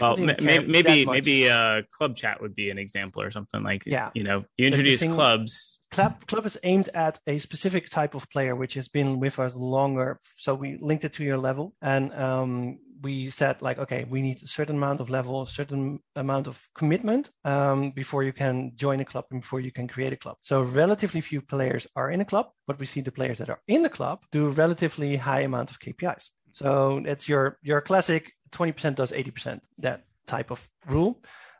Well, 0.00 0.16
maybe 0.16 1.06
maybe 1.06 1.48
uh, 1.48 1.82
club 1.96 2.16
chat 2.16 2.40
would 2.40 2.54
be 2.54 2.70
an 2.70 2.78
example 2.78 3.22
or 3.22 3.30
something 3.30 3.62
like 3.62 3.82
Yeah. 3.86 4.10
You 4.14 4.24
know, 4.24 4.44
you 4.56 4.66
introduce 4.66 5.00
thing- 5.00 5.14
clubs. 5.14 5.80
Club, 5.90 6.24
Club 6.26 6.46
is 6.46 6.56
aimed 6.62 6.88
at 6.94 7.18
a 7.26 7.38
specific 7.38 7.90
type 7.90 8.14
of 8.14 8.30
player 8.30 8.54
which 8.54 8.74
has 8.74 8.88
been 8.88 9.18
with 9.18 9.40
us 9.40 9.56
longer. 9.56 10.20
So 10.36 10.54
we 10.54 10.78
linked 10.80 11.04
it 11.04 11.12
to 11.14 11.24
your 11.24 11.36
level, 11.38 11.74
and 11.82 12.14
um, 12.14 12.78
we 13.02 13.30
said 13.30 13.62
like, 13.62 13.78
okay, 13.78 14.04
we 14.08 14.22
need 14.22 14.42
a 14.42 14.46
certain 14.46 14.76
amount 14.76 15.00
of 15.00 15.10
level, 15.10 15.42
a 15.42 15.46
certain 15.46 16.00
amount 16.16 16.46
of 16.46 16.62
commitment 16.74 17.30
um, 17.44 17.90
before 17.90 18.22
you 18.22 18.32
can 18.32 18.72
join 18.76 19.00
a 19.00 19.04
club 19.04 19.24
and 19.30 19.40
before 19.40 19.60
you 19.60 19.72
can 19.72 19.88
create 19.88 20.12
a 20.12 20.16
club. 20.16 20.36
So 20.42 20.62
relatively 20.62 21.20
few 21.20 21.40
players 21.40 21.86
are 21.96 22.10
in 22.10 22.20
a 22.20 22.24
club, 22.24 22.50
but 22.66 22.78
we 22.78 22.86
see 22.86 23.00
the 23.00 23.12
players 23.12 23.38
that 23.38 23.50
are 23.50 23.60
in 23.66 23.82
the 23.82 23.88
club 23.88 24.22
do 24.30 24.48
relatively 24.48 25.16
high 25.16 25.40
amount 25.40 25.70
of 25.70 25.80
KPIs. 25.80 26.30
So 26.52 27.02
it's 27.04 27.28
your 27.28 27.58
your 27.62 27.80
classic 27.80 28.32
20% 28.52 28.94
does 28.94 29.12
80%, 29.12 29.60
that 29.78 30.04
type 30.26 30.50
of 30.50 30.68
rule. 30.86 31.18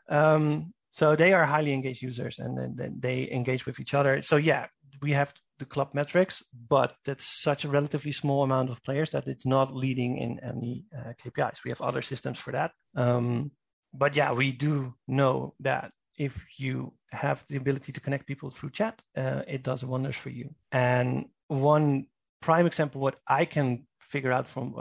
Um, 0.09 0.71
so 0.89 1.15
they 1.15 1.33
are 1.33 1.45
highly 1.45 1.73
engaged 1.73 2.01
users 2.01 2.37
and 2.37 2.57
then, 2.57 2.75
then 2.75 2.99
they 2.99 3.29
engage 3.31 3.65
with 3.65 3.79
each 3.79 3.93
other. 3.93 4.21
So 4.23 4.35
yeah, 4.35 4.67
we 5.01 5.13
have 5.13 5.33
the 5.59 5.65
club 5.65 5.93
metrics, 5.93 6.43
but 6.67 6.93
that's 7.05 7.41
such 7.41 7.63
a 7.63 7.69
relatively 7.69 8.11
small 8.11 8.43
amount 8.43 8.69
of 8.69 8.83
players 8.83 9.11
that 9.11 9.27
it's 9.27 9.45
not 9.45 9.75
leading 9.75 10.17
in 10.17 10.39
any 10.39 10.85
uh, 10.97 11.13
KPIs. 11.23 11.63
We 11.63 11.71
have 11.71 11.81
other 11.81 12.01
systems 12.01 12.39
for 12.39 12.51
that. 12.51 12.71
Um, 12.95 13.51
but 13.93 14.15
yeah, 14.15 14.33
we 14.33 14.51
do 14.51 14.93
know 15.07 15.53
that 15.61 15.91
if 16.17 16.43
you 16.57 16.93
have 17.11 17.45
the 17.47 17.57
ability 17.57 17.91
to 17.93 18.01
connect 18.01 18.27
people 18.27 18.49
through 18.49 18.71
chat, 18.71 19.01
uh, 19.15 19.43
it 19.47 19.63
does 19.63 19.85
wonders 19.85 20.15
for 20.15 20.29
you. 20.29 20.53
And 20.71 21.27
one 21.47 22.07
prime 22.41 22.65
example, 22.65 23.01
what 23.01 23.19
I 23.27 23.45
can 23.45 23.85
figure 23.99 24.31
out 24.31 24.47
from 24.47 24.71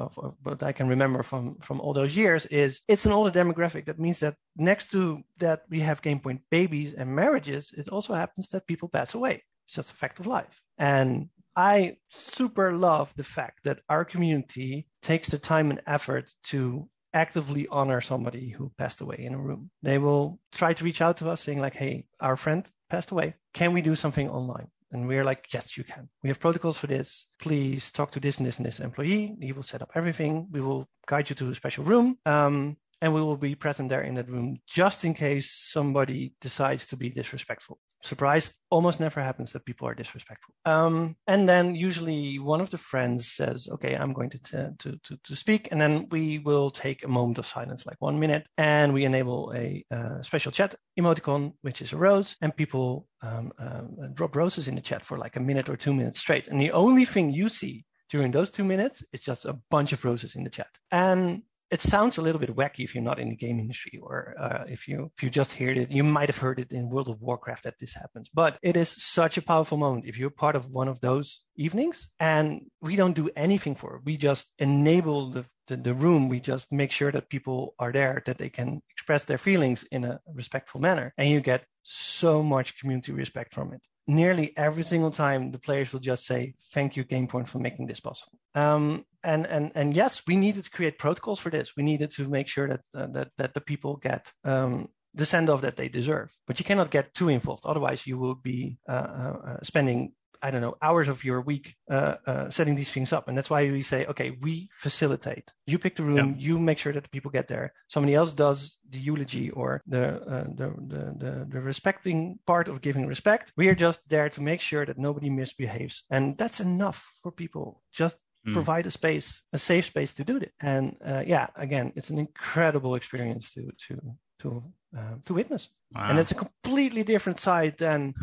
what 0.43 0.63
I 0.63 0.73
can 0.73 0.89
remember 0.89 1.23
from 1.23 1.57
from 1.61 1.81
all 1.81 1.93
those 1.93 2.17
years 2.17 2.47
is 2.47 2.81
it's 2.89 3.07
an 3.07 3.13
older 3.13 3.31
demographic. 3.31 3.85
That 3.87 4.01
means 4.01 4.21
that 4.21 4.35
next 4.57 4.91
to 4.91 5.23
that 5.39 5.63
we 5.71 5.81
have 5.81 6.03
GamePoint 6.03 6.41
babies 6.51 6.95
and 6.95 7.15
marriages, 7.15 7.73
it 7.77 7.89
also 7.89 8.15
happens 8.15 8.49
that 8.49 8.67
people 8.67 8.89
pass 8.89 9.15
away. 9.15 9.45
It's 9.67 9.77
just 9.77 9.93
a 9.93 9.95
fact 9.95 10.19
of 10.19 10.27
life. 10.27 10.63
And 10.79 11.29
I 11.55 11.97
super 12.09 12.73
love 12.73 13.15
the 13.17 13.25
fact 13.25 13.61
that 13.65 13.81
our 13.89 14.05
community 14.05 14.89
takes 15.03 15.29
the 15.29 15.39
time 15.39 15.71
and 15.71 15.81
effort 15.87 16.33
to 16.45 16.89
actively 17.13 17.67
honor 17.71 18.01
somebody 18.01 18.51
who 18.51 18.73
passed 18.79 19.01
away 19.01 19.19
in 19.19 19.35
a 19.35 19.39
room. 19.39 19.71
They 19.83 19.99
will 19.99 20.41
try 20.53 20.73
to 20.75 20.85
reach 20.85 21.01
out 21.01 21.17
to 21.19 21.31
us 21.31 21.43
saying 21.43 21.61
like, 21.61 21.75
"Hey, 21.75 22.07
our 22.21 22.37
friend 22.37 22.69
passed 22.89 23.11
away. 23.11 23.35
Can 23.53 23.73
we 23.73 23.83
do 23.83 23.95
something 23.95 24.29
online?" 24.29 24.69
And 24.93 25.07
we're 25.07 25.25
like, 25.25 25.47
yes, 25.53 25.77
you 25.77 25.85
can. 25.85 26.09
We 26.23 26.29
have 26.31 26.41
protocols 26.41 26.77
for 26.77 26.87
this. 26.87 27.27
Please 27.39 27.93
talk 27.93 28.11
to 28.13 28.21
this 28.21 28.39
and 28.39 28.47
this 28.47 28.59
and 28.59 28.67
this 28.67 28.81
employee. 28.81 29.37
He 29.41 29.53
will 29.53 29.63
set 29.63 29.83
up 29.83 29.91
everything. 29.95 30.49
We 30.51 30.61
will 30.61 30.89
guide 31.07 31.31
you 31.31 31.37
to 31.37 31.51
a 31.51 31.55
special 31.55 31.85
room. 31.85 32.19
Um, 32.27 32.77
and 33.01 33.15
we 33.15 33.23
will 33.23 33.37
be 33.37 33.55
present 33.55 33.89
there 33.89 34.03
in 34.03 34.15
that 34.17 34.29
room 34.29 34.59
just 34.67 35.05
in 35.05 35.15
case 35.15 35.51
somebody 35.51 36.35
decides 36.41 36.87
to 36.89 36.97
be 36.97 37.11
disrespectful. 37.11 37.79
Surprise, 38.03 38.55
almost 38.71 38.99
never 38.99 39.21
happens 39.21 39.53
that 39.53 39.67
people 39.67 39.87
are 39.87 39.95
disrespectful. 39.95 40.55
Um, 40.65 41.17
and 41.27 41.47
then 41.47 41.75
usually 41.75 42.39
one 42.39 42.63
of 42.63 42.71
the 42.71 42.79
friends 42.79 43.31
says, 43.31 43.69
"Okay, 43.71 43.95
I'm 43.95 44.15
going 44.15 44.31
to, 44.31 44.39
t- 44.39 44.75
to, 44.79 44.99
to 45.05 45.19
to 45.23 45.37
speak," 45.37 45.69
and 45.71 45.81
then 45.81 46.09
we 46.11 46.39
will 46.39 46.71
take 46.71 47.05
a 47.05 47.09
moment 47.09 47.39
of 47.39 47.47
silence, 47.47 47.85
like 47.87 48.01
one 48.01 48.19
minute, 48.19 48.47
and 48.57 48.95
we 48.95 49.05
enable 49.05 49.53
a 49.55 49.85
uh, 49.91 50.23
special 50.23 50.51
chat 50.51 50.75
emoticon, 50.99 51.53
which 51.61 51.83
is 51.83 51.93
a 51.93 51.97
rose, 51.97 52.37
and 52.41 52.57
people 52.57 53.07
um, 53.23 53.53
uh, 53.59 53.83
drop 54.15 54.35
roses 54.35 54.67
in 54.67 54.77
the 54.77 54.81
chat 54.81 55.05
for 55.05 55.19
like 55.19 55.37
a 55.37 55.41
minute 55.41 55.69
or 55.69 55.77
two 55.77 55.93
minutes 55.93 56.21
straight. 56.21 56.49
And 56.49 56.61
the 56.61 56.73
only 56.73 57.05
thing 57.05 57.31
you 57.31 57.51
see 57.51 57.85
during 58.09 58.33
those 58.33 58.51
two 58.51 58.65
minutes 58.65 59.05
is 59.13 59.23
just 59.23 59.45
a 59.45 59.59
bunch 59.71 59.93
of 59.93 60.05
roses 60.05 60.35
in 60.35 60.45
the 60.45 60.51
chat. 60.51 60.69
And 60.91 61.43
it 61.71 61.81
sounds 61.81 62.19
a 62.19 62.23
little 62.23 62.41
bit 62.41 62.55
wacky 62.55 62.85
if 62.85 62.95
you're 62.95 63.05
not 63.05 63.19
in 63.19 63.29
the 63.29 63.37
game 63.37 63.59
industry 63.59 63.99
or 64.03 64.35
uh, 64.39 64.65
if 64.69 64.89
you 64.89 65.11
if 65.17 65.23
you 65.23 65.31
just 65.31 65.59
heard 65.59 65.79
it 65.79 65.91
you 65.93 66.03
might 66.03 66.29
have 66.29 66.39
heard 66.39 66.59
it 66.59 66.73
in 66.73 66.89
world 66.91 67.09
of 67.09 67.21
warcraft 67.21 67.65
that 67.65 67.79
this 67.79 67.95
happens 67.95 68.29
but 68.33 68.59
it 68.63 68.77
is 68.77 68.89
such 68.89 69.39
a 69.39 69.43
powerful 69.43 69.79
moment 69.79 70.07
if 70.07 70.19
you're 70.19 70.31
part 70.31 70.57
of 70.57 70.69
one 70.69 70.89
of 70.89 71.01
those 71.01 71.43
evenings. 71.61 72.11
And 72.19 72.71
we 72.81 72.97
don't 72.97 73.15
do 73.15 73.31
anything 73.37 73.75
for 73.75 73.97
it. 73.97 74.03
We 74.05 74.17
just 74.17 74.49
enable 74.59 75.31
the, 75.31 75.45
the, 75.67 75.77
the 75.77 75.95
room. 75.95 76.29
We 76.29 76.41
just 76.41 76.73
make 76.73 76.91
sure 76.91 77.13
that 77.13 77.29
people 77.29 77.75
are 77.79 77.93
there 77.93 78.23
that 78.27 78.39
they 78.39 78.49
can 78.49 78.81
express 78.91 79.27
their 79.27 79.39
feelings 79.39 79.85
in 79.93 80.05
a 80.05 80.21
respectful 80.35 80.81
manner 80.81 81.13
and 81.19 81.29
you 81.29 81.41
get 81.41 81.65
so 81.83 82.43
much 82.43 82.79
community 82.81 83.13
respect 83.13 83.53
from 83.55 83.73
it. 83.75 83.83
Nearly 84.07 84.57
every 84.57 84.83
single 84.83 85.11
time 85.11 85.53
the 85.53 85.59
players 85.59 85.93
will 85.93 86.01
just 86.01 86.27
say 86.27 86.55
thank 86.73 86.97
you 86.97 87.05
GamePoint 87.05 87.47
for 87.47 87.59
making 87.59 87.87
this 87.87 88.01
possible 88.01 88.40
um, 88.55 89.05
and 89.23 89.47
and 89.47 89.73
and 89.75 89.95
yes, 89.95 90.23
we 90.27 90.37
needed 90.37 90.65
to 90.65 90.71
create 90.71 90.99
protocols 90.99 91.41
for 91.41 91.51
this. 91.51 91.77
We 91.77 91.83
needed 91.83 92.11
to 92.13 92.29
make 92.29 92.49
sure 92.49 92.69
that 92.69 92.81
uh, 92.95 93.07
that 93.09 93.29
that 93.39 93.55
the 93.55 93.61
people 93.61 93.97
get 93.97 94.33
um, 94.45 94.89
the 95.15 95.27
send 95.27 95.51
off 95.51 95.63
that 95.63 95.77
they 95.77 95.89
deserve. 95.89 96.37
But 96.47 96.59
you 96.59 96.65
cannot 96.65 96.91
get 96.91 97.15
too 97.15 97.29
involved, 97.29 97.65
otherwise 97.67 98.07
you 98.07 98.19
will 98.19 98.35
be 98.35 98.79
uh, 98.89 98.93
uh, 98.93 99.39
uh 99.47 99.57
spending 99.63 100.13
I 100.43 100.51
don't 100.51 100.63
know 100.63 100.77
hours 100.81 101.09
of 101.09 101.23
your 101.25 101.41
week 101.43 101.77
uh, 101.91 102.17
uh, 102.27 102.51
setting 102.51 102.75
these 102.75 102.91
things 102.91 103.13
up. 103.13 103.29
And 103.29 103.37
that's 103.37 103.51
why 103.51 103.71
we 103.71 103.83
say, 103.83 104.07
okay, 104.07 104.39
we 104.41 104.71
facilitate. 104.73 105.53
You 105.67 105.79
pick 105.79 105.97
the 105.97 106.03
room, 106.03 106.37
yeah. 106.39 106.47
you 106.47 106.59
make 106.59 106.79
sure 106.79 106.93
that 106.93 107.03
the 107.03 107.11
people 107.11 107.31
get 107.31 107.49
there. 107.49 107.73
Somebody 107.89 108.15
else 108.15 108.33
does 108.33 108.79
the 108.89 108.99
eulogy 108.99 109.51
or 109.51 109.83
the, 109.87 110.23
the, 110.57 110.69
the 110.87 110.99
the 111.19 111.47
the 111.49 111.61
respecting 111.61 112.39
part 112.47 112.69
of 112.69 112.81
giving 112.81 113.07
respect. 113.07 113.53
We 113.57 113.69
are 113.69 113.75
just 113.75 114.09
there 114.09 114.29
to 114.31 114.41
make 114.41 114.61
sure 114.61 114.87
that 114.87 114.99
nobody 114.99 115.29
misbehaves, 115.29 116.05
and 116.11 116.39
that's 116.39 116.61
enough 116.61 117.15
for 117.23 117.31
people. 117.31 117.83
Just 117.93 118.17
mm. 118.47 118.53
provide 118.53 118.87
a 118.87 118.91
space, 118.91 119.43
a 119.53 119.59
safe 119.59 119.87
space 119.87 120.13
to 120.15 120.25
do 120.25 120.37
it. 120.37 120.53
And 120.61 120.97
uh, 121.05 121.23
yeah, 121.27 121.49
again, 121.57 121.93
it's 121.97 122.11
an 122.11 122.19
incredible 122.19 122.95
experience 122.95 123.53
to 123.55 123.71
to 123.89 124.01
to 124.41 124.63
uh, 124.97 125.15
to 125.25 125.35
witness. 125.35 125.69
Wow. 125.95 126.09
And 126.09 126.19
it's 126.19 126.31
a 126.31 126.37
completely 126.37 127.03
different 127.03 127.41
side 127.41 127.79
than 127.79 128.15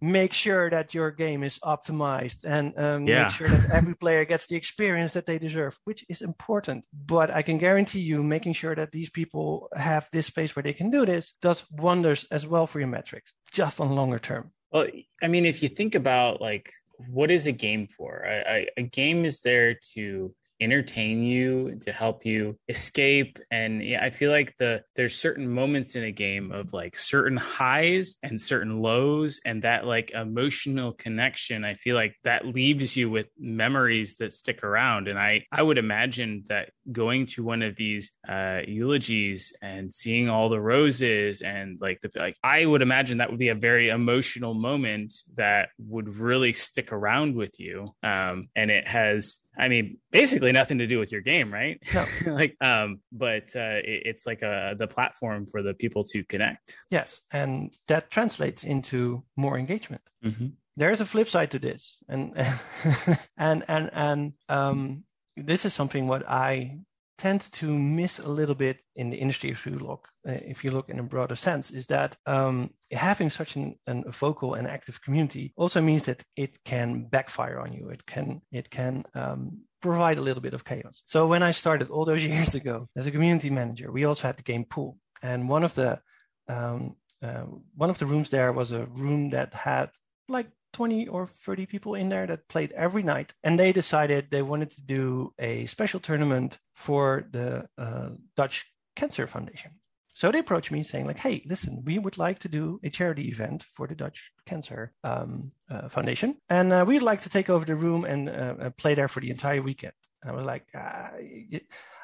make 0.00 0.32
sure 0.32 0.70
that 0.70 0.94
your 0.94 1.10
game 1.10 1.42
is 1.42 1.58
optimized 1.60 2.44
and 2.44 2.78
um, 2.78 3.06
yeah. 3.06 3.22
make 3.22 3.32
sure 3.32 3.48
that 3.48 3.70
every 3.72 3.94
player 3.94 4.24
gets 4.24 4.46
the 4.46 4.56
experience 4.56 5.12
that 5.12 5.26
they 5.26 5.38
deserve, 5.38 5.78
which 5.84 6.04
is 6.08 6.22
important. 6.22 6.84
But 6.92 7.30
I 7.30 7.42
can 7.42 7.58
guarantee 7.58 8.00
you, 8.00 8.22
making 8.22 8.54
sure 8.54 8.74
that 8.74 8.92
these 8.92 9.10
people 9.10 9.68
have 9.74 10.08
this 10.12 10.26
space 10.26 10.54
where 10.54 10.62
they 10.62 10.72
can 10.72 10.90
do 10.90 11.06
this 11.06 11.34
does 11.42 11.64
wonders 11.70 12.26
as 12.30 12.46
well 12.46 12.66
for 12.66 12.78
your 12.78 12.88
metrics, 12.88 13.32
just 13.50 13.80
on 13.80 13.90
longer 13.90 14.18
term. 14.18 14.52
Well, 14.70 14.86
I 15.22 15.28
mean, 15.28 15.46
if 15.46 15.62
you 15.62 15.68
think 15.68 15.94
about 15.94 16.40
like 16.40 16.72
what 17.08 17.30
is 17.30 17.46
a 17.46 17.52
game 17.52 17.86
for? 17.86 18.24
a 18.24 18.82
game 18.82 19.24
is 19.24 19.40
there 19.40 19.78
to 19.94 20.34
entertain 20.60 21.22
you 21.22 21.76
to 21.82 21.92
help 21.92 22.24
you 22.24 22.58
escape 22.68 23.38
and 23.50 23.84
yeah, 23.84 24.02
i 24.02 24.08
feel 24.08 24.30
like 24.30 24.56
the 24.56 24.82
there's 24.94 25.14
certain 25.14 25.46
moments 25.46 25.96
in 25.96 26.04
a 26.04 26.10
game 26.10 26.50
of 26.50 26.72
like 26.72 26.96
certain 26.96 27.36
highs 27.36 28.16
and 28.22 28.40
certain 28.40 28.80
lows 28.80 29.38
and 29.44 29.62
that 29.62 29.84
like 29.84 30.12
emotional 30.12 30.92
connection 30.92 31.62
i 31.62 31.74
feel 31.74 31.94
like 31.94 32.14
that 32.24 32.46
leaves 32.46 32.96
you 32.96 33.10
with 33.10 33.26
memories 33.38 34.16
that 34.16 34.32
stick 34.32 34.64
around 34.64 35.08
and 35.08 35.18
i 35.18 35.44
i 35.52 35.62
would 35.62 35.76
imagine 35.76 36.42
that 36.48 36.70
going 36.92 37.26
to 37.26 37.42
one 37.42 37.62
of 37.62 37.76
these 37.76 38.12
uh 38.28 38.60
eulogies 38.66 39.52
and 39.62 39.92
seeing 39.92 40.28
all 40.28 40.48
the 40.48 40.60
roses 40.60 41.42
and 41.42 41.78
like 41.80 42.00
the 42.00 42.10
like 42.18 42.36
i 42.42 42.64
would 42.64 42.82
imagine 42.82 43.18
that 43.18 43.30
would 43.30 43.38
be 43.38 43.48
a 43.48 43.54
very 43.54 43.88
emotional 43.88 44.54
moment 44.54 45.14
that 45.34 45.70
would 45.78 46.16
really 46.16 46.52
stick 46.52 46.92
around 46.92 47.34
with 47.34 47.58
you 47.58 47.94
um 48.02 48.48
and 48.54 48.70
it 48.70 48.86
has 48.86 49.40
I 49.58 49.68
mean, 49.68 49.98
basically 50.10 50.52
nothing 50.52 50.78
to 50.78 50.86
do 50.86 50.98
with 50.98 51.10
your 51.10 51.20
game, 51.20 51.52
right? 51.52 51.82
No. 51.94 52.04
like, 52.26 52.56
um, 52.60 53.00
but 53.10 53.54
uh, 53.56 53.80
it, 53.82 54.02
it's 54.04 54.26
like 54.26 54.42
a 54.42 54.74
the 54.78 54.86
platform 54.86 55.46
for 55.46 55.62
the 55.62 55.74
people 55.74 56.04
to 56.04 56.24
connect. 56.24 56.76
Yes, 56.90 57.22
and 57.32 57.74
that 57.88 58.10
translates 58.10 58.64
into 58.64 59.24
more 59.36 59.58
engagement. 59.58 60.02
Mm-hmm. 60.24 60.48
There 60.76 60.90
is 60.90 61.00
a 61.00 61.06
flip 61.06 61.28
side 61.28 61.52
to 61.52 61.58
this, 61.58 61.98
and 62.08 62.34
and 63.38 63.64
and 63.66 63.90
and 63.92 64.32
um, 64.48 65.04
this 65.36 65.64
is 65.64 65.74
something 65.74 66.06
what 66.06 66.28
I 66.28 66.78
tend 67.18 67.40
to 67.50 67.66
miss 67.66 68.18
a 68.18 68.28
little 68.28 68.54
bit 68.54 68.80
in 68.94 69.10
the 69.10 69.16
industry 69.16 69.50
if 69.50 69.66
you 69.66 69.78
look 69.78 70.08
uh, 70.28 70.32
if 70.32 70.62
you 70.62 70.70
look 70.70 70.88
in 70.88 70.98
a 70.98 71.02
broader 71.02 71.36
sense 71.36 71.70
is 71.70 71.86
that 71.86 72.16
um, 72.26 72.70
having 72.92 73.30
such 73.30 73.56
an, 73.56 73.74
an, 73.86 74.04
a 74.06 74.10
vocal 74.10 74.54
and 74.54 74.68
active 74.68 75.00
community 75.02 75.52
also 75.56 75.80
means 75.80 76.04
that 76.04 76.22
it 76.36 76.62
can 76.64 77.04
backfire 77.04 77.58
on 77.58 77.72
you. 77.72 77.88
It 77.88 78.04
can 78.06 78.42
it 78.52 78.68
can 78.70 79.04
um, 79.14 79.60
provide 79.80 80.18
a 80.18 80.22
little 80.22 80.42
bit 80.42 80.54
of 80.54 80.64
chaos. 80.64 81.02
So 81.06 81.26
when 81.26 81.42
i 81.42 81.52
started 81.52 81.90
all 81.90 82.04
those 82.04 82.24
years 82.34 82.54
ago 82.54 82.88
as 82.96 83.06
a 83.06 83.10
community 83.10 83.50
manager 83.50 83.90
we 83.90 84.04
also 84.04 84.26
had 84.26 84.36
the 84.36 84.42
game 84.42 84.64
pool. 84.64 84.98
And 85.22 85.48
one 85.48 85.64
of 85.64 85.74
the 85.74 86.00
um, 86.48 86.96
uh, 87.22 87.46
one 87.74 87.90
of 87.90 87.98
the 87.98 88.06
rooms 88.06 88.30
there 88.30 88.52
was 88.52 88.72
a 88.72 88.86
room 88.86 89.30
that 89.30 89.54
had 89.54 89.90
like 90.28 90.48
20 90.76 91.08
or 91.08 91.26
30 91.26 91.64
people 91.64 91.94
in 91.94 92.10
there 92.10 92.26
that 92.26 92.48
played 92.48 92.70
every 92.72 93.02
night. 93.02 93.32
And 93.42 93.58
they 93.58 93.72
decided 93.72 94.30
they 94.30 94.42
wanted 94.42 94.70
to 94.72 94.82
do 94.82 95.32
a 95.38 95.64
special 95.64 96.00
tournament 96.00 96.58
for 96.74 97.26
the 97.30 97.66
uh, 97.78 98.10
Dutch 98.36 98.66
Cancer 98.94 99.26
Foundation. 99.26 99.70
So 100.12 100.30
they 100.30 100.38
approached 100.38 100.70
me 100.70 100.82
saying, 100.82 101.06
like, 101.06 101.18
hey, 101.18 101.42
listen, 101.46 101.82
we 101.86 101.98
would 101.98 102.18
like 102.18 102.38
to 102.40 102.48
do 102.48 102.78
a 102.84 102.90
charity 102.90 103.28
event 103.28 103.62
for 103.62 103.86
the 103.86 103.94
Dutch 103.94 104.32
Cancer 104.44 104.92
um, 105.02 105.52
uh, 105.70 105.88
Foundation. 105.88 106.36
And 106.50 106.72
uh, 106.74 106.84
we'd 106.86 107.02
like 107.02 107.22
to 107.22 107.30
take 107.30 107.48
over 107.48 107.64
the 107.64 107.74
room 107.74 108.04
and 108.04 108.28
uh, 108.28 108.54
uh, 108.60 108.70
play 108.70 108.94
there 108.94 109.08
for 109.08 109.20
the 109.20 109.30
entire 109.30 109.62
weekend. 109.62 109.94
And 110.22 110.30
I 110.30 110.34
was 110.34 110.44
like, 110.44 110.66
ah, 110.74 111.12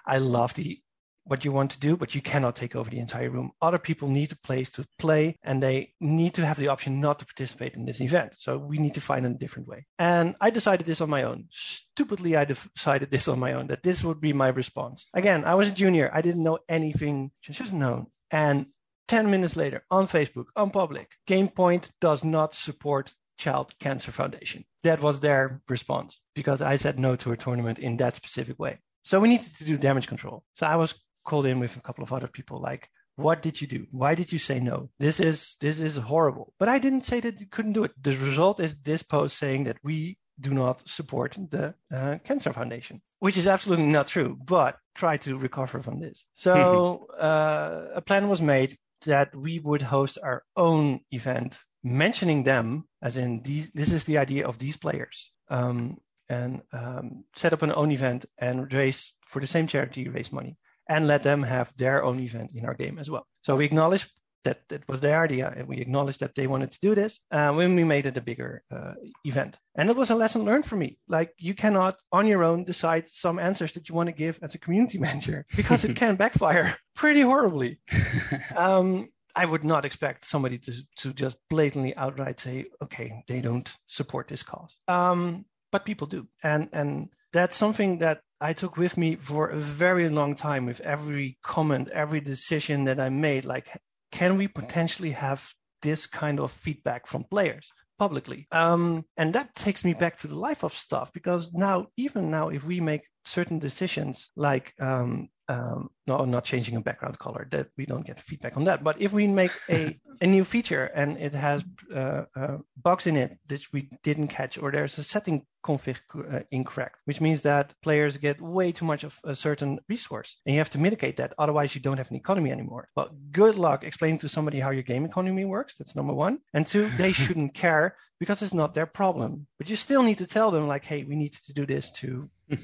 I 0.06 0.18
love 0.18 0.54
the 0.54 0.80
what 1.24 1.44
you 1.44 1.52
want 1.52 1.70
to 1.72 1.80
do, 1.80 1.96
but 1.96 2.14
you 2.14 2.20
cannot 2.20 2.56
take 2.56 2.74
over 2.74 2.90
the 2.90 2.98
entire 2.98 3.30
room. 3.30 3.52
Other 3.60 3.78
people 3.78 4.08
need 4.08 4.32
a 4.32 4.36
place 4.36 4.70
to 4.72 4.86
play 4.98 5.36
and 5.42 5.62
they 5.62 5.92
need 6.00 6.34
to 6.34 6.44
have 6.44 6.58
the 6.58 6.68
option 6.68 7.00
not 7.00 7.18
to 7.20 7.26
participate 7.26 7.74
in 7.74 7.84
this 7.84 8.00
event. 8.00 8.34
So 8.34 8.58
we 8.58 8.78
need 8.78 8.94
to 8.94 9.00
find 9.00 9.24
a 9.24 9.30
different 9.30 9.68
way. 9.68 9.86
And 9.98 10.34
I 10.40 10.50
decided 10.50 10.86
this 10.86 11.00
on 11.00 11.10
my 11.10 11.22
own. 11.22 11.46
Stupidly, 11.50 12.36
I 12.36 12.44
decided 12.44 13.10
this 13.10 13.28
on 13.28 13.38
my 13.38 13.52
own 13.52 13.68
that 13.68 13.82
this 13.82 14.02
would 14.02 14.20
be 14.20 14.32
my 14.32 14.48
response. 14.48 15.06
Again, 15.14 15.44
I 15.44 15.54
was 15.54 15.70
a 15.70 15.74
junior. 15.74 16.10
I 16.12 16.22
didn't 16.22 16.44
know 16.44 16.58
anything, 16.68 17.30
just 17.42 17.72
known. 17.72 18.06
And 18.30 18.66
10 19.08 19.30
minutes 19.30 19.56
later 19.56 19.84
on 19.90 20.06
Facebook, 20.06 20.46
on 20.56 20.70
public, 20.70 21.10
GamePoint 21.28 21.90
does 22.00 22.24
not 22.24 22.54
support 22.54 23.14
Child 23.38 23.74
Cancer 23.78 24.12
Foundation. 24.12 24.64
That 24.84 25.02
was 25.02 25.20
their 25.20 25.60
response 25.68 26.20
because 26.34 26.62
I 26.62 26.76
said 26.76 26.98
no 26.98 27.16
to 27.16 27.32
a 27.32 27.36
tournament 27.36 27.78
in 27.78 27.96
that 27.98 28.14
specific 28.14 28.58
way. 28.58 28.78
So 29.04 29.18
we 29.20 29.28
needed 29.28 29.54
to 29.56 29.64
do 29.64 29.76
damage 29.76 30.06
control. 30.06 30.44
So 30.54 30.66
I 30.66 30.76
was 30.76 30.94
called 31.24 31.46
in 31.46 31.58
with 31.60 31.76
a 31.76 31.80
couple 31.80 32.04
of 32.04 32.12
other 32.12 32.28
people 32.28 32.60
like 32.60 32.88
what 33.16 33.42
did 33.42 33.60
you 33.60 33.66
do? 33.66 33.86
Why 33.90 34.14
did 34.14 34.32
you 34.32 34.38
say 34.38 34.58
no? 34.58 34.88
This 34.98 35.20
is 35.20 35.56
this 35.60 35.82
is 35.82 35.96
horrible. 35.98 36.54
But 36.58 36.70
i 36.70 36.78
didn't 36.78 37.02
say 37.02 37.20
that 37.20 37.40
you 37.40 37.46
couldn't 37.46 37.74
do 37.74 37.84
it. 37.84 37.92
The 38.00 38.16
result 38.16 38.58
is 38.58 38.78
this 38.78 39.02
post 39.02 39.38
saying 39.38 39.64
that 39.64 39.76
we 39.82 40.16
do 40.40 40.54
not 40.54 40.88
support 40.88 41.36
the 41.50 41.74
uh, 41.94 42.18
cancer 42.24 42.52
foundation 42.52 43.00
which 43.18 43.36
is 43.36 43.46
absolutely 43.46 43.86
not 43.86 44.08
true 44.08 44.36
but 44.44 44.76
try 44.94 45.16
to 45.16 45.36
recover 45.36 45.80
from 45.80 46.00
this. 46.00 46.26
So 46.34 47.06
uh, 47.18 47.88
a 47.94 48.00
plan 48.00 48.28
was 48.28 48.42
made 48.42 48.76
that 49.06 49.34
we 49.34 49.58
would 49.60 49.82
host 49.82 50.18
our 50.22 50.42
own 50.56 51.00
event 51.10 51.60
mentioning 51.84 52.44
them 52.44 52.88
as 53.00 53.16
in 53.16 53.42
these, 53.42 53.70
this 53.72 53.92
is 53.92 54.04
the 54.04 54.18
idea 54.18 54.46
of 54.46 54.58
these 54.58 54.76
players 54.76 55.32
um, 55.48 55.98
and 56.28 56.62
um, 56.72 57.24
set 57.36 57.52
up 57.52 57.62
an 57.62 57.72
own 57.76 57.90
event 57.90 58.24
and 58.38 58.72
raise 58.72 59.14
for 59.20 59.40
the 59.40 59.46
same 59.46 59.66
charity 59.66 60.08
raise 60.08 60.32
money 60.32 60.56
and 60.92 61.06
let 61.06 61.22
them 61.22 61.42
have 61.42 61.72
their 61.76 62.04
own 62.04 62.20
event 62.20 62.52
in 62.54 62.64
our 62.66 62.74
game 62.74 62.98
as 62.98 63.08
well. 63.10 63.26
So 63.42 63.56
we 63.56 63.64
acknowledge 63.64 64.06
that 64.44 64.68
that 64.68 64.86
was 64.88 65.00
their 65.00 65.22
idea, 65.22 65.52
and 65.56 65.68
we 65.68 65.78
acknowledged 65.78 66.20
that 66.20 66.34
they 66.34 66.46
wanted 66.46 66.70
to 66.72 66.78
do 66.82 66.94
this. 66.94 67.20
Uh, 67.30 67.52
when 67.52 67.76
we 67.76 67.84
made 67.84 68.06
it 68.06 68.16
a 68.16 68.20
bigger 68.20 68.62
uh, 68.70 68.94
event, 69.24 69.56
and 69.76 69.88
it 69.88 69.96
was 69.96 70.10
a 70.10 70.14
lesson 70.14 70.44
learned 70.44 70.66
for 70.66 70.76
me. 70.76 70.98
Like 71.08 71.32
you 71.38 71.54
cannot 71.54 71.96
on 72.10 72.26
your 72.26 72.42
own 72.44 72.64
decide 72.64 73.08
some 73.08 73.38
answers 73.38 73.72
that 73.72 73.88
you 73.88 73.94
want 73.94 74.08
to 74.08 74.24
give 74.24 74.38
as 74.42 74.54
a 74.54 74.58
community 74.58 74.98
manager 75.08 75.46
because 75.56 75.84
it 75.84 75.96
can 75.96 76.16
backfire 76.16 76.76
pretty 76.94 77.22
horribly. 77.22 77.78
um, 78.56 79.08
I 79.34 79.46
would 79.46 79.64
not 79.64 79.84
expect 79.84 80.26
somebody 80.26 80.58
to, 80.58 80.72
to 80.98 81.12
just 81.14 81.38
blatantly 81.48 81.96
outright 81.96 82.38
say, 82.38 82.66
okay, 82.82 83.24
they 83.28 83.40
don't 83.40 83.74
support 83.86 84.28
this 84.28 84.42
cause. 84.42 84.76
Um, 84.88 85.46
but 85.70 85.86
people 85.86 86.06
do. 86.06 86.26
And, 86.42 86.68
and 86.74 87.08
that's 87.32 87.56
something 87.56 88.00
that 88.00 88.20
I 88.42 88.52
took 88.52 88.76
with 88.76 88.96
me 88.96 89.16
for 89.16 89.48
a 89.48 89.56
very 89.56 90.08
long 90.08 90.34
time 90.34 90.66
with 90.66 90.80
every 90.80 91.38
comment, 91.42 91.88
every 91.90 92.20
decision 92.20 92.84
that 92.84 92.98
I 92.98 93.08
made. 93.08 93.44
Like, 93.44 93.68
can 94.10 94.36
we 94.36 94.48
potentially 94.48 95.12
have 95.12 95.52
this 95.80 96.06
kind 96.06 96.40
of 96.40 96.50
feedback 96.50 97.06
from 97.06 97.24
players 97.24 97.72
publicly? 97.98 98.48
Um, 98.50 99.04
and 99.16 99.32
that 99.34 99.54
takes 99.54 99.84
me 99.84 99.94
back 99.94 100.16
to 100.18 100.28
the 100.28 100.34
live 100.34 100.64
ops 100.64 100.78
stuff 100.78 101.12
because 101.12 101.52
now, 101.52 101.86
even 101.96 102.30
now, 102.30 102.48
if 102.48 102.64
we 102.64 102.80
make 102.80 103.02
certain 103.24 103.60
decisions 103.60 104.30
like 104.34 104.74
um, 104.80 105.28
um, 105.48 105.90
no, 106.06 106.24
not 106.24 106.44
changing 106.44 106.76
a 106.76 106.80
background 106.80 107.18
color. 107.18 107.46
That 107.50 107.68
we 107.76 107.86
don't 107.86 108.06
get 108.06 108.20
feedback 108.20 108.56
on 108.56 108.64
that. 108.64 108.82
But 108.82 109.00
if 109.00 109.12
we 109.12 109.26
make 109.26 109.52
a, 109.68 109.98
a 110.20 110.26
new 110.26 110.44
feature 110.44 110.84
and 110.94 111.18
it 111.18 111.34
has 111.34 111.64
uh, 111.94 112.24
uh, 112.34 112.58
bugs 112.80 113.06
in 113.06 113.16
it 113.16 113.38
that 113.48 113.64
we 113.72 113.88
didn't 114.02 114.28
catch, 114.28 114.58
or 114.58 114.70
there's 114.70 114.98
a 114.98 115.02
setting 115.02 115.44
config 115.62 115.98
uh, 116.14 116.40
incorrect, 116.50 117.00
which 117.04 117.20
means 117.20 117.42
that 117.42 117.74
players 117.82 118.16
get 118.16 118.40
way 118.40 118.72
too 118.72 118.84
much 118.84 119.04
of 119.04 119.18
a 119.24 119.34
certain 119.34 119.78
resource, 119.88 120.40
and 120.44 120.54
you 120.54 120.60
have 120.60 120.70
to 120.70 120.78
mitigate 120.78 121.16
that. 121.16 121.34
Otherwise, 121.38 121.74
you 121.74 121.80
don't 121.80 121.98
have 121.98 122.10
an 122.10 122.16
economy 122.16 122.50
anymore. 122.50 122.88
Well, 122.96 123.10
good 123.30 123.56
luck 123.56 123.84
explaining 123.84 124.18
to 124.20 124.28
somebody 124.28 124.60
how 124.60 124.70
your 124.70 124.82
game 124.82 125.04
economy 125.04 125.44
works. 125.44 125.74
That's 125.74 125.96
number 125.96 126.14
one. 126.14 126.38
And 126.54 126.66
two, 126.66 126.90
they 126.96 127.12
shouldn't 127.22 127.54
care 127.54 127.96
because 128.18 128.42
it's 128.42 128.54
not 128.54 128.74
their 128.74 128.86
problem. 128.86 129.46
But 129.58 129.68
you 129.70 129.76
still 129.76 130.02
need 130.02 130.18
to 130.18 130.26
tell 130.26 130.50
them, 130.50 130.66
like, 130.66 130.84
hey, 130.84 131.04
we 131.04 131.16
need 131.16 131.32
to 131.46 131.52
do 131.52 131.66
this 131.66 131.90
to 131.92 132.30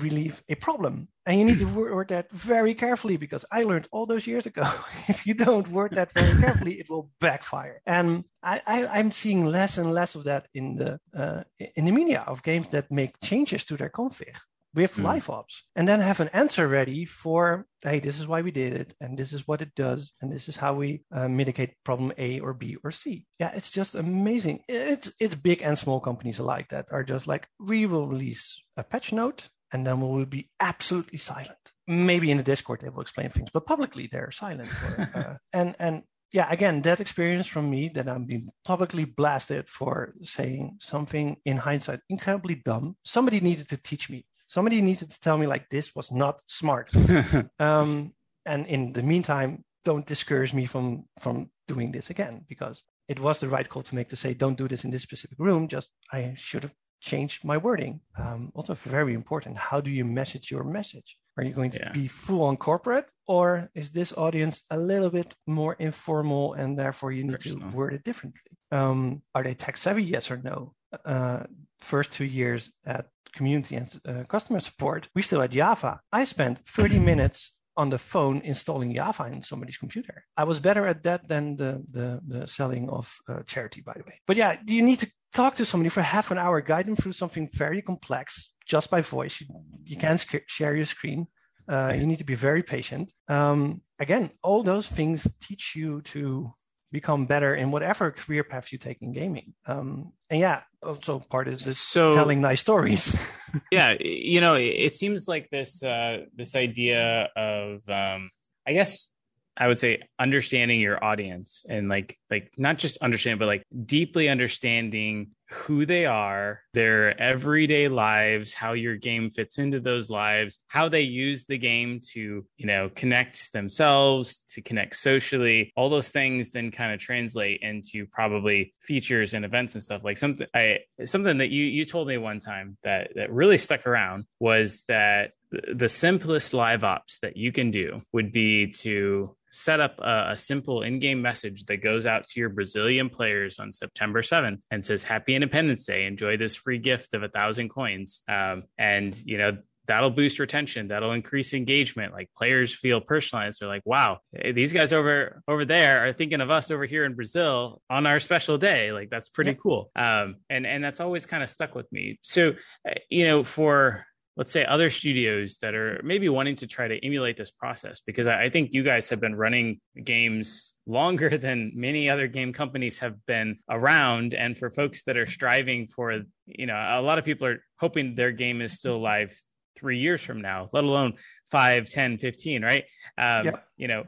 relieve 0.00 0.42
a 0.48 0.54
problem. 0.54 1.08
And 1.26 1.38
you 1.38 1.44
need 1.44 1.58
to 1.58 1.66
word 1.94 2.08
that 2.08 2.30
very 2.30 2.74
carefully 2.74 3.16
because 3.16 3.44
I 3.52 3.62
learned 3.62 3.88
all 3.92 4.06
those 4.06 4.26
years 4.26 4.46
ago 4.46 4.62
if 5.08 5.26
you 5.26 5.34
don't 5.34 5.68
word 5.68 5.94
that 5.94 6.12
very 6.12 6.38
carefully, 6.40 6.80
it 6.80 6.88
will 6.88 7.10
backfire. 7.20 7.82
And 7.86 8.24
I, 8.42 8.60
am 8.66 9.10
seeing 9.10 9.44
less 9.46 9.78
and 9.78 9.92
less 9.92 10.14
of 10.14 10.24
that 10.24 10.48
in 10.54 10.76
the 10.76 11.00
uh, 11.14 11.42
in 11.76 11.84
the 11.84 11.92
media 11.92 12.24
of 12.26 12.42
games 12.42 12.68
that 12.70 12.90
make 12.90 13.20
changes 13.20 13.64
to 13.66 13.76
their 13.76 13.90
config 13.90 14.36
with 14.74 14.96
mm. 14.96 15.04
live 15.04 15.30
ops 15.30 15.64
and 15.76 15.88
then 15.88 16.00
have 16.00 16.20
an 16.20 16.28
answer 16.28 16.68
ready 16.68 17.04
for 17.04 17.66
hey 17.82 18.00
this 18.00 18.20
is 18.20 18.26
why 18.26 18.42
we 18.42 18.50
did 18.50 18.72
it 18.74 18.94
and 19.00 19.18
this 19.18 19.32
is 19.32 19.48
what 19.48 19.62
it 19.62 19.74
does 19.74 20.12
and 20.20 20.30
this 20.30 20.48
is 20.48 20.56
how 20.56 20.74
we 20.74 21.02
uh, 21.12 21.28
mitigate 21.28 21.74
problem 21.84 22.12
a 22.18 22.38
or 22.40 22.52
b 22.52 22.76
or 22.84 22.90
c 22.90 23.24
yeah 23.38 23.50
it's 23.54 23.70
just 23.70 23.94
amazing 23.94 24.60
it's 24.68 25.10
it's 25.20 25.34
big 25.34 25.62
and 25.62 25.76
small 25.78 26.00
companies 26.00 26.38
alike 26.38 26.68
that 26.70 26.86
are 26.90 27.02
just 27.02 27.26
like 27.26 27.48
we 27.58 27.86
will 27.86 28.06
release 28.06 28.62
a 28.76 28.84
patch 28.84 29.12
note 29.12 29.48
and 29.72 29.86
then 29.86 30.00
we 30.00 30.08
will 30.08 30.26
be 30.26 30.48
absolutely 30.60 31.18
silent. 31.18 31.58
Maybe 31.86 32.30
in 32.30 32.36
the 32.36 32.42
Discord 32.42 32.80
they 32.80 32.88
will 32.88 33.02
explain 33.02 33.30
things, 33.30 33.50
but 33.52 33.66
publicly 33.66 34.08
they're 34.10 34.30
silent. 34.30 34.70
Or, 34.82 35.10
uh, 35.14 35.34
and 35.52 35.74
and 35.78 36.02
yeah, 36.32 36.46
again, 36.50 36.82
that 36.82 37.00
experience 37.00 37.46
from 37.46 37.70
me 37.70 37.88
that 37.94 38.08
I'm 38.08 38.26
being 38.26 38.50
publicly 38.64 39.04
blasted 39.04 39.68
for 39.68 40.14
saying 40.22 40.76
something 40.80 41.36
in 41.44 41.56
hindsight 41.56 42.00
incredibly 42.10 42.56
dumb. 42.56 42.96
Somebody 43.04 43.40
needed 43.40 43.68
to 43.70 43.78
teach 43.78 44.10
me. 44.10 44.26
Somebody 44.46 44.82
needed 44.82 45.10
to 45.10 45.20
tell 45.20 45.38
me 45.38 45.46
like 45.46 45.68
this 45.68 45.94
was 45.94 46.12
not 46.12 46.42
smart. 46.46 46.90
um, 47.58 48.12
and 48.44 48.66
in 48.66 48.92
the 48.92 49.02
meantime, 49.02 49.64
don't 49.84 50.06
discourage 50.06 50.52
me 50.52 50.66
from 50.66 51.04
from 51.20 51.50
doing 51.66 51.92
this 51.92 52.10
again 52.10 52.44
because 52.48 52.82
it 53.08 53.20
was 53.20 53.40
the 53.40 53.48
right 53.48 53.68
call 53.68 53.82
to 53.82 53.94
make 53.94 54.08
to 54.08 54.16
say 54.16 54.34
don't 54.34 54.58
do 54.58 54.68
this 54.68 54.84
in 54.84 54.90
this 54.90 55.02
specific 55.02 55.38
room. 55.38 55.68
Just 55.68 55.90
I 56.12 56.34
should 56.36 56.64
have 56.64 56.74
changed 57.00 57.44
my 57.44 57.56
wording. 57.56 58.00
Um, 58.16 58.52
also, 58.54 58.74
very 58.74 59.14
important. 59.14 59.56
How 59.56 59.80
do 59.80 59.90
you 59.90 60.04
message 60.04 60.50
your 60.50 60.64
message? 60.64 61.16
Are 61.36 61.44
you 61.44 61.52
going 61.52 61.70
to 61.72 61.78
yeah. 61.78 61.92
be 61.92 62.08
full 62.08 62.42
on 62.42 62.56
corporate, 62.56 63.06
or 63.26 63.70
is 63.74 63.92
this 63.92 64.12
audience 64.16 64.64
a 64.70 64.76
little 64.76 65.10
bit 65.10 65.36
more 65.46 65.74
informal 65.78 66.54
and 66.54 66.76
therefore 66.76 67.12
you 67.12 67.22
need 67.22 67.34
Personal. 67.34 67.70
to 67.70 67.76
word 67.76 67.94
it 67.94 68.02
differently? 68.02 68.40
Um, 68.72 69.22
are 69.34 69.44
they 69.44 69.54
tech 69.54 69.76
savvy? 69.76 70.02
Yes 70.02 70.30
or 70.30 70.38
no? 70.38 70.74
Uh, 71.04 71.44
first 71.80 72.12
two 72.12 72.24
years 72.24 72.72
at 72.84 73.06
community 73.32 73.76
and 73.76 74.00
uh, 74.06 74.24
customer 74.24 74.58
support, 74.60 75.08
we 75.14 75.22
still 75.22 75.40
had 75.40 75.52
Java. 75.52 76.00
I 76.12 76.24
spent 76.24 76.60
30 76.66 76.98
minutes 76.98 77.52
on 77.78 77.90
the 77.90 77.98
phone 77.98 78.40
installing 78.42 78.92
Java 78.94 79.26
in 79.32 79.42
somebody's 79.42 79.78
computer. 79.78 80.24
I 80.36 80.44
was 80.44 80.58
better 80.60 80.86
at 80.86 81.02
that 81.04 81.28
than 81.28 81.56
the 81.56 81.82
the, 81.90 82.20
the 82.26 82.46
selling 82.46 82.90
of 82.90 83.16
uh, 83.28 83.42
charity, 83.46 83.80
by 83.80 83.94
the 83.96 84.04
way. 84.04 84.20
But 84.26 84.36
yeah, 84.36 84.56
you 84.66 84.82
need 84.82 84.98
to 84.98 85.10
talk 85.32 85.54
to 85.54 85.64
somebody 85.64 85.88
for 85.88 86.02
half 86.02 86.30
an 86.30 86.38
hour, 86.38 86.60
guide 86.60 86.86
them 86.86 86.96
through 86.96 87.12
something 87.12 87.48
very 87.54 87.80
complex 87.80 88.52
just 88.66 88.90
by 88.90 89.00
voice. 89.00 89.40
You, 89.40 89.46
you 89.84 89.96
can't 89.96 90.20
sc- 90.20 90.48
share 90.48 90.74
your 90.74 90.84
screen. 90.84 91.28
Uh, 91.68 91.92
you 91.98 92.06
need 92.06 92.18
to 92.18 92.24
be 92.24 92.34
very 92.34 92.62
patient. 92.62 93.12
Um, 93.28 93.82
again, 93.98 94.30
all 94.42 94.62
those 94.62 94.88
things 94.88 95.30
teach 95.40 95.76
you 95.76 96.00
to 96.12 96.52
become 96.90 97.26
better 97.26 97.54
in 97.54 97.70
whatever 97.70 98.10
career 98.10 98.44
path 98.44 98.72
you 98.72 98.78
take 98.78 99.02
in 99.02 99.12
gaming. 99.12 99.54
Um, 99.66 100.12
and 100.30 100.40
yeah, 100.40 100.62
also 100.82 101.18
part 101.18 101.48
is 101.48 101.64
this 101.64 101.78
so, 101.78 102.12
telling 102.12 102.40
nice 102.40 102.60
stories. 102.60 103.16
yeah, 103.72 103.94
you 103.98 104.40
know, 104.40 104.54
it 104.54 104.92
seems 104.92 105.28
like 105.28 105.48
this 105.50 105.82
uh, 105.82 106.24
this 106.34 106.54
idea 106.54 107.28
of 107.36 107.88
um, 107.88 108.30
I 108.66 108.72
guess 108.72 109.10
I 109.58 109.66
would 109.66 109.78
say 109.78 110.02
understanding 110.18 110.80
your 110.80 111.02
audience 111.02 111.66
and 111.68 111.88
like 111.88 112.16
like 112.30 112.52
not 112.56 112.78
just 112.78 112.98
understand, 112.98 113.40
but 113.40 113.46
like 113.46 113.64
deeply 113.84 114.28
understanding 114.28 115.32
who 115.50 115.86
they 115.86 116.04
are, 116.06 116.60
their 116.74 117.18
everyday 117.20 117.88
lives, 117.88 118.52
how 118.52 118.74
your 118.74 118.96
game 118.96 119.30
fits 119.30 119.58
into 119.58 119.80
those 119.80 120.10
lives, 120.10 120.60
how 120.68 120.88
they 120.88 121.00
use 121.00 121.46
the 121.46 121.56
game 121.56 122.00
to, 122.12 122.44
you 122.56 122.66
know, 122.66 122.90
connect 122.94 123.52
themselves, 123.52 124.42
to 124.50 124.60
connect 124.60 124.94
socially, 124.94 125.72
all 125.74 125.88
those 125.88 126.10
things 126.10 126.50
then 126.52 126.70
kind 126.70 126.92
of 126.92 127.00
translate 127.00 127.60
into 127.62 128.06
probably 128.06 128.74
features 128.80 129.34
and 129.34 129.44
events 129.44 129.74
and 129.74 129.82
stuff. 129.82 130.04
Like 130.04 130.18
something 130.18 130.46
I 130.54 130.80
something 131.04 131.38
that 131.38 131.50
you 131.50 131.64
you 131.64 131.84
told 131.84 132.06
me 132.06 132.16
one 132.16 132.38
time 132.38 132.76
that 132.84 133.12
that 133.16 133.32
really 133.32 133.58
stuck 133.58 133.86
around 133.86 134.26
was 134.38 134.84
that 134.88 135.32
the 135.50 135.88
simplest 135.88 136.54
live 136.54 136.84
ops 136.84 137.20
that 137.20 137.36
you 137.36 137.52
can 137.52 137.70
do 137.70 138.02
would 138.12 138.32
be 138.32 138.70
to 138.70 139.34
set 139.50 139.80
up 139.80 139.98
a, 139.98 140.32
a, 140.32 140.36
simple 140.36 140.82
in-game 140.82 141.22
message 141.22 141.64
that 141.64 141.78
goes 141.78 142.04
out 142.04 142.26
to 142.26 142.38
your 142.38 142.50
Brazilian 142.50 143.08
players 143.08 143.58
on 143.58 143.72
September 143.72 144.20
7th 144.20 144.60
and 144.70 144.84
says 144.84 145.02
Happy 145.02 145.34
Independence 145.34 145.86
Day. 145.86 146.04
Enjoy 146.04 146.36
this 146.36 146.54
free 146.54 146.78
gift 146.78 147.14
of 147.14 147.22
a 147.22 147.28
thousand 147.28 147.70
coins. 147.70 148.22
Um, 148.28 148.64
and 148.76 149.18
you 149.24 149.38
know 149.38 149.56
that'll 149.88 150.10
boost 150.10 150.38
retention 150.38 150.88
that'll 150.88 151.12
increase 151.12 151.54
engagement 151.54 152.12
like 152.12 152.28
players 152.36 152.74
feel 152.74 153.00
personalized 153.00 153.58
they're 153.58 153.68
like 153.68 153.82
wow 153.86 154.18
these 154.54 154.72
guys 154.72 154.92
over 154.92 155.42
over 155.48 155.64
there 155.64 156.06
are 156.06 156.12
thinking 156.12 156.40
of 156.40 156.50
us 156.50 156.70
over 156.70 156.84
here 156.84 157.04
in 157.04 157.14
brazil 157.14 157.80
on 157.90 158.06
our 158.06 158.20
special 158.20 158.58
day 158.58 158.92
like 158.92 159.08
that's 159.10 159.30
pretty 159.30 159.52
yeah. 159.52 159.56
cool 159.60 159.90
um 159.96 160.36
and 160.50 160.66
and 160.66 160.84
that's 160.84 161.00
always 161.00 161.26
kind 161.26 161.42
of 161.42 161.48
stuck 161.48 161.74
with 161.74 161.90
me 161.90 162.18
so 162.22 162.54
uh, 162.86 162.92
you 163.08 163.26
know 163.26 163.42
for 163.42 164.04
let's 164.38 164.52
say 164.52 164.64
other 164.64 164.88
studios 164.88 165.58
that 165.58 165.74
are 165.74 166.00
maybe 166.04 166.28
wanting 166.28 166.54
to 166.54 166.66
try 166.66 166.86
to 166.86 167.04
emulate 167.04 167.36
this 167.36 167.50
process 167.50 168.00
because 168.06 168.28
I, 168.28 168.48
think 168.48 168.72
you 168.72 168.84
guys 168.84 169.08
have 169.08 169.20
been 169.20 169.34
running 169.34 169.80
games 170.04 170.74
longer 170.86 171.36
than 171.46 171.72
many 171.74 172.08
other 172.08 172.28
game 172.28 172.52
companies 172.52 173.00
have 173.00 173.14
been 173.26 173.58
around. 173.68 174.34
And 174.34 174.56
for 174.56 174.70
folks 174.70 175.02
that 175.04 175.16
are 175.16 175.26
striving 175.26 175.88
for 175.88 176.22
you 176.46 176.66
know 176.66 176.76
a 176.76 177.02
lot 177.02 177.18
of 177.18 177.24
people 177.24 177.48
are 177.48 177.62
hoping 177.78 178.14
their 178.14 178.32
game 178.32 178.62
is 178.62 178.78
still 178.78 179.00
live 179.00 179.36
three 179.76 179.98
years 179.98 180.24
from 180.24 180.40
now 180.40 180.68
let 180.72 180.82
alone 180.82 181.12
5 181.50 181.90
10 181.90 182.18
15 182.18 182.62
right? 182.62 182.84
Um, 183.18 183.44
yep. 183.44 183.64
you 183.76 183.88
know 183.88 184.04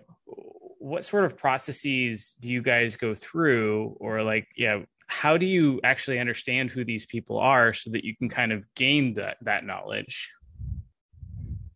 what 0.78 1.04
sort 1.04 1.24
of 1.24 1.36
processes 1.36 2.36
do 2.40 2.50
you 2.50 2.62
guys 2.62 2.96
go 2.96 3.14
through? 3.14 3.96
Or 4.00 4.22
like 4.22 4.48
yeah 4.56 4.80
how 5.10 5.36
do 5.36 5.44
you 5.44 5.80
actually 5.82 6.18
understand 6.18 6.70
who 6.70 6.84
these 6.84 7.04
people 7.04 7.38
are 7.38 7.72
so 7.72 7.90
that 7.90 8.04
you 8.04 8.16
can 8.16 8.28
kind 8.28 8.52
of 8.52 8.64
gain 8.74 9.14
that 9.14 9.36
that 9.42 9.64
knowledge? 9.64 10.30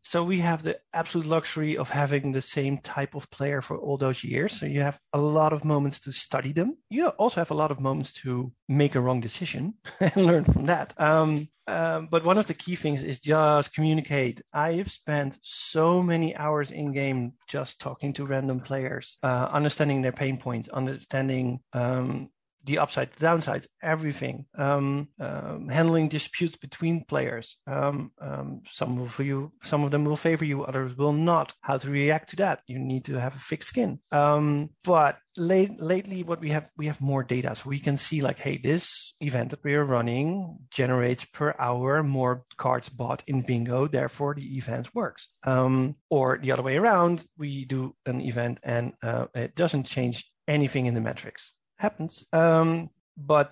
So 0.06 0.22
we 0.22 0.38
have 0.40 0.62
the 0.62 0.78
absolute 0.92 1.26
luxury 1.26 1.76
of 1.76 1.90
having 1.90 2.30
the 2.30 2.42
same 2.42 2.78
type 2.78 3.14
of 3.14 3.28
player 3.30 3.60
for 3.60 3.76
all 3.78 3.96
those 3.96 4.22
years. 4.22 4.52
So 4.52 4.66
you 4.66 4.80
have 4.80 5.00
a 5.12 5.20
lot 5.20 5.52
of 5.52 5.64
moments 5.64 5.98
to 6.00 6.12
study 6.12 6.52
them. 6.52 6.76
You 6.90 7.08
also 7.08 7.40
have 7.40 7.50
a 7.50 7.54
lot 7.54 7.70
of 7.70 7.80
moments 7.80 8.12
to 8.22 8.52
make 8.68 8.94
a 8.94 9.00
wrong 9.00 9.20
decision 9.20 9.74
and 10.00 10.16
learn 10.16 10.44
from 10.44 10.66
that. 10.66 10.92
Um, 10.98 11.48
um, 11.66 12.08
but 12.10 12.24
one 12.24 12.36
of 12.36 12.46
the 12.46 12.54
key 12.54 12.76
things 12.76 13.02
is 13.02 13.18
just 13.18 13.74
communicate. 13.74 14.42
I've 14.52 14.90
spent 14.90 15.38
so 15.42 16.02
many 16.02 16.36
hours 16.36 16.70
in 16.70 16.92
game 16.92 17.32
just 17.48 17.80
talking 17.80 18.12
to 18.12 18.26
random 18.26 18.60
players, 18.60 19.16
uh, 19.22 19.48
understanding 19.50 20.02
their 20.02 20.12
pain 20.12 20.36
points, 20.36 20.68
understanding 20.68 21.60
um, 21.72 22.28
the 22.64 22.78
upside, 22.78 23.12
the 23.12 23.26
downsides, 23.26 23.66
everything. 23.82 24.46
Um, 24.56 25.08
um, 25.20 25.68
handling 25.68 26.08
disputes 26.08 26.56
between 26.56 27.04
players. 27.04 27.58
Um, 27.66 28.12
um, 28.20 28.62
some 28.70 29.06
for 29.06 29.22
you, 29.22 29.52
some 29.62 29.84
of 29.84 29.90
them 29.90 30.04
will 30.04 30.16
favor 30.16 30.44
you, 30.44 30.64
others 30.64 30.96
will 30.96 31.12
not. 31.12 31.54
How 31.60 31.78
to 31.78 31.90
react 31.90 32.30
to 32.30 32.36
that? 32.36 32.62
You 32.66 32.78
need 32.78 33.04
to 33.06 33.20
have 33.20 33.34
a 33.36 33.38
thick 33.38 33.62
skin. 33.62 34.00
Um, 34.10 34.70
but 34.82 35.18
late, 35.36 35.80
lately, 35.80 36.22
what 36.22 36.40
we 36.40 36.50
have, 36.50 36.70
we 36.76 36.86
have 36.86 37.00
more 37.00 37.22
data, 37.22 37.54
so 37.54 37.68
we 37.68 37.78
can 37.78 37.96
see 37.96 38.20
like, 38.20 38.38
hey, 38.38 38.58
this 38.58 39.14
event 39.20 39.50
that 39.50 39.64
we 39.64 39.74
are 39.74 39.84
running 39.84 40.58
generates 40.70 41.24
per 41.24 41.54
hour 41.58 42.02
more 42.02 42.44
cards 42.56 42.88
bought 42.88 43.22
in 43.26 43.42
bingo. 43.42 43.86
Therefore, 43.86 44.34
the 44.34 44.56
event 44.56 44.94
works. 44.94 45.28
Um, 45.44 45.96
or 46.10 46.38
the 46.40 46.52
other 46.52 46.62
way 46.62 46.76
around, 46.76 47.24
we 47.36 47.64
do 47.64 47.94
an 48.06 48.20
event 48.20 48.58
and 48.62 48.94
uh, 49.02 49.26
it 49.34 49.54
doesn't 49.54 49.84
change 49.84 50.30
anything 50.46 50.86
in 50.86 50.94
the 50.94 51.00
metrics 51.00 51.54
happens. 51.84 52.12
Um, 52.32 52.90
but 53.16 53.46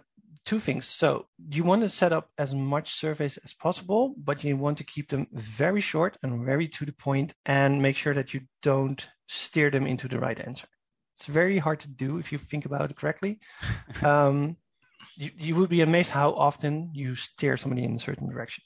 two 0.44 0.58
things. 0.58 0.86
So 0.86 1.26
you 1.56 1.62
want 1.64 1.82
to 1.82 1.88
set 1.88 2.12
up 2.12 2.26
as 2.44 2.50
much 2.54 2.88
surveys 3.02 3.36
as 3.46 3.54
possible, 3.54 4.14
but 4.28 4.42
you 4.42 4.56
want 4.56 4.78
to 4.78 4.84
keep 4.94 5.06
them 5.08 5.26
very 5.32 5.80
short 5.80 6.12
and 6.22 6.44
very 6.44 6.68
to 6.76 6.84
the 6.84 6.92
point 6.92 7.34
and 7.46 7.82
make 7.86 7.96
sure 7.96 8.14
that 8.14 8.34
you 8.34 8.40
don't 8.62 9.08
steer 9.28 9.70
them 9.70 9.86
into 9.86 10.08
the 10.08 10.18
right 10.18 10.40
answer. 10.48 10.66
It's 11.14 11.26
very 11.26 11.58
hard 11.58 11.80
to 11.80 11.88
do 11.88 12.18
if 12.18 12.32
you 12.32 12.38
think 12.38 12.64
about 12.64 12.90
it 12.90 12.96
correctly. 12.96 13.38
um, 14.02 14.56
you, 15.16 15.30
you 15.38 15.54
would 15.56 15.70
be 15.70 15.82
amazed 15.82 16.10
how 16.10 16.32
often 16.32 16.90
you 16.94 17.14
steer 17.14 17.56
somebody 17.56 17.84
in 17.84 17.94
a 17.94 17.98
certain 17.98 18.28
direction 18.30 18.64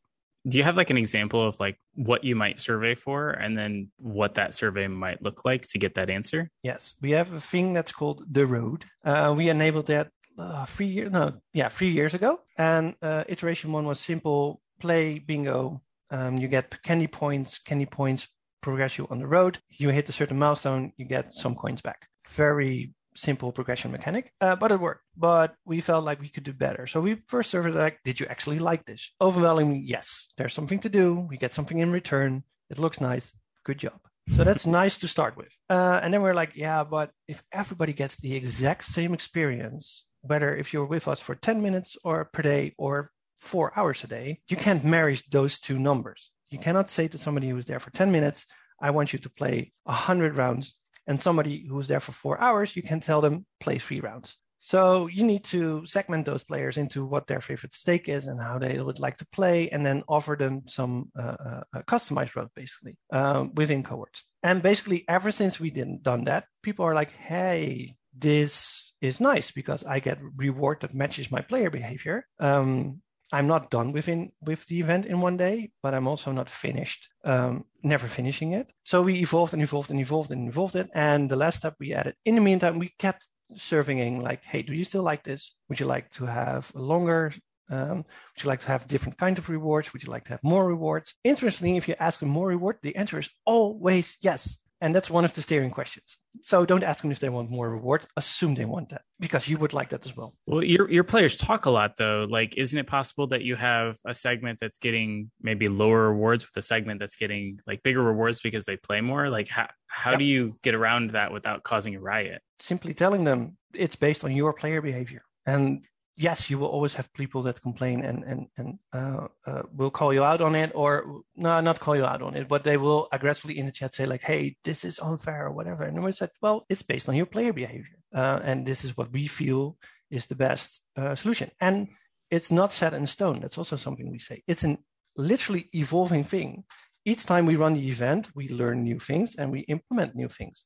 do 0.49 0.59
you 0.59 0.65
have 0.65 0.77
like 0.77 0.91
an 0.91 0.97
example 0.97 1.47
of 1.47 1.59
like 1.59 1.79
what 1.95 2.23
you 2.23 2.37
might 2.37 2.61
survey 2.61 2.95
for 2.95 3.31
and 3.31 3.59
then 3.59 3.91
what 3.99 4.35
that 4.35 4.55
survey 4.55 4.87
might 4.87 5.23
look 5.23 5.45
like 5.45 5.63
to 5.63 5.79
get 5.79 5.95
that 5.95 6.11
answer? 6.11 6.51
Yes. 6.63 6.95
We 7.01 7.11
have 7.13 7.33
a 7.33 7.41
thing 7.41 7.73
that's 7.73 7.93
called 7.93 8.23
the 8.31 8.47
road. 8.47 8.85
Uh, 9.05 9.35
we 9.37 9.49
enabled 9.49 9.87
that 9.87 10.11
uh, 10.39 10.67
three 10.67 10.87
years 10.87 11.11
no 11.11 11.33
yeah 11.55 11.69
three 11.69 11.89
years 11.89 12.15
ago. 12.15 12.41
And 12.59 12.95
uh, 13.03 13.25
iteration 13.29 13.73
one 13.73 13.87
was 13.87 13.99
simple 13.99 14.61
play 14.81 15.19
bingo. 15.19 15.83
Um, 16.11 16.37
you 16.37 16.47
get 16.47 16.83
candy 16.83 17.09
points 17.09 17.59
candy 17.59 17.87
points 17.87 18.29
progress 18.61 18.99
you 18.99 19.07
on 19.11 19.19
the 19.19 19.27
road. 19.27 19.59
You 19.71 19.89
hit 19.91 20.09
a 20.09 20.13
certain 20.13 20.39
milestone 20.39 20.93
you 20.97 21.07
get 21.07 21.33
some 21.35 21.55
coins 21.55 21.81
back. 21.81 22.09
Very 22.29 22.93
simple 23.17 23.53
progression 23.53 23.91
mechanic, 23.91 24.33
uh, 24.41 24.57
but 24.57 24.73
it 24.73 24.81
worked. 24.81 25.03
But 25.17 25.55
we 25.65 25.81
felt 25.81 26.05
like 26.05 26.21
we 26.21 26.29
could 26.29 26.45
do 26.45 26.53
better. 26.53 26.87
So 26.87 27.01
we 27.01 27.15
first 27.15 27.51
surveyed 27.51 27.75
like, 27.75 27.99
did 28.05 28.21
you 28.21 28.27
actually 28.27 28.59
like 28.59 28.85
this? 28.85 29.11
Overwhelmingly, 29.21 29.79
yes. 29.79 30.29
There's 30.37 30.55
something 30.55 30.79
to 30.81 30.89
do. 30.89 31.27
We 31.29 31.37
get 31.37 31.55
something 31.55 31.79
in 31.79 31.93
return. 31.93 32.45
It 32.71 32.79
looks 32.79 33.01
nice. 33.01 33.33
Good 33.65 33.79
job. 33.79 34.01
So 34.35 34.45
that's 34.45 34.67
nice 34.83 34.99
to 34.99 35.09
start 35.09 35.37
with. 35.37 35.57
Uh, 35.69 36.01
and 36.03 36.13
then 36.13 36.23
we're 36.23 36.35
like, 36.35 36.57
yeah, 36.57 36.85
but 36.85 37.11
if 37.29 37.43
everybody 37.53 37.93
gets 37.93 38.17
the 38.17 38.37
exact 38.37 38.85
same 38.85 39.15
experience, 39.15 40.05
whether 40.23 40.55
if 40.55 40.73
you're 40.73 40.87
with 40.87 41.09
us 41.09 41.21
for 41.21 41.35
10 41.35 41.63
minutes 41.63 41.97
or 42.05 42.25
per 42.27 42.43
day 42.43 42.75
or 42.79 43.11
four 43.39 43.73
hours 43.77 44.03
a 44.05 44.07
day, 44.07 44.41
you 44.49 44.57
can't 44.57 44.85
marry 44.85 45.19
those 45.31 45.59
two 45.59 45.79
numbers. 45.79 46.31
You 46.51 46.59
cannot 46.59 46.89
say 46.89 47.09
to 47.09 47.19
somebody 47.19 47.49
who's 47.49 47.67
there 47.67 47.81
for 47.81 47.91
10 47.91 48.11
minutes, 48.11 48.47
I 48.81 48.91
want 48.91 49.13
you 49.13 49.19
to 49.21 49.31
play 49.31 49.73
100 49.85 50.37
rounds 50.37 50.75
and 51.07 51.21
somebody 51.21 51.67
who's 51.69 51.89
there 51.89 52.01
for 52.01 52.13
four 52.13 52.41
hours, 52.41 52.77
you 52.77 52.83
can 52.83 53.01
tell 53.01 53.21
them 53.21 53.47
play 53.61 53.79
three 53.79 54.01
rounds. 54.01 54.37
So 54.59 55.07
you 55.07 55.23
need 55.23 55.45
to 55.45 55.85
segment 55.87 56.27
those 56.27 56.43
players 56.43 56.77
into 56.79 57.05
what 57.05 57.27
their 57.27 57.41
favorite 57.41 57.75
stake 57.75 58.09
is 58.09 58.27
and 58.27 58.41
how 58.41 58.59
they 58.59 58.81
would 58.81 58.99
like 58.99 59.17
to 59.19 59.27
play, 59.29 59.69
and 59.69 59.85
then 59.85 60.03
offer 60.09 60.35
them 60.37 60.63
some 60.67 61.11
uh, 61.17 61.61
uh, 61.75 61.83
customized 61.83 62.35
route 62.35 62.51
basically 62.55 62.97
um, 63.13 63.53
within 63.55 63.83
cohorts. 63.83 64.25
And 64.43 64.63
basically, 64.63 65.05
ever 65.09 65.31
since 65.31 65.61
we 65.61 65.71
didn't 65.71 66.03
done 66.03 66.25
that, 66.25 66.47
people 66.63 66.85
are 66.87 66.95
like, 66.95 67.11
"Hey, 67.11 67.97
this 68.17 68.87
is 69.01 69.21
nice 69.21 69.51
because 69.51 69.85
I 69.85 70.01
get 70.01 70.19
reward 70.37 70.79
that 70.81 70.95
matches 70.95 71.31
my 71.31 71.43
player 71.43 71.71
behavior. 71.71 72.27
Um, 72.41 73.03
I'm 73.33 73.47
not 73.47 73.71
done 73.71 73.93
within 73.93 74.33
with 74.41 74.67
the 74.67 74.79
event 74.79 75.07
in 75.07 75.21
one 75.21 75.37
day, 75.37 75.71
but 75.83 75.95
I'm 75.95 76.07
also 76.07 76.31
not 76.31 76.49
finished, 76.49 77.09
um, 77.25 77.65
never 77.83 78.07
finishing 78.07 78.53
it. 78.53 78.71
So 78.85 79.03
we 79.03 79.15
evolved 79.21 79.53
and 79.53 79.63
evolved 79.63 79.91
and 79.91 80.01
evolved 80.01 80.31
and 80.31 80.49
evolved 80.49 80.77
it. 80.77 80.89
And 80.95 81.29
the 81.29 81.37
last 81.37 81.59
step 81.59 81.75
we 81.81 81.93
added. 81.93 82.15
In 82.25 82.37
the 82.37 82.41
meantime, 82.41 82.79
we 82.79 82.93
kept 82.99 83.27
surveying 83.55 84.23
like, 84.23 84.45
hey, 84.45 84.63
do 84.63 84.73
you 84.75 84.85
still 84.85 85.03
like 85.03 85.25
this? 85.25 85.55
Would 85.69 85.81
you 85.81 85.87
like 85.87 86.11
to 86.11 86.27
have 86.27 86.71
a 86.75 86.81
longer? 86.81 87.33
Um, 87.69 87.97
would 87.97 88.45
you 88.45 88.49
like 88.49 88.61
to 88.61 88.69
have 88.69 88.87
different 88.87 89.19
kind 89.19 89.39
of 89.39 89.49
rewards? 89.49 89.93
Would 89.93 90.05
you 90.05 90.11
like 90.11 90.25
to 90.25 90.31
have 90.31 90.45
more 90.45 90.67
rewards? 90.67 91.15
Interestingly, 91.25 91.77
if 91.77 91.89
you 91.89 91.97
ask 91.99 92.21
them 92.21 92.29
more 92.29 92.49
reward, 92.49 92.77
the 92.83 92.95
answer 92.95 93.19
is 93.19 93.31
always 93.45 94.19
yes. 94.21 94.59
And 94.81 94.95
that's 94.95 95.11
one 95.11 95.25
of 95.25 95.35
the 95.35 95.41
steering 95.41 95.71
questions. 95.71 96.19
So 96.43 96.67
don't 96.67 96.83
ask 96.83 97.01
them 97.01 97.11
if 97.11 97.19
they 97.19 97.31
want 97.31 97.51
more 97.51 97.71
reward. 97.71 98.05
Assume 98.17 98.55
they 98.55 98.67
want 98.67 98.91
that 98.91 99.03
because 99.19 99.49
you 99.49 99.57
would 99.59 99.73
like 99.73 99.89
that 99.89 100.05
as 100.05 100.15
well. 100.15 100.35
Well, 100.47 100.63
your 100.63 100.91
your 100.91 101.05
players 101.05 101.35
talk 101.37 101.65
a 101.65 101.71
lot 101.71 101.97
though. 101.97 102.27
Like, 102.29 102.59
isn't 102.59 102.79
it 102.79 102.87
possible 102.87 103.27
that 103.29 103.43
you 103.43 103.57
have 103.57 103.97
a 104.07 104.15
segment 104.15 104.59
that's 104.61 104.77
getting 104.77 105.31
maybe 105.41 105.69
lower 105.69 106.11
rewards 106.11 106.47
with 106.47 106.57
a 106.63 106.67
segment 106.67 107.01
that's 107.01 107.17
getting 107.17 107.59
like 107.67 107.83
bigger 107.83 108.03
rewards 108.03 108.41
because 108.41 108.67
they 108.67 108.77
play 108.77 109.01
more? 109.01 109.31
Like, 109.31 109.49
how 109.49 109.69
how 109.87 110.11
yep. 110.11 110.19
do 110.19 110.25
you 110.27 110.59
get 110.63 110.75
around 110.75 111.13
that 111.13 111.33
without 111.33 111.63
causing 111.63 111.95
a 111.95 112.01
riot? 112.01 112.43
Simply 112.59 112.93
telling 112.93 113.25
them 113.25 113.57
it's 113.75 113.97
based 113.97 114.25
on 114.25 114.33
your 114.33 114.53
player 114.53 114.83
behavior. 114.83 115.23
And 115.47 115.85
yes, 116.17 116.51
you 116.51 116.59
will 116.59 116.69
always 116.69 116.95
have 116.95 117.13
people 117.13 117.43
that 117.43 117.63
complain 117.63 118.03
and 118.03 118.25
and 118.25 118.47
and 118.57 118.79
uh, 118.93 119.29
uh, 119.47 119.63
will 119.75 119.91
call 119.91 120.13
you 120.13 120.25
out 120.25 120.41
on 120.41 120.55
it, 120.55 120.73
or 120.75 121.23
no, 121.37 121.61
not 121.61 121.81
call 121.81 121.97
you 121.97 122.05
out 122.05 122.23
on 122.23 122.35
it, 122.35 122.49
but 122.49 122.65
they 122.65 122.77
will 122.77 123.09
aggressively 123.13 123.59
in 123.59 123.67
the 123.67 123.73
chat 123.73 123.95
say 123.95 124.07
like, 124.07 124.23
"Hey, 124.23 124.57
this 124.65 124.85
is 124.85 124.99
unfair" 124.99 125.47
or 125.47 125.53
whatever. 125.53 125.85
And 125.85 126.03
we 126.03 126.13
said, 126.13 126.31
"Well, 126.41 126.65
it's 126.69 126.83
based 126.83 127.09
on 127.09 127.17
your 127.17 127.27
player 127.27 127.53
behavior, 127.53 127.99
uh, 128.15 128.41
and 128.43 128.67
this 128.67 128.85
is 128.85 128.97
what 128.97 129.13
we 129.13 129.27
feel 129.27 129.77
is 130.11 130.27
the 130.27 130.35
best 130.35 130.83
uh, 130.97 131.15
solution." 131.15 131.51
And 131.61 131.89
it's 132.31 132.51
not 132.51 132.73
set 132.73 132.95
in 132.95 133.07
stone. 133.07 133.41
That's 133.41 133.59
also 133.59 133.77
something 133.77 134.11
we 134.11 134.19
say. 134.19 134.43
It's 134.47 134.65
an 134.65 134.79
literally 135.17 135.69
evolving 135.73 136.25
thing. 136.25 136.65
Each 137.05 137.25
time 137.25 137.47
we 137.47 137.57
run 137.57 137.75
the 137.75 137.89
event, 137.89 138.31
we 138.35 138.49
learn 138.49 138.83
new 138.83 138.99
things 138.99 139.37
and 139.37 139.53
we 139.53 139.61
implement 139.61 140.17
new 140.17 140.29
things. 140.29 140.65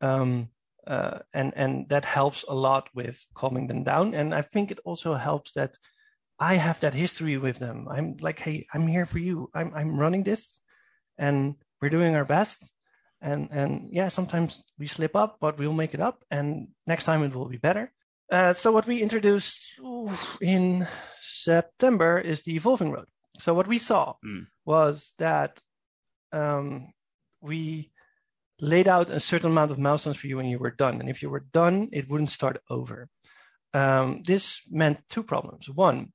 Um, 0.00 0.48
uh, 0.86 1.18
and 1.32 1.52
and 1.56 1.88
that 1.88 2.04
helps 2.04 2.44
a 2.48 2.54
lot 2.54 2.88
with 2.94 3.26
calming 3.34 3.66
them 3.66 3.84
down. 3.84 4.14
And 4.14 4.34
I 4.34 4.42
think 4.42 4.70
it 4.70 4.80
also 4.84 5.14
helps 5.14 5.52
that 5.52 5.76
I 6.38 6.54
have 6.54 6.80
that 6.80 6.94
history 6.94 7.38
with 7.38 7.58
them. 7.58 7.88
I'm 7.88 8.16
like, 8.20 8.40
hey, 8.40 8.66
I'm 8.74 8.86
here 8.86 9.06
for 9.06 9.18
you. 9.18 9.50
I'm 9.54 9.72
I'm 9.74 9.98
running 9.98 10.24
this, 10.24 10.60
and 11.18 11.56
we're 11.80 11.90
doing 11.90 12.16
our 12.16 12.24
best. 12.24 12.72
And 13.20 13.48
and 13.50 13.88
yeah, 13.92 14.08
sometimes 14.08 14.64
we 14.78 14.86
slip 14.86 15.16
up, 15.16 15.38
but 15.40 15.58
we'll 15.58 15.72
make 15.72 15.94
it 15.94 16.00
up. 16.00 16.24
And 16.30 16.68
next 16.86 17.04
time 17.04 17.22
it 17.22 17.34
will 17.34 17.48
be 17.48 17.58
better. 17.58 17.92
Uh, 18.30 18.52
so 18.52 18.72
what 18.72 18.86
we 18.86 19.02
introduced 19.02 19.80
in 20.40 20.86
September 21.20 22.18
is 22.18 22.42
the 22.42 22.56
evolving 22.56 22.90
road. 22.90 23.06
So 23.38 23.54
what 23.54 23.66
we 23.66 23.78
saw 23.78 24.14
mm. 24.24 24.46
was 24.64 25.14
that 25.18 25.60
um, 26.32 26.92
we 27.40 27.92
laid 28.60 28.88
out 28.88 29.10
a 29.10 29.20
certain 29.20 29.50
amount 29.50 29.70
of 29.70 29.78
milestones 29.78 30.16
for 30.16 30.26
you 30.26 30.36
when 30.36 30.46
you 30.46 30.58
were 30.58 30.70
done. 30.70 31.00
And 31.00 31.08
if 31.08 31.22
you 31.22 31.30
were 31.30 31.46
done, 31.52 31.88
it 31.92 32.08
wouldn't 32.08 32.30
start 32.30 32.62
over. 32.70 33.08
Um, 33.72 34.22
this 34.22 34.60
meant 34.70 35.02
two 35.08 35.22
problems. 35.22 35.68
One, 35.68 36.12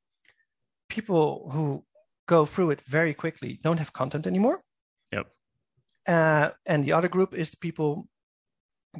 people 0.88 1.50
who 1.52 1.84
go 2.28 2.46
through 2.46 2.72
it 2.72 2.82
very 2.82 3.14
quickly 3.14 3.60
don't 3.62 3.78
have 3.80 3.92
content 3.92 4.26
anymore. 4.28 4.60
Yep. 5.12 5.28
Uh, 6.08 6.50
and 6.66 6.84
the 6.84 6.94
other 6.94 7.10
group 7.10 7.34
is 7.34 7.52
the 7.52 7.58
people 7.58 8.08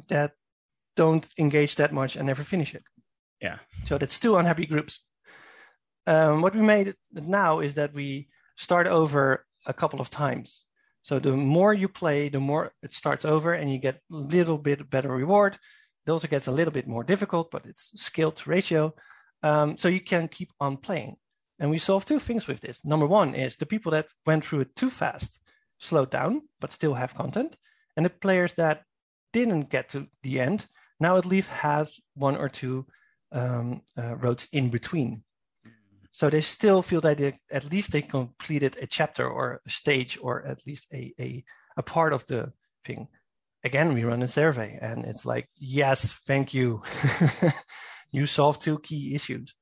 that 0.08 0.32
don't 0.96 1.26
engage 1.38 1.76
that 1.76 1.92
much 1.92 2.16
and 2.16 2.26
never 2.26 2.42
finish 2.42 2.74
it. 2.74 2.84
Yeah. 3.40 3.58
So 3.86 3.98
that's 3.98 4.18
two 4.18 4.36
unhappy 4.36 4.66
groups. 4.66 5.02
Um, 6.06 6.42
what 6.42 6.54
we 6.54 6.62
made 6.62 6.94
now 7.12 7.60
is 7.60 7.74
that 7.76 7.94
we 7.94 8.28
start 8.56 8.86
over 8.86 9.46
a 9.66 9.72
couple 9.72 10.00
of 10.00 10.10
times. 10.10 10.66
So 11.02 11.18
the 11.18 11.32
more 11.32 11.72
you 11.72 11.88
play, 11.88 12.28
the 12.28 12.40
more 12.40 12.72
it 12.82 12.92
starts 12.92 13.24
over 13.24 13.54
and 13.54 13.72
you 13.72 13.78
get 13.78 13.96
a 13.96 14.16
little 14.16 14.58
bit 14.58 14.90
better 14.90 15.10
reward. 15.10 15.58
It 16.06 16.10
also 16.10 16.28
gets 16.28 16.46
a 16.46 16.52
little 16.52 16.72
bit 16.72 16.86
more 16.86 17.04
difficult, 17.04 17.50
but 17.50 17.66
it's 17.66 17.92
scaled 18.00 18.46
ratio. 18.46 18.94
Um, 19.42 19.78
so 19.78 19.88
you 19.88 20.00
can 20.00 20.28
keep 20.28 20.50
on 20.60 20.76
playing. 20.76 21.16
And 21.58 21.70
we 21.70 21.78
solve 21.78 22.04
two 22.04 22.18
things 22.18 22.46
with 22.46 22.60
this. 22.60 22.84
Number 22.84 23.06
one 23.06 23.34
is 23.34 23.56
the 23.56 23.66
people 23.66 23.92
that 23.92 24.08
went 24.26 24.44
through 24.44 24.60
it 24.60 24.76
too 24.76 24.90
fast 24.90 25.40
slowed 25.78 26.10
down, 26.10 26.42
but 26.60 26.72
still 26.72 26.94
have 26.94 27.14
content. 27.14 27.56
And 27.96 28.04
the 28.04 28.10
players 28.10 28.54
that 28.54 28.82
didn't 29.32 29.70
get 29.70 29.90
to 29.90 30.08
the 30.22 30.40
end 30.40 30.66
now 31.00 31.16
at 31.16 31.26
least 31.26 31.48
have 31.48 31.90
one 32.14 32.36
or 32.36 32.48
two 32.48 32.86
um, 33.32 33.82
uh, 33.96 34.16
roads 34.16 34.48
in 34.52 34.68
between. 34.68 35.22
So 36.12 36.28
they 36.28 36.40
still 36.40 36.82
feel 36.82 37.00
that 37.02 37.18
they, 37.18 37.34
at 37.50 37.70
least 37.70 37.92
they 37.92 38.02
completed 38.02 38.76
a 38.80 38.86
chapter 38.86 39.28
or 39.28 39.60
a 39.66 39.70
stage 39.70 40.18
or 40.20 40.44
at 40.46 40.66
least 40.66 40.86
a, 40.92 41.12
a, 41.20 41.44
a 41.76 41.82
part 41.82 42.12
of 42.12 42.26
the 42.26 42.52
thing. 42.84 43.08
Again, 43.62 43.94
we 43.94 44.04
run 44.04 44.22
a 44.22 44.28
survey 44.28 44.78
and 44.80 45.04
it's 45.04 45.24
like, 45.24 45.48
yes, 45.56 46.14
thank 46.26 46.54
you. 46.54 46.82
you 48.10 48.26
solved 48.26 48.62
two 48.62 48.78
key 48.80 49.14
issues. 49.14 49.54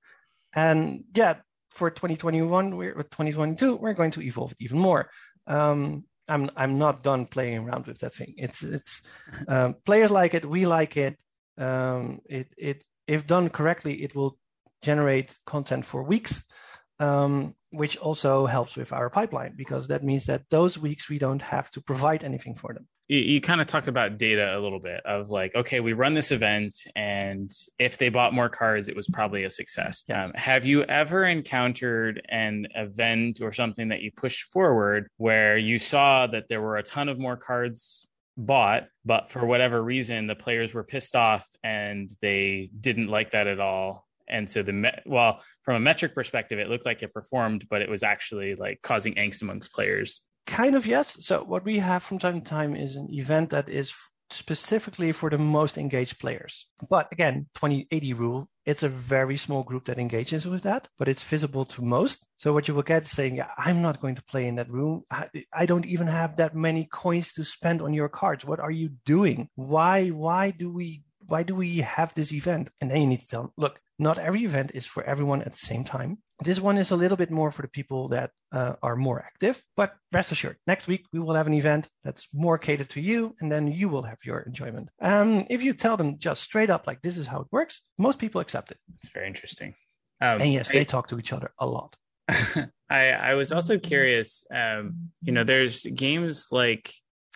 And 0.55 1.05
yeah, 1.15 1.35
for 1.71 1.91
2021, 1.91 2.77
we're 2.77 2.95
2022, 2.95 3.77
we're 3.77 3.93
going 3.93 4.13
to 4.13 4.23
evolve 4.23 4.53
it 4.53 4.59
even 4.61 4.79
more. 4.79 5.11
Um, 5.47 6.05
I'm 6.29 6.51
I'm 6.57 6.79
not 6.79 7.03
done 7.03 7.27
playing 7.27 7.59
around 7.59 7.87
with 7.87 7.99
that 8.01 8.13
thing. 8.13 8.35
It's 8.37 8.63
it's 8.63 9.03
um, 9.49 9.77
players 9.85 10.11
like 10.11 10.35
it, 10.35 10.45
we 10.45 10.67
like 10.67 10.97
it. 10.97 11.19
Um, 11.57 12.21
it 12.29 12.49
it 12.57 12.85
if 13.07 13.27
done 13.27 13.49
correctly, 13.49 13.95
it 14.03 14.15
will 14.15 14.39
generate 14.83 15.39
content 15.47 15.85
for 15.85 16.03
weeks, 16.03 16.45
um, 16.99 17.55
which 17.71 17.97
also 17.99 18.47
helps 18.47 18.77
with 18.77 18.93
our 18.93 19.11
pipeline 19.11 19.55
because 19.57 19.89
that 19.89 20.05
means 20.05 20.27
that 20.27 20.43
those 20.51 20.79
weeks 20.79 21.09
we 21.09 21.19
don't 21.19 21.43
have 21.43 21.71
to 21.71 21.81
provide 21.81 22.25
anything 22.25 22.55
for 22.55 22.73
them 22.73 22.87
you, 23.09 23.19
you 23.19 23.41
kind 23.41 23.61
of 23.61 23.67
talked 23.67 23.89
about 23.89 24.19
data 24.19 24.57
a 24.57 24.61
little 24.61 24.81
bit 24.81 25.01
of 25.05 25.31
like, 25.31 25.55
okay, 25.55 25.81
we 25.81 25.95
run 25.95 26.15
this 26.15 26.31
event, 26.31 26.75
and 26.95 27.51
if 27.79 27.99
they 27.99 28.11
bought 28.11 28.35
more 28.35 28.49
cards, 28.49 28.89
it 28.89 28.97
was 28.97 29.09
probably 29.09 29.45
a 29.45 29.51
success. 29.51 30.05
Yes. 30.09 30.27
Um, 30.27 30.33
have 30.35 30.65
you 30.65 30.85
ever 30.85 31.25
encountered 31.25 32.25
an 32.29 32.69
event 32.75 33.41
or 33.41 33.53
something 33.53 33.89
that 33.89 34.03
you 34.03 34.13
pushed 34.13 34.45
forward 34.45 35.09
where 35.17 35.57
you 35.57 35.79
saw 35.79 36.27
that 36.27 36.45
there 36.49 36.61
were 36.61 36.77
a 36.77 36.83
ton 36.83 37.09
of 37.09 37.19
more 37.19 37.37
cards 37.37 38.07
bought, 38.37 38.87
but 39.05 39.31
for 39.31 39.45
whatever 39.45 39.83
reason, 39.83 40.27
the 40.27 40.37
players 40.37 40.75
were 40.75 40.85
pissed 40.85 41.17
off 41.17 41.47
and 41.65 42.11
they 42.21 42.71
didn't 42.79 43.09
like 43.09 43.33
that 43.33 43.47
at 43.47 43.59
all? 43.59 44.07
And 44.31 44.49
so 44.49 44.63
the 44.63 44.73
me- 44.73 44.91
well 45.07 45.43
from 45.63 45.77
a 45.77 45.81
metric 45.81 46.15
perspective 46.15 46.59
it 46.59 46.69
looked 46.69 46.87
like 46.87 47.03
it 47.03 47.13
performed 47.13 47.67
but 47.69 47.83
it 47.83 47.89
was 47.89 48.03
actually 48.03 48.55
like 48.55 48.81
causing 48.83 49.15
angst 49.15 49.43
amongst 49.43 49.73
players 49.73 50.23
kind 50.49 50.75
of 50.75 50.87
yes. 50.87 51.25
So 51.25 51.45
what 51.45 51.65
we 51.65 51.79
have 51.79 52.03
from 52.03 52.19
time 52.19 52.41
to 52.41 52.51
time 52.51 52.75
is 52.75 52.97
an 52.97 53.09
event 53.13 53.51
that 53.51 53.69
is 53.69 53.95
specifically 54.31 55.13
for 55.13 55.31
the 55.31 55.39
most 55.39 55.79
engaged 55.79 56.19
players. 56.19 56.69
But 56.89 57.09
again, 57.13 57.47
2080 57.55 58.13
rule, 58.15 58.49
it's 58.67 58.83
a 58.83 58.89
very 58.89 59.37
small 59.37 59.63
group 59.63 59.85
that 59.87 59.99
engages 59.99 60.47
with 60.47 60.63
that, 60.63 60.89
but 60.99 61.09
it's 61.09 61.23
visible 61.23 61.65
to 61.67 61.83
most. 61.83 62.27
So 62.37 62.53
what 62.53 62.69
you 62.69 62.75
will 62.75 62.83
get 62.83 63.05
is 63.05 63.11
saying, 63.11 63.41
I'm 63.57 63.81
not 63.81 64.01
going 64.01 64.17
to 64.17 64.25
play 64.25 64.47
in 64.47 64.57
that 64.57 64.71
room. 64.71 65.05
I, 65.11 65.29
I 65.53 65.67
don't 65.67 65.87
even 65.87 66.09
have 66.09 66.37
that 66.37 66.55
many 66.55 66.89
coins 66.93 67.33
to 67.35 67.45
spend 67.45 67.81
on 67.81 67.95
your 67.95 68.09
cards. 68.09 68.45
What 68.45 68.61
are 68.61 68.71
you 68.71 68.91
doing? 69.07 69.49
Why, 69.55 70.09
why 70.09 70.51
do 70.51 70.71
we, 70.71 71.03
why 71.27 71.43
do 71.43 71.55
we 71.55 71.79
have 71.79 72.13
this 72.15 72.33
event? 72.33 72.71
And 72.81 72.91
then 72.91 73.01
you 73.01 73.07
need 73.07 73.21
to 73.21 73.29
tell 73.29 73.43
them, 73.43 73.53
look, 73.57 73.81
not 73.99 74.19
every 74.19 74.45
event 74.45 74.73
is 74.75 74.87
for 74.87 75.03
everyone 75.03 75.43
at 75.43 75.53
the 75.53 75.59
same 75.59 75.85
time. 75.85 76.19
This 76.45 76.61
one 76.61 76.79
is 76.79 76.93
a 76.93 76.97
little 76.97 77.17
bit 77.17 77.33
more 77.33 77.51
for 77.51 77.63
the 77.63 77.69
people 77.69 78.09
that 78.09 78.31
uh, 78.53 78.75
are 78.81 78.95
more 78.95 79.21
active, 79.21 79.63
but 79.77 79.95
rest 80.13 80.31
assured, 80.31 80.57
next 80.69 80.87
week 80.87 81.05
we 81.13 81.19
will 81.19 81.35
have 81.35 81.49
an 81.49 81.55
event 81.55 81.89
that's 82.05 82.29
more 82.33 82.59
catered 82.59 82.89
to 82.91 83.01
you, 83.01 83.35
and 83.41 83.51
then 83.51 83.67
you 83.67 83.89
will 83.89 84.03
have 84.03 84.19
your 84.25 84.41
enjoyment. 84.41 84.89
Um, 85.01 85.47
if 85.51 85.63
you 85.63 85.73
tell 85.73 85.97
them 85.97 86.19
just 86.19 86.43
straight 86.43 86.71
up, 86.71 86.87
like 86.87 87.03
this 87.03 87.17
is 87.17 87.27
how 87.27 87.41
it 87.41 87.49
works, 87.51 87.83
most 87.99 88.21
people 88.21 88.41
accept 88.41 88.71
it. 88.71 88.79
It's 88.99 89.09
very 89.09 89.27
interesting. 89.27 89.75
Um, 90.21 90.41
and 90.41 90.53
yes, 90.53 90.71
I, 90.71 90.75
they 90.75 90.85
talk 90.85 91.09
to 91.09 91.19
each 91.19 91.33
other 91.33 91.51
a 91.59 91.67
lot. 91.67 91.97
I, 92.91 93.11
I 93.11 93.35
was 93.35 93.51
also 93.51 93.79
curious. 93.79 94.45
Um, 94.55 95.11
you 95.23 95.33
know, 95.33 95.45
there's 95.45 95.85
games 95.87 96.49
like, 96.51 96.93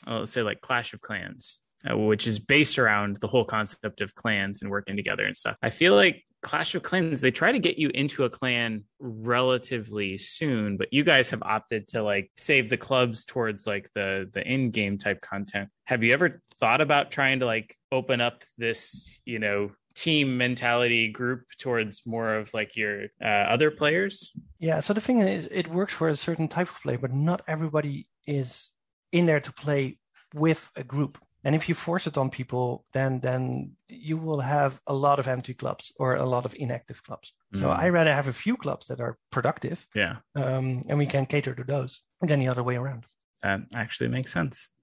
let's 0.07 0.33
say, 0.33 0.43
like 0.43 0.61
Clash 0.61 0.95
of 0.95 1.01
Clans, 1.01 1.62
which 1.91 2.27
is 2.27 2.39
based 2.39 2.79
around 2.79 3.19
the 3.21 3.29
whole 3.29 3.45
concept 3.45 4.01
of 4.01 4.15
clans 4.15 4.63
and 4.63 4.71
working 4.71 4.97
together 4.97 5.25
and 5.25 5.37
stuff. 5.37 5.57
I 5.63 5.71
feel 5.71 5.95
like 5.95 6.25
Clash 6.43 6.75
of 6.75 6.83
Clans, 6.83 7.21
they 7.21 7.31
try 7.31 7.53
to 7.53 7.59
get 7.59 7.79
you 7.79 7.89
into 7.95 8.25
a 8.25 8.31
clan 8.31 8.85
relatively 8.99 10.19
soon, 10.19 10.77
but 10.77 10.93
you 10.93 11.05
guys 11.05 11.31
have 11.31 11.43
opted 11.43 11.87
to 11.89 12.03
like 12.03 12.31
save 12.37 12.69
the 12.69 12.77
clubs 12.77 13.25
towards 13.25 13.67
like 13.67 13.89
the 13.95 14.29
the 14.33 14.43
in-game 14.43 14.99
type 14.99 15.21
content. 15.21 15.69
Have 15.85 16.03
you 16.03 16.13
ever 16.13 16.43
thought 16.59 16.81
about 16.81 17.13
trying 17.13 17.41
to 17.41 17.47
like 17.47 17.77
open 17.93 18.21
up 18.21 18.43
this, 18.59 19.09
you 19.25 19.39
know, 19.39 19.71
team 19.95 20.37
mentality 20.37 21.09
group 21.09 21.45
towards 21.59 22.03
more 22.07 22.35
of 22.35 22.53
like 22.53 22.77
your 22.77 23.05
uh, 23.23 23.47
other 23.55 23.71
players? 23.71 24.33
Yeah, 24.59 24.81
so 24.81 24.93
the 24.93 25.01
thing 25.01 25.21
is 25.21 25.49
it 25.51 25.69
works 25.69 25.95
for 25.95 26.09
a 26.09 26.17
certain 26.17 26.49
type 26.49 26.69
of 26.69 26.83
play, 26.83 26.97
but 26.97 27.13
not 27.13 27.43
everybody 27.47 28.09
is 28.27 28.73
in 29.13 29.27
there 29.27 29.41
to 29.41 29.53
play 29.53 29.99
with 30.35 30.71
a 30.75 30.83
group 30.83 31.19
and 31.45 31.55
if 31.55 31.69
you 31.69 31.75
force 31.75 32.07
it 32.07 32.19
on 32.19 32.31
people 32.31 32.85
then 32.93 33.21
then 33.21 33.73
you 33.89 34.17
will 34.17 34.41
have 34.41 34.81
a 34.87 34.95
lot 34.95 35.19
of 35.19 35.29
empty 35.29 35.55
clubs 35.55 35.93
or 35.99 36.17
a 36.17 36.25
lot 36.25 36.45
of 36.47 36.55
inactive 36.59 37.03
clubs. 37.03 37.33
Mm. 37.55 37.59
so 37.61 37.71
i 37.71 37.89
rather 37.89 38.13
have 38.13 38.29
a 38.29 38.33
few 38.33 38.57
clubs 38.57 38.87
that 38.87 39.01
are 39.01 39.17
productive 39.31 39.87
yeah. 39.95 40.17
um, 40.35 40.85
and 40.89 40.99
we 40.99 41.07
can 41.07 41.27
cater 41.27 41.55
to 41.55 41.65
those 41.65 42.03
than 42.21 42.41
the 42.41 42.49
other 42.49 42.63
way 42.63 42.77
around. 42.77 43.05
That 43.43 43.63
actually 43.75 44.09
makes 44.09 44.33
sense. 44.33 44.69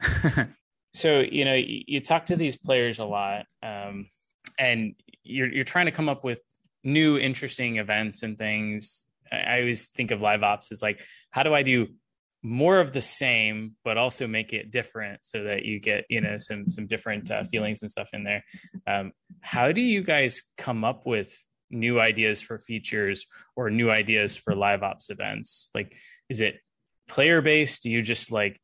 So 0.93 1.19
you 1.19 1.45
know 1.45 1.54
you, 1.54 1.84
you, 1.88 2.02
talk 2.02 2.28
to 2.28 2.36
these 2.36 2.58
players 2.58 3.00
a 3.00 3.06
lot 3.06 3.45
um, 3.62 4.10
and 4.58 4.95
you're, 5.24 5.52
you're 5.52 5.63
trying 5.63 5.86
to 5.86 5.91
come 5.91 6.10
up 6.10 6.24
with 6.24 6.41
new 6.84 7.17
interesting 7.17 7.78
events 7.78 8.24
and 8.24 8.38
things. 8.38 9.08
I 9.32 9.60
always 9.60 9.88
think 9.88 10.12
of 10.12 10.22
live 10.22 10.41
ops 10.41 10.72
as 10.72 10.82
like 10.82 11.06
how 11.30 11.43
do 11.43 11.54
i 11.54 11.62
do 11.62 11.88
more 12.41 12.80
of 12.80 12.93
the 12.93 13.02
same 13.02 13.75
but 13.84 13.97
also 13.97 14.25
make 14.25 14.54
it 14.54 14.71
different 14.71 15.19
so 15.25 15.43
that 15.43 15.65
you 15.65 15.80
get 15.80 16.06
you 16.10 16.21
know 16.21 16.38
some 16.38 16.69
some 16.69 16.88
different 16.88 17.30
uh, 17.30 17.43
feelings 17.45 17.82
and 17.82 17.91
stuff 17.91 18.10
in 18.13 18.23
there. 18.23 18.43
Um, 18.88 19.12
how 19.41 19.71
do 19.71 19.82
you 19.82 20.04
guys 20.04 20.43
come 20.58 20.84
up 20.84 21.06
with 21.06 21.38
new 21.69 21.99
ideas 21.99 22.41
for 22.41 22.58
features 22.58 23.25
or 23.56 23.69
new 23.69 23.91
ideas 23.91 24.36
for 24.36 24.56
live 24.56 24.84
ops 24.84 25.10
events? 25.10 25.69
Like 25.75 25.93
is 26.30 26.39
it 26.39 26.60
player 27.08 27.41
based 27.41 27.84
do 27.84 27.89
you 27.89 28.02
just 28.02 28.32
like 28.32 28.60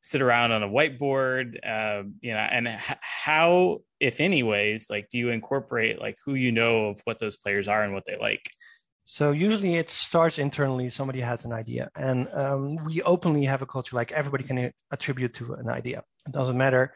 sit 0.00 0.22
around 0.22 0.50
on 0.50 0.62
a 0.62 0.68
whiteboard? 0.68 1.54
Um, 1.64 2.14
you 2.20 2.32
know 2.32 2.38
and 2.38 2.66
h- 2.66 2.96
how 3.00 3.78
if 4.00 4.20
anyways 4.20 4.90
like 4.90 5.08
do 5.08 5.18
you 5.18 5.30
incorporate 5.30 6.00
like 6.00 6.16
who 6.24 6.34
you 6.34 6.50
know 6.50 6.88
of 6.88 7.00
what 7.04 7.20
those 7.20 7.36
players 7.36 7.68
are 7.68 7.84
and 7.84 7.94
what 7.94 8.04
they 8.06 8.16
like 8.20 8.42
so 9.12 9.32
usually 9.32 9.74
it 9.74 9.90
starts 9.90 10.38
internally. 10.38 10.88
Somebody 10.88 11.20
has 11.20 11.44
an 11.44 11.52
idea, 11.52 11.90
and 11.96 12.28
um, 12.32 12.76
we 12.84 13.02
openly 13.02 13.44
have 13.44 13.60
a 13.60 13.66
culture 13.66 13.96
like 13.96 14.12
everybody 14.12 14.44
can 14.44 14.70
attribute 14.92 15.34
to 15.34 15.54
an 15.54 15.68
idea. 15.68 16.04
It 16.28 16.32
doesn't 16.32 16.56
matter 16.56 16.94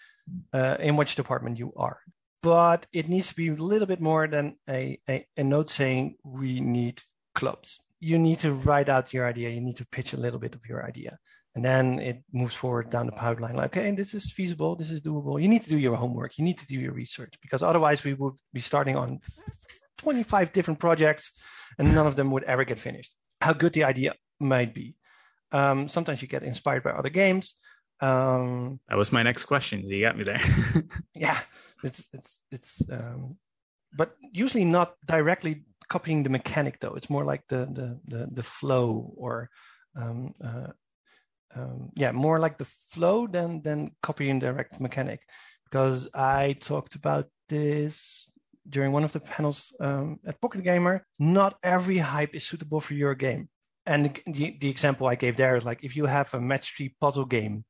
uh, 0.53 0.77
in 0.79 0.95
which 0.95 1.17
department 1.17 1.59
you 1.59 1.73
are, 1.77 1.99
but 2.41 2.87
it 2.93 3.09
needs 3.09 3.31
to 3.31 3.35
be 3.35 3.49
a 3.49 3.55
little 3.55 3.89
bit 3.89 4.01
more 4.01 4.29
than 4.29 4.57
a, 4.71 4.97
a, 5.11 5.27
a 5.37 5.43
note 5.43 5.69
saying 5.71 6.15
we 6.23 6.61
need 6.61 7.03
clubs. 7.35 7.81
You 7.99 8.17
need 8.17 8.39
to 8.41 8.53
write 8.53 8.89
out 8.89 9.13
your 9.13 9.27
idea. 9.27 9.51
You 9.51 9.61
need 9.61 9.79
to 9.79 9.87
pitch 9.89 10.13
a 10.13 10.17
little 10.17 10.39
bit 10.39 10.55
of 10.55 10.65
your 10.69 10.87
idea, 10.87 11.19
and 11.57 11.65
then 11.65 11.99
it 11.99 12.23
moves 12.33 12.55
forward 12.55 12.91
down 12.91 13.07
the 13.07 13.13
pipeline. 13.25 13.57
Like, 13.57 13.77
okay, 13.77 13.91
this 13.91 14.15
is 14.15 14.31
feasible. 14.31 14.77
This 14.77 14.93
is 14.93 15.03
doable. 15.03 15.43
You 15.43 15.49
need 15.49 15.63
to 15.63 15.71
do 15.71 15.79
your 15.79 15.97
homework. 15.97 16.39
You 16.39 16.45
need 16.45 16.59
to 16.59 16.67
do 16.69 16.79
your 16.79 16.93
research 16.93 17.35
because 17.43 17.65
otherwise 17.65 18.05
we 18.05 18.15
would 18.15 18.35
be 18.53 18.61
starting 18.61 18.95
on 18.95 19.19
25 19.99 20.53
different 20.53 20.79
projects 20.79 21.33
and 21.79 21.95
none 21.95 22.07
of 22.07 22.17
them 22.17 22.31
would 22.31 22.45
ever 22.45 22.65
get 22.65 22.79
finished. 22.79 23.15
How 23.41 23.53
good 23.53 23.73
the 23.73 23.85
idea 23.85 24.15
might 24.41 24.75
be. 24.75 24.97
Um, 25.53 25.89
sometimes 25.89 26.23
you 26.23 26.29
get 26.29 26.43
inspired 26.43 26.83
by 26.83 26.91
other 26.91 27.11
games. 27.11 27.55
Um, 28.01 28.81
that 28.89 28.99
was 28.99 29.13
my 29.13 29.23
next 29.23 29.45
question. 29.45 29.89
You 29.89 30.03
got 30.03 30.19
me 30.19 30.25
there. 30.25 30.41
yeah, 31.15 31.39
it's 31.83 32.09
it's 32.13 32.41
it's, 32.51 32.83
um, 32.91 33.39
but 33.97 34.15
usually 34.33 34.65
not 34.65 34.95
directly 35.07 35.65
copying 35.89 36.23
the 36.23 36.31
mechanic 36.31 36.81
though. 36.81 36.95
It's 36.95 37.11
more 37.11 37.25
like 37.25 37.47
the 37.49 37.67
the 37.67 38.01
the, 38.07 38.29
the 38.33 38.43
flow 38.43 39.15
or 39.17 39.49
um, 39.97 40.35
uh, 40.43 40.73
um, 41.55 41.91
yeah, 41.95 42.13
more 42.13 42.39
like 42.39 42.59
the 42.59 42.65
flow 42.65 43.27
than 43.27 43.63
than 43.63 43.93
copying 44.03 44.39
direct 44.39 44.81
mechanic. 44.81 45.21
Because 45.65 46.09
I 46.15 46.57
talked 46.61 46.95
about 46.95 47.29
this 47.49 48.29
during 48.69 48.93
one 48.93 49.05
of 49.05 49.13
the 49.13 49.21
panels 49.21 49.75
um, 49.81 50.19
at 50.27 50.41
Pocket 50.41 50.65
Gamer, 50.65 51.05
not 51.19 51.59
every 51.63 51.99
hype 51.99 52.35
is 52.35 52.47
suitable 52.47 52.81
for 52.81 52.95
your 52.95 53.15
game. 53.15 53.49
And 53.87 54.19
the, 54.27 54.57
the 54.59 54.71
example 54.71 55.07
I 55.07 55.15
gave 55.15 55.37
there 55.37 55.57
is 55.57 55.65
like 55.65 55.85
if 55.85 55.97
you 55.97 56.07
have 56.07 56.33
a 56.33 56.41
match 56.41 56.75
three 56.77 56.95
puzzle 57.01 57.27
game 57.27 57.65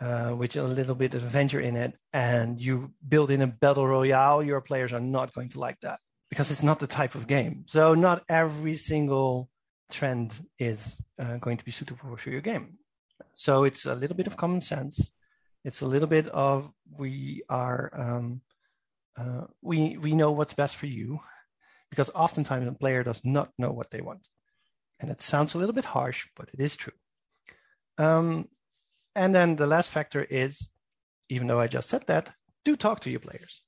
uh, 0.00 0.34
with 0.36 0.56
a 0.56 0.62
little 0.64 0.96
bit 0.96 1.14
of 1.14 1.22
adventure 1.22 1.60
in 1.60 1.76
it, 1.76 1.94
and 2.12 2.60
you 2.60 2.92
build 3.06 3.30
in 3.30 3.42
a 3.42 3.46
battle 3.46 3.86
royale, 3.86 4.42
your 4.42 4.60
players 4.60 4.92
are 4.92 5.00
not 5.00 5.32
going 5.32 5.48
to 5.50 5.60
like 5.60 5.78
that 5.82 6.00
because 6.28 6.50
it's 6.50 6.62
not 6.62 6.80
the 6.80 6.86
type 6.86 7.14
of 7.14 7.28
game. 7.28 7.64
So 7.66 7.94
not 7.94 8.24
every 8.28 8.76
single 8.76 9.48
trend 9.90 10.40
is 10.58 11.00
uh, 11.18 11.36
going 11.36 11.58
to 11.58 11.64
be 11.64 11.70
suitable 11.70 12.16
for 12.16 12.30
your 12.30 12.40
game. 12.40 12.78
So 13.34 13.64
it's 13.64 13.86
a 13.86 13.94
little 13.94 14.16
bit 14.16 14.26
of 14.26 14.36
common 14.36 14.60
sense. 14.60 15.12
It's 15.64 15.82
a 15.82 15.86
little 15.86 16.08
bit 16.08 16.26
of 16.28 16.72
we 16.98 17.42
are 17.48 17.90
um, 17.94 18.40
uh, 19.16 19.44
we 19.60 19.96
we 19.98 20.12
know 20.14 20.32
what's 20.32 20.54
best 20.54 20.76
for 20.76 20.86
you 20.86 21.20
because 21.90 22.10
oftentimes 22.14 22.66
a 22.66 22.72
player 22.72 23.02
does 23.02 23.24
not 23.24 23.50
know 23.58 23.72
what 23.72 23.90
they 23.90 24.00
want. 24.00 24.26
And 25.00 25.10
it 25.10 25.20
sounds 25.20 25.54
a 25.54 25.58
little 25.58 25.74
bit 25.74 25.84
harsh 25.84 26.26
but 26.36 26.48
it 26.52 26.60
is 26.60 26.76
true. 26.76 26.92
Um, 27.98 28.48
and 29.14 29.34
then 29.34 29.56
the 29.56 29.66
last 29.66 29.90
factor 29.90 30.24
is 30.24 30.70
even 31.28 31.46
though 31.46 31.60
i 31.60 31.66
just 31.66 31.88
said 31.88 32.06
that 32.06 32.32
do 32.64 32.76
talk 32.76 33.00
to 33.00 33.10
your 33.10 33.20
players. 33.20 33.62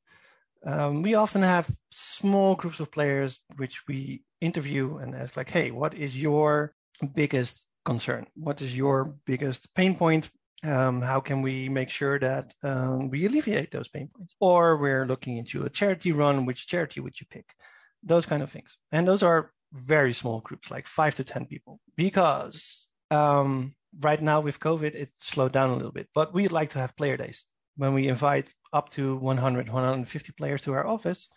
Um, 0.67 1.03
we 1.03 1.15
often 1.15 1.43
have 1.43 1.71
small 1.91 2.55
groups 2.55 2.81
of 2.81 2.91
players 2.91 3.41
which 3.57 3.87
we 3.87 4.23
interview 4.41 4.97
and 4.97 5.15
ask 5.15 5.37
like 5.37 5.51
hey 5.51 5.71
what 5.71 5.95
is 5.95 6.21
your 6.21 6.75
biggest 7.15 7.67
concern? 7.85 8.27
What 8.35 8.63
is 8.63 8.77
your 8.77 9.17
biggest 9.27 9.75
pain 9.75 9.95
point 9.95 10.31
um, 10.65 11.03
how 11.03 11.21
can 11.21 11.43
we 11.43 11.69
make 11.69 11.91
sure 11.91 12.19
that 12.19 12.55
um, 12.63 13.11
we 13.11 13.27
alleviate 13.27 13.71
those 13.71 13.89
pain 13.89 14.09
points? 14.15 14.35
Or 14.41 14.77
we're 14.77 15.07
looking 15.07 15.37
into 15.37 15.65
a 15.65 15.71
charity 15.71 16.13
run, 16.13 16.47
which 16.47 16.67
charity 16.67 17.01
would 17.01 17.21
you 17.21 17.27
pick? 17.31 17.55
Those 18.03 18.27
kind 18.27 18.43
of 18.43 18.51
things. 18.51 18.77
And 18.93 19.07
those 19.07 19.23
are 19.23 19.53
very 19.73 20.13
small 20.13 20.41
groups, 20.41 20.71
like 20.71 20.87
five 20.87 21.15
to 21.17 21.25
10 21.25 21.47
people, 21.47 21.81
because 21.97 22.89
um, 23.11 23.73
right 24.01 24.21
now 24.21 24.41
with 24.41 24.61
COVID, 24.61 24.95
it 24.95 25.11
slowed 25.17 25.53
down 25.53 25.71
a 25.71 25.77
little 25.77 25.93
bit. 25.93 26.09
But 26.15 26.33
we'd 26.33 26.53
like 26.53 26.71
to 26.71 26.79
have 26.79 26.97
player 26.97 27.17
days 27.17 27.47
when 27.77 27.95
we 27.95 28.09
invite 28.09 28.53
up 28.73 28.89
to 28.91 29.17
100, 29.17 29.69
150 29.69 30.33
players 30.33 30.63
to 30.63 30.73
our 30.73 30.87
office 30.87 31.29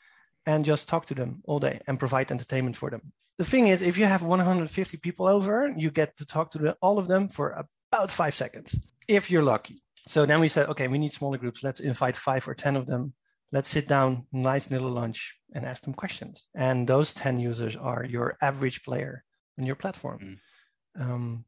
and 0.45 0.63
just 0.63 0.87
talk 0.87 1.05
to 1.07 1.15
them 1.15 1.41
all 1.45 1.59
day 1.59 1.81
and 1.87 1.99
provide 1.99 2.31
entertainment 2.31 2.77
for 2.77 2.89
them. 2.89 3.11
The 3.37 3.45
thing 3.45 3.67
is, 3.67 3.81
if 3.81 3.97
you 3.97 4.05
have 4.05 4.23
150 4.23 4.97
people 4.97 5.27
over, 5.27 5.71
you 5.75 5.91
get 5.91 6.17
to 6.17 6.25
talk 6.25 6.51
to 6.51 6.75
all 6.81 6.97
of 6.97 7.07
them 7.07 7.27
for 7.27 7.51
about 7.91 8.11
five 8.11 8.33
seconds, 8.33 8.79
if 9.07 9.31
you're 9.31 9.43
lucky. 9.43 9.81
So 10.07 10.25
then 10.25 10.39
we 10.39 10.47
said, 10.47 10.69
okay, 10.69 10.87
we 10.87 10.97
need 10.97 11.11
smaller 11.11 11.37
groups. 11.37 11.63
Let's 11.63 11.79
invite 11.79 12.15
five 12.15 12.47
or 12.47 12.55
10 12.55 12.75
of 12.75 12.87
them. 12.87 13.13
Let's 13.51 13.69
sit 13.69 13.87
down, 13.87 14.25
nice 14.31 14.69
little 14.69 14.89
lunch, 14.89 15.37
and 15.53 15.65
ask 15.65 15.83
them 15.83 15.93
questions. 15.93 16.47
And 16.55 16.87
those 16.87 17.13
10 17.13 17.39
users 17.39 17.75
are 17.75 18.03
your 18.03 18.37
average 18.41 18.83
player 18.83 19.23
on 19.57 19.65
your 19.65 19.75
platform. 19.75 20.39
Mm. 20.97 21.01
Um, 21.01 21.45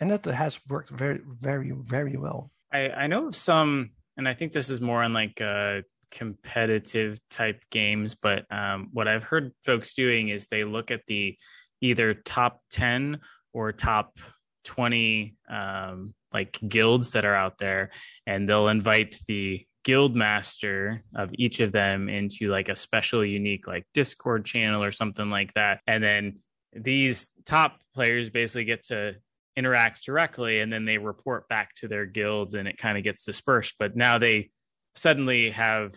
and 0.00 0.10
that 0.10 0.24
has 0.24 0.58
worked 0.68 0.90
very, 0.90 1.20
very, 1.24 1.72
very 1.72 2.16
well. 2.16 2.50
I, 2.72 2.90
I 2.90 3.06
know 3.06 3.26
of 3.26 3.36
some, 3.36 3.90
and 4.16 4.28
I 4.28 4.34
think 4.34 4.52
this 4.52 4.70
is 4.70 4.80
more 4.80 5.02
on 5.02 5.12
like 5.12 5.40
uh, 5.40 5.82
competitive 6.10 7.18
type 7.30 7.62
games, 7.70 8.14
but 8.14 8.44
um, 8.50 8.88
what 8.92 9.08
I've 9.08 9.24
heard 9.24 9.52
folks 9.64 9.94
doing 9.94 10.28
is 10.28 10.46
they 10.46 10.64
look 10.64 10.90
at 10.90 11.06
the 11.06 11.36
either 11.80 12.14
top 12.14 12.60
10 12.70 13.20
or 13.52 13.72
top 13.72 14.18
20 14.64 15.36
um, 15.48 16.14
like 16.32 16.58
guilds 16.66 17.12
that 17.12 17.24
are 17.24 17.34
out 17.34 17.58
there, 17.58 17.90
and 18.26 18.48
they'll 18.48 18.68
invite 18.68 19.16
the 19.26 19.64
guild 19.82 20.14
master 20.14 21.02
of 21.14 21.30
each 21.34 21.60
of 21.60 21.72
them 21.72 22.08
into 22.08 22.50
like 22.50 22.68
a 22.68 22.76
special 22.76 23.24
unique 23.24 23.66
like 23.66 23.86
discord 23.94 24.44
channel 24.44 24.82
or 24.82 24.92
something 24.92 25.30
like 25.30 25.52
that. 25.54 25.80
And 25.86 26.02
then 26.02 26.38
these 26.72 27.30
top 27.46 27.80
players 27.94 28.30
basically 28.30 28.64
get 28.64 28.84
to 28.84 29.14
interact 29.56 30.04
directly 30.04 30.60
and 30.60 30.72
then 30.72 30.84
they 30.84 30.98
report 30.98 31.48
back 31.48 31.74
to 31.76 31.88
their 31.88 32.06
guilds 32.06 32.54
and 32.54 32.68
it 32.68 32.78
kind 32.78 32.98
of 32.98 33.04
gets 33.04 33.24
dispersed. 33.24 33.74
But 33.78 33.96
now 33.96 34.18
they 34.18 34.50
suddenly 34.94 35.50
have 35.50 35.94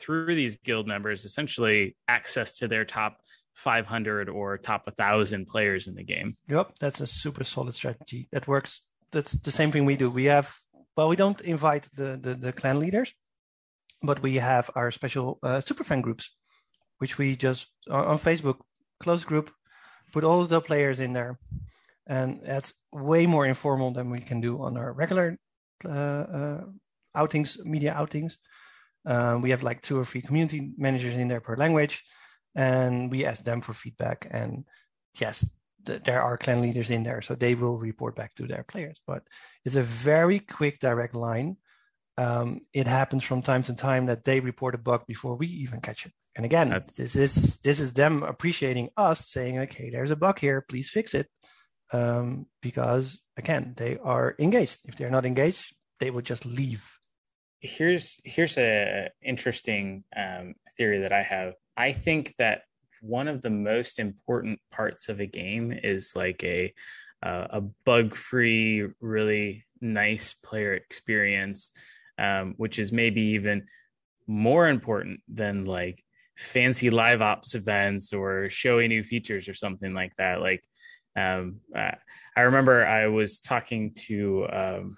through 0.00 0.34
these 0.34 0.56
guild 0.56 0.86
members 0.86 1.24
essentially 1.24 1.96
access 2.06 2.58
to 2.58 2.68
their 2.68 2.84
top 2.84 3.18
500 3.58 4.28
or 4.28 4.58
top 4.58 4.86
1000 4.86 5.46
players 5.46 5.86
in 5.88 5.94
the 5.94 6.04
game. 6.04 6.34
Yep 6.48 6.72
that's 6.80 7.00
a 7.00 7.06
super 7.06 7.44
solid 7.44 7.74
strategy. 7.74 8.28
That 8.32 8.48
works. 8.48 8.86
That's 9.10 9.32
the 9.32 9.52
same 9.52 9.70
thing 9.72 9.84
we 9.84 9.96
do. 9.96 10.10
We 10.10 10.24
have 10.24 10.54
well 10.96 11.08
we 11.08 11.16
don't 11.16 11.40
invite 11.40 11.88
the 11.96 12.16
the, 12.24 12.34
the 12.34 12.52
clan 12.52 12.78
leaders 12.78 13.12
but 14.02 14.22
we 14.22 14.36
have 14.36 14.70
our 14.74 14.90
special 14.92 15.38
uh, 15.42 15.60
super 15.60 15.84
fan 15.84 16.00
groups 16.00 16.36
which 16.98 17.18
we 17.18 17.36
just 17.36 17.66
on 17.90 18.18
facebook 18.18 18.58
close 19.00 19.24
group 19.24 19.50
put 20.12 20.24
all 20.24 20.44
the 20.44 20.60
players 20.60 21.00
in 21.00 21.12
there. 21.12 21.38
And 22.06 22.40
that's 22.44 22.74
way 22.92 23.26
more 23.26 23.46
informal 23.46 23.92
than 23.92 24.10
we 24.10 24.20
can 24.20 24.40
do 24.40 24.62
on 24.62 24.76
our 24.76 24.92
regular 24.92 25.36
uh, 25.84 25.88
uh, 25.88 26.64
outings, 27.14 27.58
media 27.64 27.92
outings. 27.92 28.38
Um, 29.04 29.42
we 29.42 29.50
have 29.50 29.62
like 29.62 29.82
two 29.82 29.98
or 29.98 30.04
three 30.04 30.22
community 30.22 30.72
managers 30.76 31.16
in 31.16 31.28
there 31.28 31.40
per 31.40 31.56
language, 31.56 32.04
and 32.58 33.10
we 33.10 33.24
ask 33.24 33.44
them 33.44 33.62
for 33.62 33.72
feedback. 33.72 34.26
And 34.30 34.64
yes, 35.18 35.48
th- 35.86 36.02
there 36.02 36.22
are 36.22 36.36
clan 36.36 36.60
leaders 36.60 36.90
in 36.90 37.04
there, 37.04 37.22
so 37.22 37.34
they 37.34 37.54
will 37.54 37.78
report 37.78 38.16
back 38.16 38.34
to 38.34 38.46
their 38.46 38.64
players. 38.64 39.00
But 39.06 39.22
it's 39.64 39.76
a 39.76 39.82
very 39.82 40.40
quick, 40.40 40.80
direct 40.80 41.14
line. 41.14 41.56
Um, 42.18 42.62
it 42.74 42.88
happens 42.88 43.24
from 43.24 43.42
time 43.42 43.62
to 43.64 43.74
time 43.74 44.06
that 44.06 44.24
they 44.24 44.40
report 44.40 44.74
a 44.74 44.78
bug 44.78 45.06
before 45.06 45.36
we 45.36 45.46
even 45.46 45.80
catch 45.80 46.04
it. 46.04 46.12
And 46.34 46.44
again, 46.44 46.70
That's... 46.70 46.96
this 46.96 47.16
is 47.16 47.58
this 47.58 47.80
is 47.80 47.94
them 47.94 48.22
appreciating 48.22 48.90
us, 48.96 49.26
saying, 49.26 49.58
"Okay, 49.60 49.90
there's 49.90 50.10
a 50.10 50.16
bug 50.16 50.38
here. 50.38 50.64
Please 50.68 50.90
fix 50.90 51.14
it." 51.14 51.28
um, 51.92 52.46
because 52.60 53.20
again 53.36 53.74
they 53.76 53.98
are 54.02 54.34
engaged 54.38 54.80
if 54.84 54.96
they're 54.96 55.10
not 55.10 55.26
engaged 55.26 55.74
they 56.00 56.10
will 56.10 56.22
just 56.22 56.44
leave 56.44 56.98
here's 57.60 58.20
here's 58.24 58.58
a 58.58 59.08
interesting 59.22 60.04
um, 60.16 60.54
theory 60.76 61.00
that 61.00 61.12
i 61.12 61.22
have 61.22 61.54
i 61.78 61.90
think 61.92 62.34
that 62.38 62.62
one 63.00 63.28
of 63.28 63.40
the 63.40 63.50
most 63.50 63.98
important 63.98 64.60
parts 64.70 65.08
of 65.08 65.20
a 65.20 65.26
game 65.26 65.72
is 65.72 66.14
like 66.14 66.44
a 66.44 66.72
uh, 67.22 67.46
a 67.50 67.60
bug 67.84 68.14
free 68.14 68.86
really 69.00 69.64
nice 69.80 70.34
player 70.34 70.74
experience 70.74 71.72
um, 72.18 72.54
which 72.56 72.78
is 72.78 72.92
maybe 72.92 73.20
even 73.20 73.66
more 74.26 74.68
important 74.68 75.20
than 75.28 75.64
like 75.64 76.04
fancy 76.36 76.90
live 76.90 77.22
ops 77.22 77.54
events 77.54 78.12
or 78.12 78.48
showy 78.48 78.86
new 78.86 79.02
features 79.02 79.48
or 79.48 79.54
something 79.54 79.94
like 79.94 80.14
that. 80.16 80.40
Like 80.40 80.62
um, 81.16 81.60
I 81.74 82.40
remember 82.42 82.86
I 82.86 83.08
was 83.08 83.40
talking 83.40 83.92
to 84.06 84.46
um, 84.52 84.96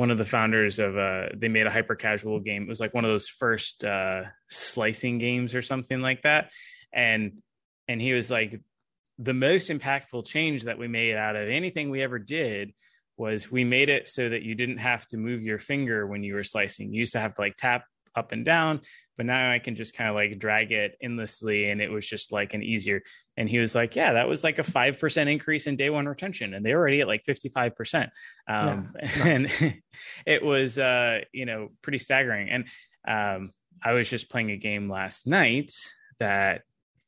one 0.00 0.10
of 0.10 0.16
the 0.16 0.24
founders 0.24 0.78
of 0.78 0.96
uh, 0.96 1.26
they 1.36 1.48
made 1.48 1.66
a 1.66 1.70
hyper 1.70 1.94
casual 1.94 2.40
game. 2.40 2.62
It 2.62 2.70
was 2.70 2.80
like 2.80 2.94
one 2.94 3.04
of 3.04 3.10
those 3.10 3.28
first 3.28 3.84
uh, 3.84 4.22
slicing 4.48 5.18
games 5.18 5.54
or 5.54 5.60
something 5.60 6.00
like 6.00 6.22
that, 6.22 6.50
and 6.90 7.42
and 7.86 8.00
he 8.00 8.14
was 8.14 8.30
like, 8.30 8.58
the 9.18 9.34
most 9.34 9.68
impactful 9.68 10.24
change 10.24 10.62
that 10.62 10.78
we 10.78 10.88
made 10.88 11.16
out 11.16 11.36
of 11.36 11.50
anything 11.50 11.90
we 11.90 12.02
ever 12.02 12.18
did 12.18 12.72
was 13.18 13.50
we 13.50 13.62
made 13.62 13.90
it 13.90 14.08
so 14.08 14.26
that 14.30 14.40
you 14.40 14.54
didn't 14.54 14.78
have 14.78 15.06
to 15.08 15.18
move 15.18 15.42
your 15.42 15.58
finger 15.58 16.06
when 16.06 16.22
you 16.22 16.32
were 16.32 16.44
slicing. 16.44 16.94
You 16.94 17.00
used 17.00 17.12
to 17.12 17.20
have 17.20 17.34
to 17.34 17.40
like 17.42 17.56
tap 17.58 17.84
up 18.16 18.32
and 18.32 18.44
down 18.44 18.80
but 19.20 19.26
now 19.26 19.52
I 19.52 19.58
can 19.58 19.76
just 19.76 19.94
kind 19.94 20.08
of 20.08 20.16
like 20.16 20.38
drag 20.38 20.72
it 20.72 20.96
endlessly 21.02 21.68
and 21.68 21.82
it 21.82 21.90
was 21.90 22.08
just 22.08 22.32
like 22.32 22.54
an 22.54 22.62
easier. 22.62 23.02
And 23.36 23.50
he 23.50 23.58
was 23.58 23.74
like, 23.74 23.94
yeah, 23.94 24.14
that 24.14 24.26
was 24.26 24.42
like 24.42 24.58
a 24.58 24.62
5% 24.62 25.30
increase 25.30 25.66
in 25.66 25.76
day 25.76 25.90
one 25.90 26.06
retention 26.06 26.54
and 26.54 26.64
they're 26.64 26.78
already 26.78 27.02
at 27.02 27.06
like 27.06 27.22
55%. 27.24 28.08
Um, 28.48 28.94
yeah, 28.98 29.08
and 29.26 29.52
it 30.26 30.42
was, 30.42 30.78
uh, 30.78 31.18
you 31.34 31.44
know, 31.44 31.68
pretty 31.82 31.98
staggering. 31.98 32.48
And 32.48 32.64
um, 33.06 33.50
I 33.84 33.92
was 33.92 34.08
just 34.08 34.30
playing 34.30 34.52
a 34.52 34.56
game 34.56 34.88
last 34.88 35.26
night 35.26 35.70
that 36.18 36.62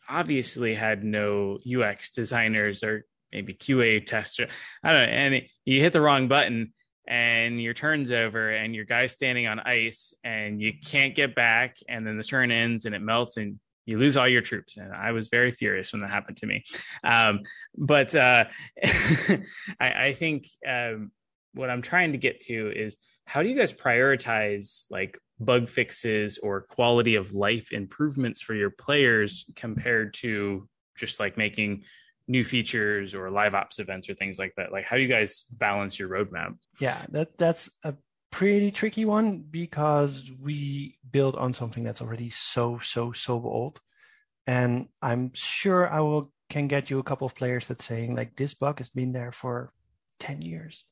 obviously 0.06 0.74
had 0.74 1.02
no 1.02 1.60
UX 1.66 2.10
designers 2.10 2.84
or 2.84 3.06
maybe 3.32 3.54
QA 3.54 4.04
tester. 4.04 4.48
I 4.84 4.92
don't 4.92 5.06
know. 5.06 5.12
And 5.14 5.34
it, 5.36 5.44
you 5.64 5.80
hit 5.80 5.94
the 5.94 6.02
wrong 6.02 6.28
button 6.28 6.74
and 7.06 7.60
your 7.60 7.74
turn's 7.74 8.10
over 8.10 8.50
and 8.50 8.74
your 8.74 8.84
guy's 8.84 9.12
standing 9.12 9.46
on 9.46 9.58
ice 9.60 10.14
and 10.22 10.60
you 10.60 10.72
can't 10.84 11.14
get 11.14 11.34
back 11.34 11.76
and 11.88 12.06
then 12.06 12.16
the 12.16 12.22
turn 12.22 12.50
ends 12.50 12.84
and 12.84 12.94
it 12.94 13.00
melts 13.00 13.36
and 13.36 13.58
you 13.86 13.98
lose 13.98 14.16
all 14.16 14.28
your 14.28 14.42
troops. 14.42 14.76
And 14.76 14.92
i 14.92 15.10
was 15.12 15.28
very 15.28 15.50
furious 15.50 15.92
when 15.92 16.00
that 16.00 16.10
happened 16.10 16.36
to 16.38 16.46
me. 16.46 16.62
Um, 17.02 17.40
but 17.76 18.14
uh, 18.14 18.44
I, 18.84 19.42
I, 19.80 20.16
think 20.16 20.46
um, 20.66 21.10
what 21.54 21.68
i'm 21.68 21.82
trying 21.82 22.12
to 22.12 22.18
get 22.18 22.40
to 22.40 22.72
is 22.74 22.98
how 23.24 23.42
do 23.42 23.48
you 23.48 23.56
guys 23.56 23.72
prioritize 23.72 24.86
like 24.90 25.18
bug 25.40 25.68
fixes 25.68 26.38
or 26.38 26.62
quality 26.62 27.16
of 27.16 27.32
life 27.32 27.72
improvements 27.72 28.40
for 28.40 28.54
your 28.54 28.70
players 28.70 29.44
compared 29.56 30.14
to 30.14 30.68
just 30.96 31.18
like 31.20 31.36
making 31.36 31.82
new 32.28 32.44
features 32.44 33.14
or 33.14 33.30
live 33.30 33.54
ops 33.54 33.78
events 33.78 34.08
or 34.08 34.14
things 34.14 34.38
like 34.38 34.54
that. 34.56 34.72
Like 34.72 34.84
how 34.84 34.96
do 34.96 35.02
you 35.02 35.08
guys 35.08 35.44
balance 35.50 35.98
your 35.98 36.08
roadmap? 36.08 36.56
Yeah 36.80 36.98
that 37.10 37.36
that's 37.38 37.70
a 37.84 37.94
pretty 38.30 38.70
tricky 38.70 39.04
one 39.04 39.44
because 39.50 40.30
we 40.40 40.98
build 41.10 41.36
on 41.36 41.52
something 41.52 41.84
that's 41.84 42.00
already 42.00 42.30
so 42.30 42.78
so 42.78 43.12
so 43.12 43.34
old. 43.34 43.80
And 44.46 44.88
i'm 45.00 45.32
sure 45.34 45.88
i 45.88 46.00
will 46.00 46.32
can 46.52 46.68
get 46.68 46.90
you 46.90 46.98
a 46.98 47.02
couple 47.02 47.26
of 47.26 47.34
players 47.34 47.68
that 47.68 47.80
saying 47.80 48.14
like 48.14 48.36
this 48.36 48.52
bug 48.52 48.78
has 48.78 48.90
been 48.90 49.12
there 49.12 49.32
for 49.32 49.72
10 50.20 50.42
years. 50.42 50.84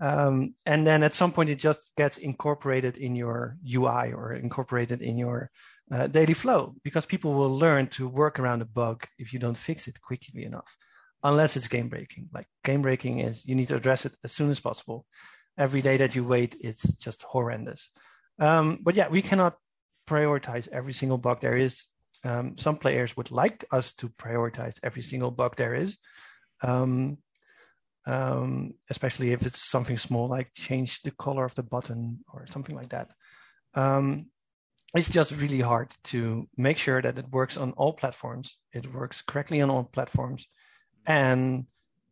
Um, 0.00 0.56
and 0.66 0.84
then 0.84 1.04
at 1.04 1.14
some 1.14 1.30
point 1.30 1.50
it 1.50 1.60
just 1.60 1.94
gets 1.96 2.18
incorporated 2.18 2.96
in 2.96 3.14
your 3.14 3.56
ui 3.72 4.12
or 4.12 4.32
incorporated 4.32 5.00
in 5.00 5.16
your 5.16 5.50
uh, 5.90 6.06
daily 6.06 6.34
flow 6.34 6.74
because 6.82 7.06
people 7.06 7.34
will 7.34 7.54
learn 7.54 7.86
to 7.86 8.08
work 8.08 8.38
around 8.38 8.62
a 8.62 8.66
bug 8.66 9.06
if 9.18 9.32
you 9.32 9.38
don't 9.38 9.58
fix 9.58 9.88
it 9.88 10.00
quickly 10.00 10.44
enough, 10.44 10.76
unless 11.22 11.56
it's 11.56 11.68
game 11.68 11.88
breaking. 11.88 12.28
Like 12.32 12.46
game 12.64 12.82
breaking 12.82 13.20
is 13.20 13.46
you 13.46 13.54
need 13.54 13.68
to 13.68 13.76
address 13.76 14.06
it 14.06 14.16
as 14.24 14.32
soon 14.32 14.50
as 14.50 14.60
possible. 14.60 15.06
Every 15.58 15.82
day 15.82 15.98
that 15.98 16.16
you 16.16 16.24
wait, 16.24 16.56
it's 16.60 16.92
just 16.94 17.24
horrendous. 17.24 17.90
Um, 18.38 18.78
but 18.82 18.94
yeah, 18.94 19.08
we 19.08 19.22
cannot 19.22 19.56
prioritize 20.06 20.68
every 20.68 20.92
single 20.92 21.18
bug 21.18 21.40
there 21.40 21.56
is. 21.56 21.86
Um, 22.24 22.56
some 22.56 22.76
players 22.76 23.16
would 23.16 23.30
like 23.30 23.64
us 23.72 23.92
to 23.94 24.08
prioritize 24.08 24.78
every 24.82 25.02
single 25.02 25.30
bug 25.30 25.56
there 25.56 25.74
is, 25.74 25.98
um, 26.62 27.18
um, 28.06 28.74
especially 28.90 29.32
if 29.32 29.44
it's 29.44 29.68
something 29.68 29.98
small 29.98 30.28
like 30.28 30.52
change 30.54 31.02
the 31.02 31.10
color 31.10 31.44
of 31.44 31.54
the 31.54 31.62
button 31.62 32.20
or 32.32 32.46
something 32.46 32.76
like 32.76 32.90
that. 32.90 33.10
It's 34.94 35.08
just 35.08 35.32
really 35.32 35.60
hard 35.60 35.94
to 36.04 36.48
make 36.56 36.76
sure 36.76 37.00
that 37.00 37.18
it 37.18 37.30
works 37.30 37.56
on 37.56 37.72
all 37.72 37.92
platforms, 37.94 38.58
it 38.72 38.92
works 38.92 39.22
correctly 39.22 39.60
on 39.60 39.70
all 39.70 39.84
platforms, 39.84 40.46
and 41.06 41.66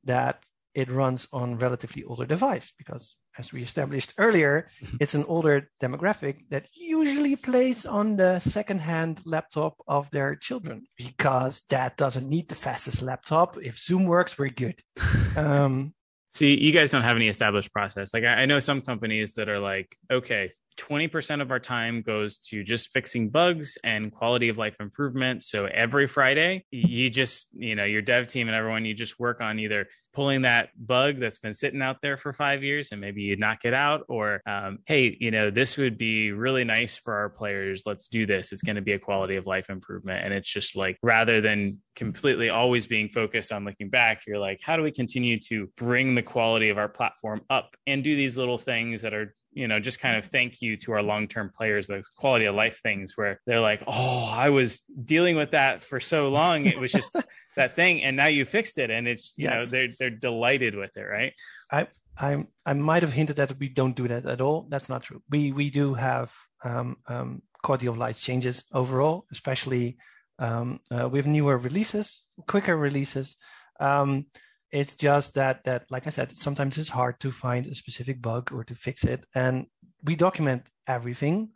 that 0.04 0.42
it 0.74 0.90
runs 0.90 1.26
on 1.32 1.58
relatively 1.58 2.04
older 2.04 2.24
device 2.24 2.72
because 2.78 3.16
as 3.38 3.52
we 3.52 3.62
established 3.62 4.14
earlier 4.18 4.68
mm-hmm. 4.82 4.96
it's 5.00 5.14
an 5.14 5.24
older 5.24 5.68
demographic 5.82 6.48
that 6.48 6.68
usually 6.72 7.34
plays 7.34 7.84
on 7.86 8.16
the 8.16 8.38
second-hand 8.38 9.20
laptop 9.24 9.74
of 9.88 10.08
their 10.12 10.36
children 10.36 10.86
because 10.96 11.62
dad 11.62 11.94
doesn't 11.96 12.28
need 12.28 12.48
the 12.48 12.54
fastest 12.54 13.02
laptop 13.02 13.56
if 13.60 13.78
zoom 13.78 14.04
works 14.04 14.38
we're 14.38 14.48
good 14.48 14.80
um, 15.36 15.92
so 16.32 16.44
you 16.44 16.70
guys 16.72 16.92
don't 16.92 17.02
have 17.02 17.16
any 17.16 17.28
established 17.28 17.72
process. 17.72 18.14
Like 18.14 18.24
I, 18.24 18.46
know 18.46 18.60
some 18.60 18.80
companies 18.82 19.34
that 19.34 19.48
are 19.48 19.58
like, 19.58 19.96
okay, 20.10 20.52
20% 20.76 21.40
of 21.40 21.50
our 21.50 21.58
time 21.58 22.02
goes 22.02 22.38
to 22.38 22.62
just 22.62 22.92
fixing 22.92 23.28
bugs 23.28 23.76
and 23.84 24.12
quality 24.12 24.48
of 24.48 24.58
life 24.58 24.76
improvement. 24.80 25.42
So 25.42 25.66
every 25.66 26.06
Friday, 26.06 26.64
you 26.70 27.10
just, 27.10 27.48
you 27.52 27.74
know, 27.74 27.84
your 27.84 28.02
dev 28.02 28.28
team 28.28 28.48
and 28.48 28.56
everyone, 28.56 28.84
you 28.84 28.94
just 28.94 29.18
work 29.18 29.40
on 29.40 29.58
either 29.58 29.88
pulling 30.12 30.42
that 30.42 30.70
bug 30.76 31.20
that's 31.20 31.38
been 31.38 31.54
sitting 31.54 31.80
out 31.80 31.98
there 32.02 32.16
for 32.16 32.32
five 32.32 32.64
years 32.64 32.88
and 32.90 33.00
maybe 33.00 33.22
you 33.22 33.36
knock 33.36 33.64
it 33.64 33.72
out, 33.72 34.04
or, 34.08 34.40
um, 34.44 34.78
hey, 34.86 35.16
you 35.20 35.30
know, 35.30 35.50
this 35.50 35.76
would 35.76 35.96
be 35.96 36.32
really 36.32 36.64
nice 36.64 36.96
for 36.96 37.14
our 37.14 37.28
players. 37.28 37.84
Let's 37.86 38.08
do 38.08 38.26
this. 38.26 38.50
It's 38.50 38.62
going 38.62 38.76
to 38.76 38.82
be 38.82 38.92
a 38.92 38.98
quality 38.98 39.36
of 39.36 39.46
life 39.46 39.70
improvement. 39.70 40.24
And 40.24 40.34
it's 40.34 40.52
just 40.52 40.74
like 40.74 40.98
rather 41.02 41.40
than 41.40 41.78
completely 41.94 42.50
always 42.50 42.86
being 42.86 43.08
focused 43.08 43.52
on 43.52 43.64
looking 43.64 43.88
back, 43.88 44.22
you're 44.26 44.38
like, 44.38 44.60
how 44.64 44.76
do 44.76 44.82
we 44.82 44.90
continue 44.90 45.38
to 45.48 45.68
bring 45.76 46.16
the 46.16 46.22
quality 46.22 46.70
of 46.70 46.78
our 46.78 46.88
platform 46.88 47.42
up 47.48 47.76
and 47.86 48.02
do 48.02 48.16
these 48.16 48.36
little 48.36 48.58
things 48.58 49.02
that 49.02 49.14
are 49.14 49.34
you 49.52 49.66
know, 49.68 49.80
just 49.80 50.00
kind 50.00 50.16
of 50.16 50.26
thank 50.26 50.62
you 50.62 50.76
to 50.78 50.92
our 50.92 51.02
long 51.02 51.28
term 51.28 51.50
players, 51.56 51.86
the 51.86 52.02
quality 52.16 52.44
of 52.44 52.54
life 52.54 52.80
things 52.82 53.16
where 53.16 53.40
they're 53.46 53.60
like, 53.60 53.82
oh, 53.86 54.30
I 54.32 54.50
was 54.50 54.80
dealing 55.04 55.36
with 55.36 55.52
that 55.52 55.82
for 55.82 56.00
so 56.00 56.28
long. 56.28 56.66
It 56.66 56.78
was 56.78 56.92
just 56.92 57.14
that 57.56 57.74
thing. 57.74 58.02
And 58.02 58.16
now 58.16 58.26
you 58.26 58.44
fixed 58.44 58.78
it. 58.78 58.90
And 58.90 59.08
it's, 59.08 59.34
you 59.36 59.44
yes. 59.44 59.52
know, 59.54 59.64
they're, 59.66 59.88
they're 59.98 60.10
delighted 60.10 60.74
with 60.74 60.96
it. 60.96 61.02
Right. 61.02 61.32
I, 61.70 61.88
I, 62.16 62.46
I 62.64 62.72
might 62.74 63.02
have 63.02 63.12
hinted 63.12 63.36
that 63.36 63.58
we 63.58 63.68
don't 63.68 63.96
do 63.96 64.06
that 64.08 64.26
at 64.26 64.40
all. 64.40 64.66
That's 64.68 64.88
not 64.88 65.02
true. 65.02 65.22
We, 65.28 65.52
we 65.52 65.70
do 65.70 65.94
have 65.94 66.32
um, 66.64 66.96
um, 67.06 67.42
quality 67.62 67.86
of 67.86 67.98
life 67.98 68.20
changes 68.20 68.64
overall, 68.72 69.26
especially 69.32 69.96
um, 70.38 70.80
uh, 70.90 71.08
with 71.08 71.26
newer 71.26 71.58
releases, 71.58 72.26
quicker 72.46 72.76
releases. 72.76 73.36
Um, 73.80 74.26
it's 74.72 74.94
just 74.94 75.34
that 75.34 75.64
that 75.64 75.84
like 75.90 76.06
i 76.06 76.10
said 76.10 76.34
sometimes 76.36 76.78
it's 76.78 76.88
hard 76.88 77.18
to 77.20 77.30
find 77.30 77.66
a 77.66 77.74
specific 77.74 78.20
bug 78.22 78.52
or 78.52 78.64
to 78.64 78.74
fix 78.74 79.04
it. 79.04 79.24
And 79.34 79.66
we 80.04 80.16
document 80.16 80.66
everything. 80.88 81.50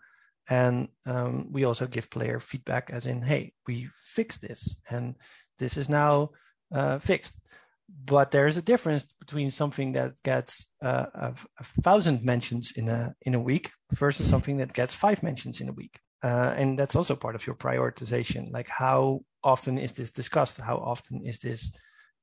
And 0.49 0.89
um, 1.07 1.49
we 1.51 1.65
also 1.65 1.87
give 1.87 2.11
player 2.11 2.39
feedback 2.39 2.91
as 2.91 3.07
in 3.07 3.23
hey 3.23 3.53
we 3.67 3.89
fixed 3.97 4.43
this 4.43 4.77
and 4.91 5.15
this 5.59 5.77
is 5.77 5.89
now 5.89 6.31
uh, 6.75 6.99
fixed. 6.99 7.41
But 8.05 8.31
there 8.31 8.47
is 8.47 8.57
a 8.57 8.63
difference 8.63 9.07
between 9.21 9.51
something 9.51 9.93
that 9.93 10.23
gets 10.23 10.67
uh, 10.83 11.07
a, 11.15 11.35
a, 11.61 11.65
thousand 11.65 12.25
mentions 12.25 12.73
in 12.77 12.89
a 12.89 13.15
in 13.23 13.35
a 13.35 13.41
week 13.41 13.71
versus 13.93 14.29
something 14.29 14.57
that 14.59 14.73
gets 14.73 14.95
five 14.95 15.23
mentions 15.23 15.61
in 15.61 15.69
a 15.69 15.73
week. 15.73 16.01
Uh, 16.23 16.55
and 16.57 16.79
that's 16.79 16.97
also 16.97 17.15
part 17.15 17.35
of 17.35 17.47
your 17.47 17.55
prioritization. 17.57 18.51
Like 18.51 18.69
how 18.69 19.21
often 19.43 19.79
is 19.79 19.93
this 19.93 20.11
discussed? 20.11 20.61
How 20.61 20.77
often 20.77 21.25
is 21.25 21.39
this 21.39 21.71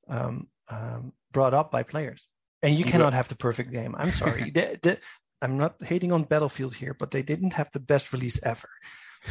um, 0.07 0.47
um, 0.69 1.13
brought 1.31 1.53
up 1.53 1.71
by 1.71 1.83
players. 1.83 2.27
And 2.63 2.77
you 2.77 2.85
cannot 2.85 3.13
have 3.13 3.27
the 3.27 3.35
perfect 3.35 3.71
game. 3.71 3.95
I'm 3.97 4.11
sorry. 4.11 4.49
the, 4.53 4.79
the, 4.81 4.99
I'm 5.41 5.57
not 5.57 5.81
hating 5.81 6.11
on 6.11 6.23
Battlefield 6.23 6.75
here, 6.75 6.93
but 6.93 7.11
they 7.11 7.23
didn't 7.23 7.53
have 7.53 7.69
the 7.71 7.79
best 7.79 8.13
release 8.13 8.39
ever. 8.43 8.69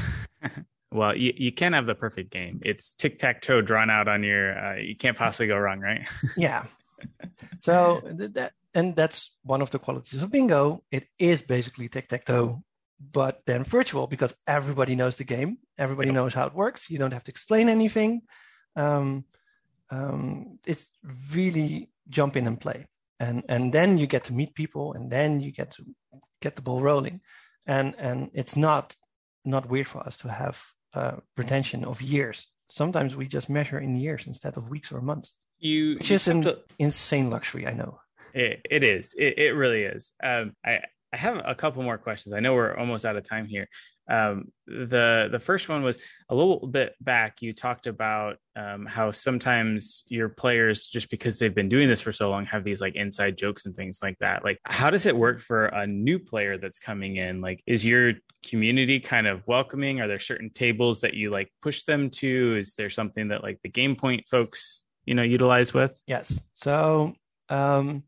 well, 0.93 1.17
you, 1.17 1.33
you 1.37 1.53
can 1.53 1.73
have 1.73 1.87
the 1.87 1.95
perfect 1.95 2.31
game. 2.31 2.61
It's 2.65 2.91
tic 2.91 3.19
tac 3.19 3.43
toe 3.43 3.61
drawn 3.61 3.91
out 3.91 4.09
on 4.09 4.23
your. 4.23 4.59
Uh, 4.59 4.77
you 4.77 4.97
can't 4.97 5.17
possibly 5.17 5.47
go 5.47 5.57
wrong, 5.57 5.81
right? 5.81 6.07
yeah. 6.37 6.65
So 7.61 8.03
that 8.05 8.53
and 8.75 8.95
that's 8.95 9.37
one 9.43 9.63
of 9.63 9.71
the 9.71 9.79
qualities 9.79 10.23
of 10.23 10.31
Bingo. 10.31 10.83
It 10.91 11.07
is 11.19 11.43
basically 11.43 11.89
tic 11.89 12.09
tac 12.09 12.25
toe, 12.25 12.63
but 13.13 13.43
then 13.47 13.65
virtual 13.65 14.07
because 14.07 14.35
everybody 14.47 14.97
knows 14.97 15.17
the 15.17 15.25
game. 15.25 15.59
Everybody 15.79 16.09
yep. 16.09 16.15
knows 16.15 16.35
how 16.35 16.47
it 16.47 16.55
works. 16.55 16.91
You 16.91 16.99
don't 16.99 17.13
have 17.13 17.25
to 17.25 17.31
explain 17.31 17.69
anything. 17.69 18.23
Um, 18.77 19.25
um, 19.91 20.59
it's 20.67 20.91
really 21.35 21.91
jump 22.09 22.37
in 22.37 22.47
and 22.47 22.61
play. 22.61 22.87
And 23.19 23.45
and 23.49 23.73
then 23.73 23.99
you 23.99 24.07
get 24.07 24.25
to 24.25 24.33
meet 24.33 24.55
people 24.55 24.95
and 24.95 25.11
then 25.11 25.41
you 25.41 25.53
get 25.53 25.73
to 25.73 25.85
get 26.41 26.57
the 26.57 26.63
ball 26.63 26.81
rolling. 26.81 27.21
And 27.67 27.95
and 27.99 28.31
it's 28.33 28.57
not 28.57 28.97
not 29.45 29.69
weird 29.69 29.87
for 29.87 30.07
us 30.07 30.17
to 30.19 30.29
have 30.29 30.63
uh, 30.95 31.17
retention 31.37 31.85
of 31.85 32.01
years. 32.01 32.49
Sometimes 32.71 33.17
we 33.17 33.27
just 33.27 33.49
measure 33.49 33.79
in 33.79 33.97
years 33.97 34.27
instead 34.27 34.57
of 34.57 34.71
weeks 34.71 34.93
or 34.93 35.01
months 35.01 35.35
you 35.61 35.97
which 35.97 36.11
is 36.11 36.27
an 36.27 36.43
to... 36.43 36.59
insane 36.79 37.31
luxury 37.31 37.67
i 37.67 37.73
know. 37.73 38.01
It, 38.33 38.61
it 38.71 38.85
is. 38.85 39.15
It, 39.19 39.39
it 39.39 39.51
really 39.53 39.83
is. 39.83 40.13
Um, 40.23 40.55
i 40.65 40.81
I 41.13 41.17
have 41.17 41.43
a 41.45 41.57
couple 41.57 41.83
more 41.83 41.99
questions. 41.99 42.37
I 42.37 42.39
know 42.39 42.55
we're 42.55 42.77
almost 42.77 43.05
out 43.05 43.17
of 43.17 43.29
time 43.29 43.45
here, 43.45 43.67
um, 44.11 44.51
the 44.67 45.29
the 45.31 45.39
first 45.39 45.69
one 45.69 45.83
was 45.83 45.99
a 46.29 46.35
little 46.35 46.67
bit 46.67 46.95
back. 47.01 47.43
You 47.43 47.53
talked 47.53 47.87
about 47.87 48.39
um, 48.57 48.85
how 48.85 49.13
sometimes 49.13 50.03
your 50.09 50.29
players, 50.29 50.89
just 50.89 51.11
because 51.11 51.39
they've 51.39 51.55
been 51.55 51.69
doing 51.69 51.89
this 51.89 52.01
for 52.01 52.13
so 52.13 52.29
long, 52.29 52.45
have 52.47 52.65
these 52.65 52.81
like 52.81 52.97
inside 52.97 53.39
jokes 53.39 53.67
and 53.67 53.75
things 53.75 54.01
like 54.03 54.19
that. 54.19 54.45
Like, 54.45 54.59
how 54.65 54.91
does 54.91 55.07
it 55.07 55.17
work 55.17 55.41
for 55.41 55.67
a 55.67 55.87
new 55.87 56.19
player 56.19 56.59
that's 56.59 56.81
coming 56.81 57.17
in? 57.17 57.41
Like, 57.41 57.63
is 57.67 57.87
your 57.87 58.15
community 58.45 58.99
kind 58.99 59.27
of 59.29 59.47
welcoming? 59.47 60.01
Are 60.01 60.09
there 60.09 60.19
certain 60.19 60.51
tables 60.51 61.01
that 61.01 61.15
you 61.15 61.31
like 61.31 61.53
push 61.63 61.85
them 61.85 62.11
to? 62.11 62.57
Is 62.57 62.75
there 62.75 62.91
something 62.91 63.29
that 63.29 63.45
like 63.45 63.61
the 63.63 63.71
GamePoint 63.71 64.29
folks, 64.29 64.83
you 65.05 65.15
know, 65.15 65.23
utilize 65.23 65.73
with? 65.73 66.01
Yes. 66.07 66.41
So 66.55 67.15
um, 67.49 68.03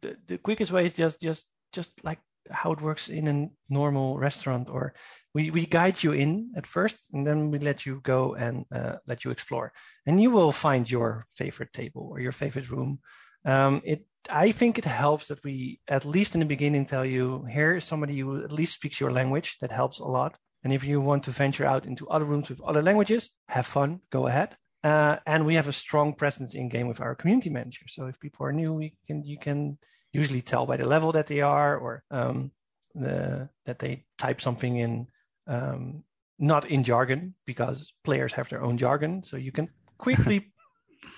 the 0.00 0.16
the 0.26 0.38
quickest 0.38 0.70
way 0.70 0.86
is 0.86 0.94
just 0.94 1.20
just 1.20 1.46
just 1.72 2.04
like 2.04 2.20
how 2.50 2.72
it 2.72 2.80
works 2.80 3.08
in 3.08 3.28
a 3.28 3.48
normal 3.68 4.18
restaurant 4.18 4.68
or 4.68 4.94
we, 5.34 5.50
we 5.50 5.66
guide 5.66 6.02
you 6.02 6.12
in 6.12 6.52
at 6.56 6.66
first 6.66 7.12
and 7.12 7.26
then 7.26 7.50
we 7.50 7.58
let 7.58 7.84
you 7.84 8.00
go 8.02 8.34
and 8.34 8.64
uh, 8.72 8.96
let 9.06 9.24
you 9.24 9.30
explore. 9.30 9.72
And 10.06 10.20
you 10.20 10.30
will 10.30 10.52
find 10.52 10.90
your 10.90 11.26
favorite 11.34 11.72
table 11.72 12.08
or 12.10 12.20
your 12.20 12.32
favorite 12.32 12.70
room. 12.70 13.00
Um, 13.44 13.82
it 13.84 14.06
i 14.30 14.50
think 14.52 14.78
it 14.78 14.86
helps 14.86 15.28
that 15.28 15.44
we 15.44 15.80
at 15.86 16.06
least 16.06 16.34
in 16.34 16.40
the 16.40 16.46
beginning 16.46 16.86
tell 16.86 17.04
you 17.04 17.44
here 17.44 17.76
is 17.76 17.84
somebody 17.84 18.18
who 18.18 18.42
at 18.42 18.52
least 18.52 18.74
speaks 18.74 19.00
your 19.00 19.12
language. 19.12 19.58
That 19.60 19.72
helps 19.72 19.98
a 19.98 20.06
lot. 20.06 20.38
And 20.62 20.72
if 20.72 20.82
you 20.84 21.00
want 21.00 21.24
to 21.24 21.30
venture 21.30 21.66
out 21.66 21.84
into 21.84 22.08
other 22.08 22.24
rooms 22.24 22.48
with 22.48 22.60
other 22.62 22.82
languages 22.82 23.30
have 23.48 23.66
fun 23.66 24.00
go 24.10 24.26
ahead. 24.26 24.56
Uh, 24.82 25.16
and 25.26 25.46
we 25.46 25.54
have 25.54 25.68
a 25.68 25.72
strong 25.72 26.12
presence 26.12 26.54
in 26.54 26.68
game 26.68 26.88
with 26.88 27.00
our 27.00 27.14
community 27.14 27.48
manager. 27.50 27.86
So 27.88 28.06
if 28.06 28.20
people 28.20 28.46
are 28.46 28.52
new 28.52 28.72
we 28.72 28.94
can 29.06 29.22
you 29.24 29.38
can 29.38 29.78
usually 30.14 30.42
tell 30.42 30.64
by 30.64 30.76
the 30.76 30.86
level 30.86 31.12
that 31.12 31.26
they 31.26 31.40
are 31.40 31.76
or 31.76 32.04
um, 32.10 32.52
the, 32.94 33.48
that 33.66 33.78
they 33.78 34.04
type 34.16 34.40
something 34.40 34.76
in 34.76 35.08
um, 35.46 36.04
not 36.38 36.64
in 36.66 36.82
jargon 36.84 37.34
because 37.46 37.92
players 38.04 38.32
have 38.32 38.48
their 38.48 38.62
own 38.62 38.78
jargon. 38.78 39.22
So 39.22 39.36
you 39.36 39.52
can 39.52 39.68
quickly 39.98 40.52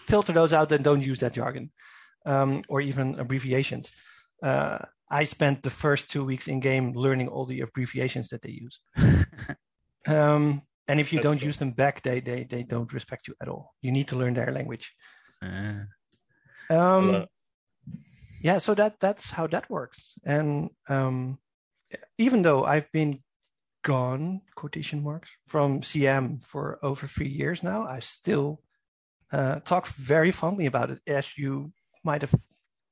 filter 0.06 0.32
those 0.32 0.52
out 0.52 0.72
and 0.72 0.84
don't 0.84 1.06
use 1.06 1.20
that 1.20 1.34
jargon 1.34 1.70
um, 2.24 2.62
or 2.68 2.80
even 2.80 3.18
abbreviations. 3.20 3.92
Uh, 4.42 4.78
i 5.08 5.22
spent 5.22 5.62
the 5.62 5.70
first 5.70 6.10
two 6.10 6.24
weeks 6.24 6.48
in 6.48 6.58
game 6.58 6.92
learning 6.92 7.28
all 7.28 7.46
the 7.46 7.60
abbreviations 7.60 8.28
that 8.28 8.42
they 8.42 8.50
use. 8.50 8.80
Um, 10.06 10.62
and 10.88 11.00
if 11.00 11.12
you 11.12 11.18
That's 11.18 11.24
don't 11.24 11.38
cool. 11.38 11.46
use 11.46 11.58
them 11.58 11.72
back 11.72 12.02
they, 12.02 12.20
they 12.20 12.44
they 12.44 12.62
don't 12.62 12.92
respect 12.92 13.26
you 13.28 13.34
at 13.40 13.48
all. 13.48 13.74
You 13.82 13.90
need 13.90 14.08
to 14.08 14.16
learn 14.16 14.34
their 14.34 14.52
language. 14.52 14.94
Uh, 15.42 15.82
um, 16.70 17.26
yeah 18.40 18.58
so 18.58 18.74
that 18.74 19.00
that's 19.00 19.30
how 19.30 19.46
that 19.46 19.68
works. 19.70 20.14
And 20.24 20.70
um, 20.88 21.38
even 22.18 22.42
though 22.42 22.64
i've 22.64 22.90
been 22.92 23.22
gone 23.84 24.40
quotation 24.56 25.02
marks 25.02 25.30
from 25.46 25.80
cm 25.80 26.42
for 26.42 26.78
over 26.82 27.06
three 27.06 27.28
years 27.28 27.62
now 27.62 27.86
i 27.86 28.00
still 28.00 28.60
uh, 29.32 29.60
talk 29.60 29.86
very 29.88 30.30
fondly 30.30 30.66
about 30.66 30.90
it 30.90 31.00
as 31.06 31.36
you 31.38 31.72
might 32.04 32.22
have 32.22 32.34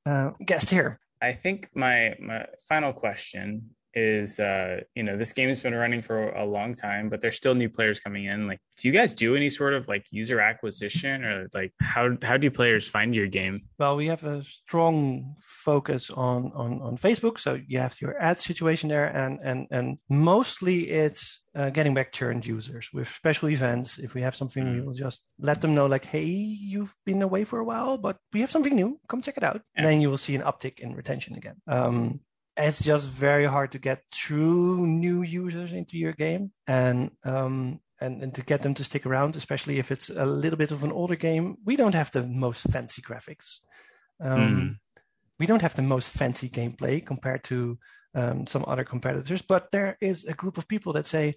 uh, 0.06 0.30
guessed 0.44 0.70
here. 0.70 0.98
I 1.22 1.32
think 1.32 1.70
my 1.74 2.14
my 2.20 2.46
final 2.68 2.92
question 2.92 3.70
is 3.94 4.40
uh 4.40 4.80
you 4.94 5.02
know 5.02 5.16
this 5.16 5.32
game 5.32 5.48
has 5.48 5.60
been 5.60 5.74
running 5.74 6.02
for 6.02 6.30
a 6.30 6.44
long 6.44 6.74
time 6.74 7.08
but 7.08 7.20
there's 7.20 7.36
still 7.36 7.54
new 7.54 7.68
players 7.68 8.00
coming 8.00 8.24
in 8.24 8.46
like 8.46 8.58
do 8.78 8.88
you 8.88 8.94
guys 8.94 9.14
do 9.14 9.36
any 9.36 9.48
sort 9.48 9.74
of 9.74 9.88
like 9.88 10.04
user 10.10 10.40
acquisition 10.40 11.24
or 11.24 11.48
like 11.54 11.72
how 11.80 12.16
how 12.22 12.36
do 12.36 12.50
players 12.50 12.88
find 12.88 13.14
your 13.14 13.26
game 13.26 13.62
well 13.78 13.96
we 13.96 14.06
have 14.06 14.24
a 14.24 14.42
strong 14.42 15.34
focus 15.38 16.10
on 16.10 16.50
on 16.54 16.80
on 16.82 16.96
facebook 16.96 17.38
so 17.38 17.58
you 17.66 17.78
have 17.78 18.00
your 18.00 18.20
ad 18.20 18.38
situation 18.38 18.88
there 18.88 19.06
and 19.06 19.38
and 19.42 19.66
and 19.70 19.98
mostly 20.08 20.90
it's 20.90 21.40
uh, 21.54 21.70
getting 21.70 21.94
back 21.94 22.12
churned 22.12 22.46
users 22.46 22.90
with 22.92 23.08
special 23.08 23.48
events. 23.48 23.98
If 23.98 24.14
we 24.14 24.22
have 24.22 24.34
something, 24.34 24.64
mm. 24.64 24.74
we 24.74 24.80
will 24.80 24.92
just 24.92 25.24
let 25.38 25.60
them 25.60 25.74
know, 25.74 25.86
like, 25.86 26.04
hey, 26.04 26.24
you've 26.24 26.94
been 27.06 27.22
away 27.22 27.44
for 27.44 27.60
a 27.60 27.64
while, 27.64 27.96
but 27.96 28.16
we 28.32 28.40
have 28.40 28.50
something 28.50 28.74
new. 28.74 28.98
Come 29.08 29.22
check 29.22 29.36
it 29.36 29.44
out. 29.44 29.56
Yeah. 29.56 29.60
And 29.76 29.86
then 29.86 30.00
you 30.00 30.10
will 30.10 30.18
see 30.18 30.34
an 30.34 30.42
uptick 30.42 30.80
in 30.80 30.94
retention 30.94 31.36
again. 31.36 31.56
Um, 31.66 32.20
it's 32.56 32.84
just 32.84 33.08
very 33.08 33.46
hard 33.46 33.72
to 33.72 33.78
get 33.78 34.02
true 34.12 34.86
new 34.86 35.22
users 35.22 35.72
into 35.72 35.98
your 35.98 36.12
game 36.12 36.52
and 36.66 37.10
um, 37.24 37.80
and, 38.00 38.22
and 38.22 38.34
to 38.34 38.42
get 38.42 38.62
them 38.62 38.74
to 38.74 38.84
stick 38.84 39.06
around, 39.06 39.36
especially 39.36 39.78
if 39.78 39.90
it's 39.90 40.10
a 40.10 40.26
little 40.26 40.58
bit 40.58 40.70
of 40.70 40.84
an 40.84 40.92
older 40.92 41.16
game. 41.16 41.56
We 41.64 41.76
don't 41.76 41.94
have 41.94 42.10
the 42.10 42.22
most 42.22 42.62
fancy 42.70 43.02
graphics. 43.02 43.60
Um, 44.20 44.40
mm. 44.40 45.02
We 45.38 45.46
don't 45.46 45.62
have 45.62 45.74
the 45.74 45.82
most 45.82 46.10
fancy 46.10 46.48
gameplay 46.48 47.04
compared 47.04 47.44
to 47.44 47.78
um, 48.14 48.46
some 48.46 48.64
other 48.68 48.84
competitors, 48.84 49.42
but 49.42 49.72
there 49.72 49.96
is 50.00 50.24
a 50.24 50.34
group 50.34 50.58
of 50.58 50.68
people 50.68 50.92
that 50.92 51.06
say, 51.06 51.36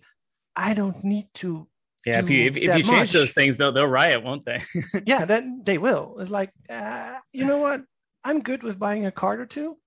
"I 0.55 0.73
don't 0.73 1.03
need 1.03 1.25
to." 1.35 1.67
Yeah, 2.05 2.19
if 2.19 2.29
you 2.29 2.43
if, 2.43 2.55
if 2.55 2.77
you 2.77 2.83
change 2.83 3.11
those 3.11 3.31
things, 3.31 3.57
they'll 3.57 3.71
they'll 3.71 3.87
riot, 3.87 4.23
won't 4.23 4.45
they? 4.45 4.61
yeah, 5.07 5.25
then 5.25 5.63
they 5.65 5.79
will. 5.79 6.17
It's 6.19 6.29
like, 6.29 6.51
uh, 6.69 7.17
you 7.33 7.45
know 7.45 7.57
what? 7.57 7.81
I'm 8.23 8.41
good 8.41 8.61
with 8.61 8.77
buying 8.77 9.05
a 9.05 9.11
card 9.11 9.39
or 9.39 9.45
two 9.45 9.77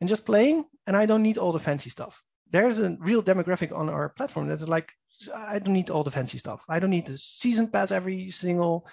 and 0.00 0.08
just 0.08 0.26
playing, 0.26 0.66
and 0.86 0.96
I 0.96 1.06
don't 1.06 1.22
need 1.22 1.38
all 1.38 1.52
the 1.52 1.58
fancy 1.58 1.90
stuff. 1.90 2.22
there's 2.50 2.78
a 2.78 2.96
real 3.00 3.22
demographic 3.22 3.76
on 3.76 3.88
our 3.88 4.10
platform 4.10 4.46
that's 4.46 4.68
like, 4.68 4.92
I 5.34 5.58
don't 5.58 5.72
need 5.72 5.90
all 5.90 6.04
the 6.04 6.10
fancy 6.10 6.38
stuff. 6.38 6.64
I 6.68 6.78
don't 6.78 6.90
need 6.90 7.06
the 7.06 7.16
season 7.16 7.68
pass 7.68 7.90
every 7.90 8.30
single 8.30 8.86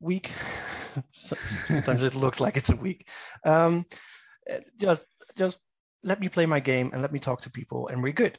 week. 0.00 0.30
Sometimes 1.12 2.02
it 2.02 2.14
looks 2.14 2.40
like 2.40 2.56
it's 2.56 2.70
a 2.70 2.76
week. 2.76 3.08
Um, 3.44 3.84
just, 4.80 5.06
just 5.36 5.58
let 6.02 6.20
me 6.20 6.28
play 6.28 6.46
my 6.46 6.60
game 6.60 6.90
and 6.92 7.02
let 7.02 7.12
me 7.12 7.18
talk 7.18 7.42
to 7.42 7.50
people, 7.50 7.88
and 7.88 8.02
we're 8.02 8.12
good. 8.12 8.38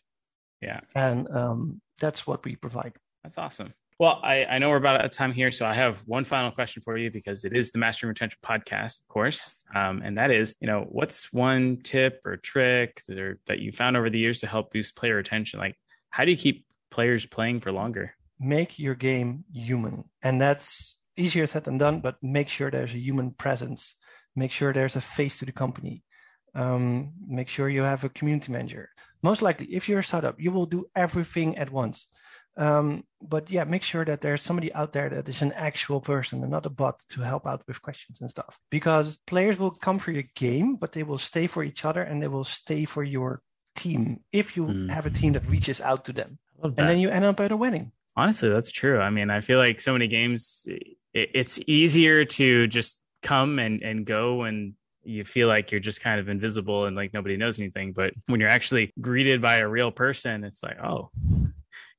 Yeah, 0.62 0.80
and 0.96 1.30
um, 1.30 1.82
that's 2.00 2.26
what 2.26 2.44
we 2.44 2.56
provide. 2.56 2.94
That's 3.24 3.38
awesome. 3.38 3.74
Well, 4.00 4.20
I, 4.22 4.46
I 4.46 4.60
know 4.60 4.70
we're 4.70 4.78
about 4.78 5.00
out 5.00 5.06
of 5.06 5.12
time 5.12 5.34
here, 5.34 5.50
so 5.50 5.66
I 5.66 5.74
have 5.74 6.04
one 6.06 6.24
final 6.24 6.52
question 6.52 6.84
for 6.84 6.96
you 6.98 7.10
because 7.10 7.44
it 7.46 7.58
is 7.58 7.72
the 7.72 7.80
Mastering 7.80 8.10
Retention 8.10 8.38
podcast, 8.46 9.00
of 9.00 9.08
course, 9.08 9.64
um, 9.74 10.04
and 10.06 10.20
that 10.20 10.30
is, 10.30 10.54
you 10.60 10.68
know, 10.68 10.86
what's 10.88 11.34
one 11.34 11.78
tip 11.84 12.22
or 12.24 12.38
trick 12.38 13.02
that, 13.08 13.18
are, 13.18 13.40
that 13.48 13.58
you 13.58 13.72
found 13.72 13.98
over 13.98 14.12
the 14.12 14.20
years 14.20 14.42
to 14.42 14.48
help 14.48 14.72
boost 14.72 14.96
player 14.96 15.16
retention? 15.16 15.60
Like, 15.60 15.80
how 16.12 16.26
do 16.26 16.32
you 16.32 16.38
keep 16.38 16.68
players 16.92 17.26
playing 17.26 17.62
for 17.62 17.72
longer? 17.72 18.14
Make 18.40 18.78
your 18.78 18.94
game 18.94 19.46
human, 19.52 20.04
and 20.22 20.40
that's 20.40 21.00
easier 21.18 21.48
said 21.48 21.64
than 21.64 21.80
done. 21.80 22.00
But 22.00 22.18
make 22.22 22.50
sure 22.50 22.70
there's 22.70 22.94
a 22.94 23.00
human 23.00 23.32
presence. 23.32 23.96
Make 24.36 24.52
sure 24.52 24.74
there's 24.74 24.96
a 24.96 25.02
face 25.02 25.40
to 25.40 25.46
the 25.46 25.52
company. 25.52 26.04
Um, 26.54 27.14
make 27.28 27.50
sure 27.50 27.68
you 27.68 27.82
have 27.82 28.04
a 28.04 28.10
community 28.10 28.52
manager. 28.52 28.90
Most 29.24 29.42
likely, 29.42 29.66
if 29.74 29.90
you're 29.90 30.00
a 30.00 30.04
startup, 30.04 30.40
you 30.40 30.52
will 30.52 30.68
do 30.68 30.86
everything 30.96 31.58
at 31.58 31.72
once 31.72 32.08
um, 32.58 33.04
but 33.22 33.52
yeah, 33.52 33.64
make 33.64 33.84
sure 33.84 34.04
that 34.04 34.22
there's 34.22 34.42
somebody 34.42 34.74
out 34.74 34.92
there 34.92 35.10
that 35.10 35.30
is 35.30 35.42
an 35.42 35.54
actual 35.54 36.02
person 36.02 36.42
and 36.42 36.52
not 36.52 36.66
a 36.66 36.70
bot 36.70 37.00
to 37.10 37.22
help 37.22 37.46
out 37.46 37.62
with 37.68 37.82
questions 37.82 38.20
and 38.20 38.30
stuff. 38.30 38.60
Because 38.72 39.18
players 39.28 39.60
will 39.60 39.72
come 39.72 40.00
for 40.00 40.12
your 40.12 40.24
game, 40.36 40.76
but 40.76 40.92
they 40.92 41.04
will 41.04 41.18
stay 41.20 41.48
for 41.48 41.64
each 41.64 41.86
other 41.86 42.02
and 42.02 42.22
they 42.22 42.28
will 42.28 42.44
stay 42.44 42.86
for 42.86 43.04
your 43.04 43.42
team 43.76 44.22
if 44.32 44.58
you 44.58 44.66
mm. 44.66 44.90
have 44.90 45.06
a 45.06 45.12
team 45.12 45.34
that 45.34 45.48
reaches 45.48 45.80
out 45.82 46.06
to 46.06 46.14
them. 46.14 46.40
And 46.62 46.76
then 46.76 46.98
you 46.98 47.10
end 47.10 47.26
up 47.26 47.40
at 47.40 47.52
a 47.52 47.58
wedding. 47.58 47.92
Honestly, 48.16 48.50
that's 48.50 48.72
true. 48.72 49.00
I 49.00 49.12
mean, 49.12 49.30
I 49.30 49.42
feel 49.42 49.60
like 49.60 49.80
so 49.80 49.94
many 49.94 50.08
games, 50.08 50.68
it's 51.14 51.60
easier 51.68 52.26
to 52.26 52.66
just 52.66 53.00
come 53.22 53.60
and, 53.60 53.84
and 53.84 54.06
go 54.06 54.44
and 54.44 54.74
you 55.04 55.24
feel 55.24 55.48
like 55.48 55.72
you're 55.72 55.80
just 55.80 56.02
kind 56.02 56.20
of 56.20 56.28
invisible 56.28 56.86
and 56.86 56.96
like 56.96 57.14
nobody 57.14 57.38
knows 57.38 57.60
anything. 57.60 57.94
But 57.94 58.14
when 58.26 58.40
you're 58.40 58.50
actually 58.50 58.92
greeted 59.00 59.42
by 59.42 59.58
a 59.58 59.68
real 59.68 59.92
person, 59.92 60.44
it's 60.44 60.64
like, 60.64 60.80
oh, 60.84 61.12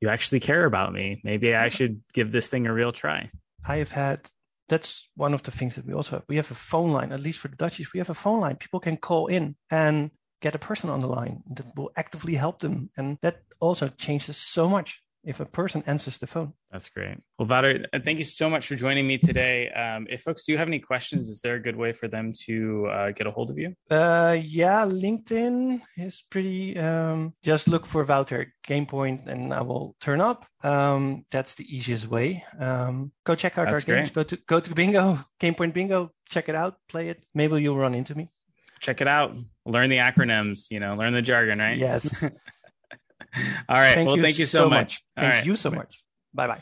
you 0.01 0.09
actually 0.09 0.40
care 0.40 0.64
about 0.64 0.92
me. 0.92 1.20
Maybe 1.24 1.55
I 1.55 1.68
should 1.68 2.01
give 2.12 2.32
this 2.32 2.49
thing 2.49 2.66
a 2.66 2.72
real 2.72 2.92
try. 2.92 3.30
I 3.66 3.76
have 3.76 3.92
had 3.92 4.28
that's 4.68 5.09
one 5.16 5.34
of 5.34 5.42
the 5.42 5.51
things 5.51 5.74
that 5.76 5.86
we 5.86 5.94
also 5.94 6.16
have. 6.16 6.24
We 6.28 6.36
have 6.36 6.51
a 6.51 6.55
phone 6.55 6.90
line, 6.92 7.12
at 7.12 7.20
least 7.20 7.40
for 7.40 7.49
the 7.49 7.57
Dutchies, 7.57 7.92
we 7.92 7.99
have 7.99 8.11
a 8.11 8.14
phone 8.14 8.40
line. 8.40 8.57
People 8.57 8.80
can 8.80 8.96
call 8.96 9.26
in 9.26 9.57
and 9.70 10.11
get 10.42 10.55
a 10.55 10.59
person 10.59 10.90
on 10.90 11.01
the 11.01 11.07
line 11.07 11.42
that 11.55 11.66
will 11.74 11.90
actively 11.96 12.34
help 12.34 12.61
them. 12.61 12.90
And 12.96 13.18
that 13.22 13.40
also 13.61 13.88
changes 13.88 14.36
so 14.36 14.68
much 14.68 15.03
if 15.24 15.40
a 15.40 15.44
person 15.44 15.82
answers 15.86 16.18
the 16.18 16.26
phone. 16.26 16.52
That's 16.70 16.88
great. 16.88 17.18
Well, 17.38 17.48
Wouter, 17.48 17.86
uh, 17.92 17.98
thank 18.04 18.18
you 18.18 18.24
so 18.24 18.48
much 18.48 18.66
for 18.66 18.76
joining 18.76 19.06
me 19.06 19.18
today. 19.18 19.70
Um, 19.70 20.06
if 20.10 20.22
folks 20.22 20.44
do 20.44 20.56
have 20.56 20.68
any 20.68 20.78
questions, 20.78 21.28
is 21.28 21.40
there 21.40 21.54
a 21.54 21.60
good 21.60 21.76
way 21.76 21.92
for 21.92 22.08
them 22.08 22.32
to 22.46 22.86
uh, 22.86 23.10
get 23.10 23.26
a 23.26 23.30
hold 23.30 23.50
of 23.50 23.58
you? 23.58 23.74
Uh, 23.90 24.36
yeah, 24.42 24.84
LinkedIn 24.84 25.80
is 25.96 26.22
pretty. 26.30 26.78
Um, 26.78 27.34
just 27.42 27.68
look 27.68 27.86
for 27.86 28.04
Wouter 28.04 28.52
GamePoint, 28.66 29.26
and 29.26 29.52
I 29.52 29.62
will 29.62 29.96
turn 30.00 30.20
up. 30.20 30.46
Um, 30.62 31.24
that's 31.30 31.54
the 31.54 31.64
easiest 31.74 32.08
way. 32.08 32.44
Um, 32.58 33.12
go 33.24 33.34
check 33.34 33.58
out 33.58 33.70
that's 33.70 33.88
our 33.88 33.96
games. 33.96 34.10
Go 34.10 34.22
to 34.22 34.36
go 34.46 34.60
to 34.60 34.74
Bingo 34.74 35.18
GamePoint 35.40 35.72
Bingo. 35.72 36.10
Check 36.28 36.48
it 36.48 36.54
out. 36.54 36.76
Play 36.88 37.08
it. 37.08 37.24
Maybe 37.34 37.62
you'll 37.62 37.76
run 37.76 37.94
into 37.94 38.14
me. 38.14 38.30
Check 38.80 39.00
it 39.00 39.08
out. 39.08 39.34
Learn 39.66 39.90
the 39.90 39.98
acronyms. 39.98 40.70
You 40.70 40.80
know, 40.80 40.94
learn 40.94 41.12
the 41.12 41.22
jargon. 41.22 41.58
Right? 41.58 41.76
Yes. 41.76 42.24
All 43.68 43.76
right. 43.76 43.95
Thank 43.95 44.07
well, 44.07 44.16
you 44.16 44.22
thank 44.22 44.39
you 44.39 44.47
so, 44.47 44.64
so 44.64 44.70
much. 44.70 44.79
much. 44.79 45.05
Thank 45.16 45.33
right. 45.33 45.47
you 45.47 45.57
so 45.57 45.70
much. 45.70 46.03
Bye 46.35 46.47
bye. 46.47 46.61